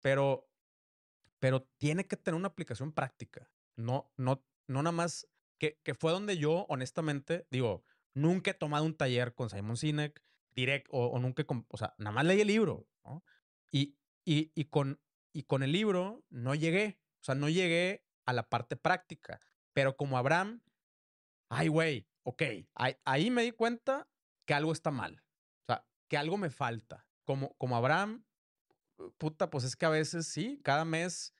pero, 0.00 0.48
pero 1.40 1.62
tiene 1.78 2.06
que 2.06 2.16
tener 2.16 2.36
una 2.36 2.48
aplicación 2.48 2.92
práctica, 2.92 3.50
no, 3.76 4.12
no, 4.16 4.44
no 4.68 4.82
nada 4.82 4.92
más, 4.92 5.26
que, 5.58 5.80
que 5.82 5.94
fue 5.94 6.12
donde 6.12 6.36
yo, 6.36 6.66
honestamente, 6.68 7.46
digo, 7.50 7.84
nunca 8.14 8.52
he 8.52 8.54
tomado 8.54 8.84
un 8.84 8.96
taller 8.96 9.34
con 9.34 9.50
Simon 9.50 9.76
Sinek, 9.76 10.22
direct, 10.54 10.86
o, 10.90 11.18
nunca, 11.18 11.44
o 11.68 11.76
sea, 11.76 11.94
nada 11.98 12.12
más 12.12 12.24
leí 12.24 12.40
el 12.40 12.46
libro, 12.46 12.86
¿no? 13.04 13.24
Y, 13.70 13.96
y, 14.24 14.52
y, 14.54 14.66
con, 14.66 15.00
y 15.32 15.42
con 15.42 15.62
el 15.62 15.72
libro 15.72 16.24
no 16.30 16.54
llegué, 16.54 17.00
o 17.20 17.24
sea, 17.24 17.34
no 17.34 17.48
llegué 17.48 18.06
a 18.24 18.32
la 18.32 18.48
parte 18.48 18.76
práctica, 18.76 19.40
pero 19.72 19.96
como 19.96 20.16
Abraham, 20.16 20.62
ay, 21.48 21.68
güey, 21.68 22.08
ok, 22.22 22.42
ahí, 23.04 23.30
me 23.30 23.42
di 23.42 23.52
cuenta 23.52 24.08
que 24.46 24.54
algo 24.54 24.72
está 24.72 24.90
mal, 24.90 25.22
o 25.22 25.23
que 26.14 26.18
algo 26.18 26.38
me 26.38 26.48
falta. 26.48 27.04
Como, 27.24 27.56
como 27.56 27.76
Abraham, 27.76 28.24
puta, 29.18 29.50
pues 29.50 29.64
es 29.64 29.74
que 29.74 29.84
a 29.84 29.88
veces 29.88 30.28
sí, 30.28 30.60
cada 30.62 30.84
mes, 30.84 31.34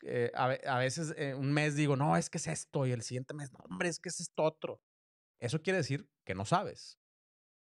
eh, 0.00 0.32
a, 0.34 0.78
veces 0.78 1.12
eh, 1.18 1.34
un 1.34 1.52
mes 1.52 1.76
digo, 1.76 1.94
no, 1.94 2.16
es 2.16 2.30
que 2.30 2.38
es 2.38 2.46
esto, 2.46 2.86
y 2.86 2.92
el 2.92 3.02
siguiente 3.02 3.34
mes, 3.34 3.52
no, 3.52 3.58
hombre, 3.68 3.90
es 3.90 3.98
que 3.98 4.08
es 4.08 4.20
esto 4.20 4.42
otro. 4.42 4.80
Eso 5.40 5.60
quiere 5.60 5.76
decir 5.76 6.08
que 6.24 6.34
no 6.34 6.46
sabes, 6.46 6.98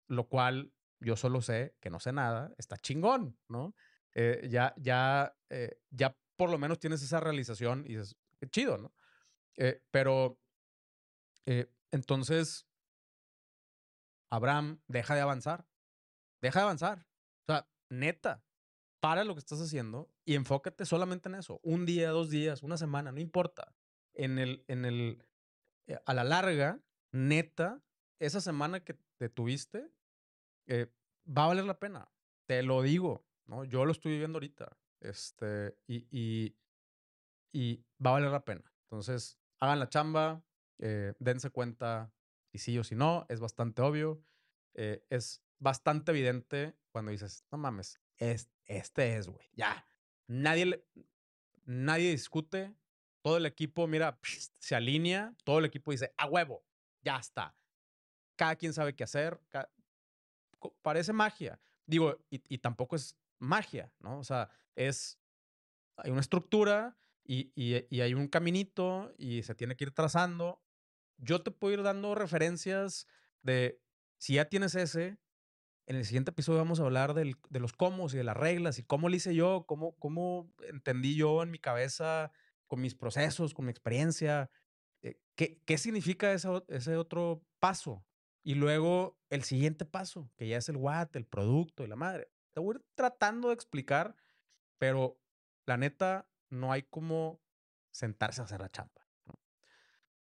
lo 0.07 0.29
cual 0.29 0.73
yo 1.01 1.17
solo 1.17 1.43
sé 1.43 1.75
que 1.81 1.91
no 1.91 1.99
sé 1.99 2.13
nada, 2.13 2.55
está 2.57 2.77
chingón, 2.77 3.37
¿no? 3.49 3.75
Eh, 4.13 4.47
ya, 4.49 4.75
ya, 4.77 5.37
ya 5.91 6.17
por 6.37 6.51
lo 6.51 6.59
menos 6.59 6.79
tienes 6.79 7.03
esa 7.03 7.19
realización 7.19 7.85
y 7.85 7.97
qué 8.39 8.49
chido, 8.49 8.79
¿no? 8.79 8.95
pero 9.91 10.39
entonces, 11.91 12.69
Abraham, 14.31 14.81
deja 14.87 15.17
de 15.17 15.21
avanzar, 15.21 15.67
deja 16.45 16.61
de 16.61 16.64
avanzar. 16.64 17.07
O 17.47 17.53
sea, 17.53 17.68
neta, 17.90 18.45
para 19.01 19.24
lo 19.24 19.34
que 19.34 19.40
estás 19.40 19.61
haciendo 19.61 20.11
y 20.24 20.34
enfócate 20.34 20.84
solamente 20.84 21.28
en 21.28 21.36
eso. 21.36 21.59
Un 21.62 21.86
día, 21.86 22.11
dos 22.11 22.30
días, 22.30 22.62
una 22.62 22.76
semana, 22.76 23.12
no 23.12 23.20
importa. 23.20 23.74
En 24.12 24.38
el, 24.38 24.64
en 24.68 24.84
el, 24.84 25.24
eh, 25.86 25.99
a 26.05 26.14
la 26.14 26.24
larga, 26.24 26.80
neta, 27.12 27.82
esa 28.18 28.40
semana 28.40 28.84
que 28.84 28.95
te 29.18 29.28
tuviste, 29.28 29.90
eh, 30.66 30.92
va 31.26 31.45
a 31.45 31.49
valer 31.49 31.64
la 31.64 31.78
pena. 31.78 32.11
Te 32.47 32.62
lo 32.62 32.82
digo, 32.82 33.26
¿no? 33.47 33.64
Yo 33.64 33.84
lo 33.84 33.92
estoy 33.92 34.12
viviendo 34.12 34.36
ahorita. 34.36 34.76
Este, 35.01 35.76
y, 35.86 36.07
y, 37.53 37.84
va 38.05 38.11
a 38.11 38.14
valer 38.14 38.30
la 38.30 38.45
pena. 38.45 38.70
Entonces, 38.84 39.38
hagan 39.61 39.78
la 39.78 39.88
chamba, 39.88 40.45
eh, 40.78 41.14
dense 41.18 41.51
cuenta 41.51 42.12
si 42.53 42.59
sí 42.59 42.78
o 42.78 42.84
si 42.84 42.95
no, 42.95 43.24
es 43.28 43.40
bastante 43.40 43.80
obvio. 43.82 44.22
es 44.74 45.43
bastante 45.65 46.12
evidente 46.12 46.77
cuando 46.93 47.11
dices, 47.11 47.43
no 47.51 47.57
mames, 47.59 47.99
es, 48.19 48.51
este 48.67 49.17
es, 49.17 49.29
güey. 49.29 49.49
Ya. 49.55 49.89
Nadie, 50.29 50.85
nadie 51.65 52.11
discute. 52.11 52.73
Todo 53.23 53.39
el 53.39 53.47
equipo, 53.47 53.87
mira, 53.87 54.21
se 54.61 54.77
alinea. 54.77 55.35
Todo 55.43 55.59
el 55.59 55.65
equipo 55.65 55.91
dice, 55.91 56.12
a 56.19 56.27
huevo, 56.27 56.62
ya 57.03 57.17
está. 57.17 57.57
Cada 58.37 58.57
quien 58.57 58.75
sabe 58.75 58.95
qué 58.95 59.05
hacer. 59.05 59.41
parece 60.83 61.12
magia. 61.15 61.59
Digo, 61.87 62.19
y, 62.31 62.43
y, 62.55 62.59
tampoco 62.59 62.95
es 62.95 63.17
magia, 63.39 63.91
¿no? 63.99 64.19
O 64.19 64.25
sea, 64.25 64.51
es. 64.77 65.19
Hay 65.97 66.11
una 66.11 66.21
estructura 66.21 66.99
y, 67.25 67.53
y, 67.55 67.87
y 67.89 68.01
hay 68.03 68.12
un 68.15 68.29
caminito 68.29 69.15
y 69.17 69.43
se 69.45 69.55
tiene 69.55 69.77
que 69.77 69.85
ir 69.85 69.93
trazando. 69.93 70.62
Yo 71.17 71.43
te 71.43 71.51
puedo 71.51 71.73
ir 71.73 71.83
dando 71.83 72.15
referencias 72.15 73.07
de 73.43 73.81
si 74.19 74.35
ya 74.35 74.47
tienes 74.47 74.75
ese, 74.75 75.19
en 75.87 75.97
el 75.97 76.05
siguiente 76.05 76.30
episodio 76.30 76.59
vamos 76.59 76.80
a 76.80 76.85
hablar 76.85 77.14
de 77.14 77.37
los 77.51 77.72
cómo 77.72 78.07
y 78.07 78.16
de 78.16 78.24
las 78.24 78.37
reglas 78.37 78.78
y 78.78 78.85
cómo 78.85 79.09
lo 79.09 79.16
hice 79.16 79.35
yo, 79.35 79.64
cómo, 79.66 79.97
cómo 79.97 80.51
entendí 80.68 81.14
yo 81.14 81.43
en 81.43 81.51
mi 81.51 81.59
cabeza, 81.59 82.32
con 82.66 82.80
mis 82.80 82.95
procesos, 82.95 83.53
con 83.53 83.66
mi 83.66 83.70
experiencia, 83.70 84.51
eh, 85.03 85.18
qué, 85.35 85.61
qué 85.66 85.76
significa 85.76 86.32
ese 86.32 86.97
otro 86.97 87.45
paso. 87.61 88.05
Y 88.43 88.55
luego 88.55 89.18
el 89.30 89.43
siguiente 89.43 89.85
paso, 89.85 90.30
que 90.37 90.49
ya 90.49 90.59
es 90.59 90.68
el 90.68 90.76
what, 90.76 91.14
el 91.14 91.26
producto 91.26 91.85
y 91.85 91.87
la 91.87 91.97
madre. 91.97 92.30
Te 92.53 92.61
voy 92.61 92.74
a 92.74 92.78
ir 92.78 92.85
tratando 92.95 93.49
de 93.49 93.55
explicar, 93.55 94.16
pero 94.78 95.18
la 95.66 95.76
neta, 95.76 96.28
no 96.51 96.72
hay 96.72 96.82
como 96.82 97.41
sentarse 97.91 98.41
a 98.41 98.45
hacer 98.45 98.61
la 98.61 98.70
chamba. 98.70 99.07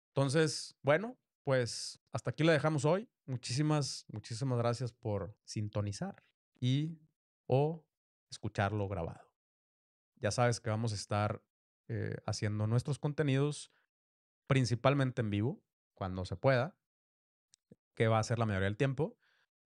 Entonces, 0.09 0.77
bueno, 0.83 1.17
pues 1.43 2.01
hasta 2.13 2.31
aquí 2.31 2.45
la 2.45 2.53
dejamos 2.53 2.85
hoy. 2.85 3.09
Muchísimas, 3.27 4.05
muchísimas 4.09 4.59
gracias 4.59 4.93
por 4.93 5.37
sintonizar 5.45 6.25
y 6.61 6.99
o 7.47 7.87
escucharlo 8.31 8.89
grabado. 8.89 9.33
Ya 10.17 10.31
sabes 10.31 10.61
que 10.61 10.71
vamos 10.71 10.93
a 10.93 10.97
estar 10.97 11.43
eh, 11.89 12.17
haciendo 12.27 12.67
nuestros 12.67 12.99
contenidos 12.99 13.73
principalmente 14.47 15.23
en 15.23 15.31
vivo, 15.31 15.63
cuando 15.95 16.25
se 16.25 16.37
pueda, 16.37 16.77
que 17.95 18.09
va 18.09 18.19
a 18.19 18.25
ser 18.25 18.39
la 18.39 18.47
mayoría 18.47 18.67
del 18.67 18.77
tiempo. 18.77 19.17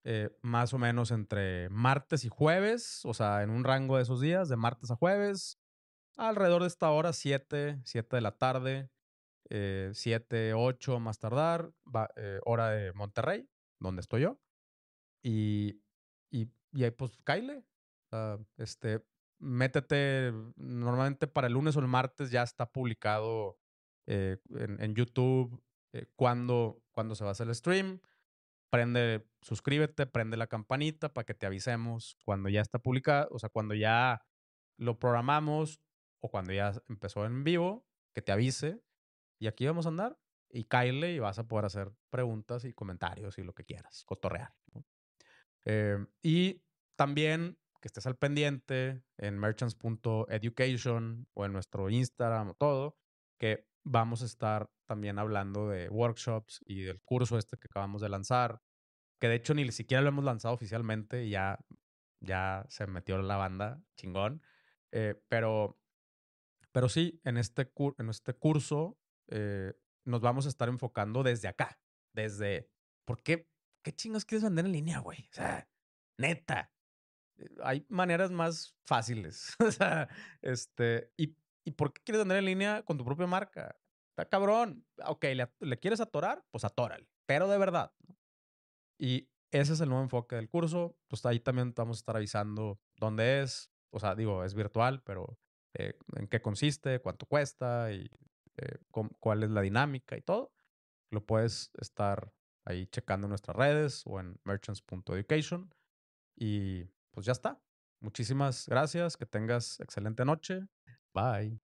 Eh, 0.05 0.31
más 0.43 0.73
o 0.73 0.79
menos 0.79 1.11
entre 1.11 1.69
martes 1.71 2.25
y 2.25 2.29
jueves, 2.29 3.05
o 3.05 3.15
sea, 3.15 3.43
en 3.43 3.51
un 3.51 3.65
rango 3.65 3.97
de 3.97 4.05
esos 4.05 4.21
días, 4.21 4.49
de 4.49 4.57
martes 4.57 4.91
a 4.91 4.97
jueves, 4.97 5.59
alrededor 6.17 6.63
de 6.63 6.69
esta 6.69 6.91
hora, 6.91 7.13
7, 7.13 7.81
7 7.85 8.17
de 8.17 8.23
la 8.23 8.39
tarde, 8.39 8.91
7, 9.49 10.49
eh, 10.49 10.55
8 10.55 11.01
más 11.01 11.19
tardar, 11.19 11.73
eh, 12.17 12.41
hora 12.45 12.71
de 12.71 12.93
Monterrey, 12.93 13.49
donde 13.81 14.01
estoy 14.01 14.23
yo. 14.23 14.41
Y, 15.23 15.83
y, 16.31 16.51
y 16.73 16.85
ahí 16.85 16.91
pues 16.91 17.19
caile. 17.25 17.65
este, 18.57 19.05
métete, 19.39 20.33
normalmente 20.57 21.27
para 21.27 21.49
el 21.49 21.53
lunes 21.53 21.77
o 21.77 21.81
el 21.81 21.89
martes 21.89 22.31
ya 22.31 22.43
está 22.43 22.71
publicado 22.71 23.59
eh, 24.07 24.39
en, 24.51 24.81
en, 24.83 24.95
YouTube 24.95 25.63
cuando, 26.15 26.83
cuando 26.93 27.15
se 27.15 27.25
va 27.25 27.31
a 27.31 27.33
hacer 27.33 27.49
el 27.49 27.55
stream. 27.55 28.01
Prende, 28.71 29.27
suscríbete, 29.43 30.07
prende 30.07 30.37
la 30.37 30.49
campanita 30.49 31.13
para 31.13 31.25
que 31.25 31.35
te 31.35 31.47
avisemos 31.47 32.17
cuando 32.25 32.49
ya 32.49 32.61
está 32.61 32.81
publicado, 32.81 33.29
o 33.31 33.39
sea, 33.39 33.49
cuando 33.49 33.75
ya 33.75 34.23
lo 34.77 34.99
programamos 34.99 35.81
o 36.21 36.29
cuando 36.31 36.53
ya 36.53 36.73
empezó 36.89 37.25
en 37.25 37.45
vivo, 37.45 37.87
que 38.13 38.23
te 38.23 38.33
avise 38.33 38.83
y 39.39 39.47
aquí 39.47 39.67
vamos 39.67 39.87
a 39.87 39.91
andar 39.91 40.19
y 40.51 40.65
caile 40.65 41.13
y 41.13 41.19
vas 41.19 41.39
a 41.39 41.47
poder 41.47 41.67
hacer 41.67 41.93
preguntas 42.11 42.65
y 42.65 42.73
comentarios 42.73 43.39
y 43.39 43.43
lo 43.43 43.55
que 43.55 43.65
quieras, 43.65 44.05
cotorrear. 44.07 44.55
Em, 45.65 46.07
y 46.23 46.63
también 46.97 47.59
que 47.81 47.89
estés 47.89 48.07
al 48.07 48.17
pendiente 48.17 49.03
en 49.19 49.39
merchants.education 49.39 51.29
o 51.35 51.45
en 51.45 51.53
nuestro 51.53 51.91
Instagram 51.91 52.51
o 52.51 52.55
todo, 52.55 52.97
que 53.39 53.67
vamos 53.85 54.23
a 54.23 54.27
estar 54.27 54.71
también 54.87 55.19
hablando 55.19 55.69
de 55.69 55.89
workshops 55.89 56.61
y 56.65 56.83
del 56.83 57.01
curso 57.03 57.39
este 57.39 57.57
que 57.59 57.67
acabamos 57.67 58.01
de 58.01 58.09
lanzar, 58.09 58.63
que 59.21 59.29
de 59.29 59.37
hecho 59.37 59.55
ni 59.55 59.71
siquiera 59.73 60.03
lo 60.03 60.09
hemos 60.09 60.25
lanzado 60.25 60.55
oficialmente 60.55 61.25
y 61.25 61.31
ya, 61.31 61.59
ya 62.21 62.65
se 62.69 62.87
metió 62.87 63.19
la 63.19 63.37
banda, 63.37 63.83
chingón. 63.97 64.43
Eh, 64.93 65.15
pero, 65.29 65.79
pero 66.73 66.89
sí, 66.89 67.21
en 67.25 67.37
este, 67.37 67.71
en 67.99 68.09
este 68.09 68.35
curso 68.35 68.99
eh, 69.29 69.75
nos 70.05 70.21
vamos 70.21 70.47
a 70.47 70.49
estar 70.49 70.69
enfocando 70.69 71.23
desde 71.23 71.49
acá, 71.49 71.79
desde, 72.15 72.71
¿por 73.05 73.23
qué? 73.23 73.49
¿Qué 73.83 73.93
chingos 73.93 74.25
quieres 74.25 74.45
vender 74.45 74.67
en 74.67 74.73
línea, 74.73 74.99
güey? 75.01 75.29
O 75.31 75.35
sea, 75.35 75.69
neta. 76.19 76.73
Eh, 77.37 77.49
hay 77.63 77.87
maneras 77.89 78.31
más 78.31 78.77
fáciles. 78.85 79.55
o 79.61 79.71
sea, 79.71 80.09
este, 80.43 81.13
¿y, 81.17 81.37
¿y 81.65 81.73
por 81.73 81.93
qué 81.93 82.03
quieres 82.03 82.21
vender 82.21 82.39
en 82.39 82.45
línea 82.47 82.83
con 82.83 82.99
tu 82.99 83.05
propia 83.05 83.27
marca? 83.27 83.77
Está 84.17 84.31
cabrón. 84.31 84.87
Ok, 85.05 85.25
¿le, 85.61 85.79
quieres 85.79 86.01
atorar? 86.01 86.43
Pues 86.51 86.65
atórale, 86.65 87.07
pero 87.27 87.49
de 87.49 87.59
verdad. 87.59 87.93
Y 88.99 89.29
ese 89.51 89.75
es 89.75 89.81
el 89.81 89.91
nuevo 89.91 90.03
enfoque 90.03 90.37
del 90.37 90.49
curso. 90.49 90.97
Pues 91.07 91.25
ahí 91.27 91.39
también 91.39 91.75
vamos 91.77 91.99
a 91.99 92.01
estar 92.01 92.17
avisando 92.17 92.81
dónde 92.97 93.43
es. 93.43 93.71
O 93.91 94.01
sea, 94.01 94.15
digo, 94.15 94.43
es 94.43 94.55
virtual, 94.55 95.03
pero 95.03 95.39
eh, 95.75 95.99
en 96.17 96.29
qué 96.29 96.41
consiste, 96.41 97.01
cuánto 97.01 97.27
cuesta 97.27 97.93
y 97.93 98.11
eh, 98.57 98.79
cuál 99.21 99.43
es 99.43 99.51
la 99.51 99.61
dinámica 99.61 100.17
y 100.17 100.23
todo. 100.23 100.53
Lo 101.11 101.25
puedes 101.25 101.71
estar 101.79 102.33
ahí 102.65 102.87
checando 102.89 103.27
en 103.27 103.31
nuestras 103.31 103.57
redes 103.57 104.03
o 104.07 104.21
en 104.21 104.39
merchants.education. 104.45 105.73
Y 106.37 106.85
pues 107.13 107.27
ya 107.27 107.33
está. 107.33 107.61
Muchísimas 108.01 108.69
gracias. 108.69 109.17
Que 109.17 109.27
tengas 109.27 109.81
excelente 109.81 110.25
noche. 110.25 110.67
Bye. 111.15 111.66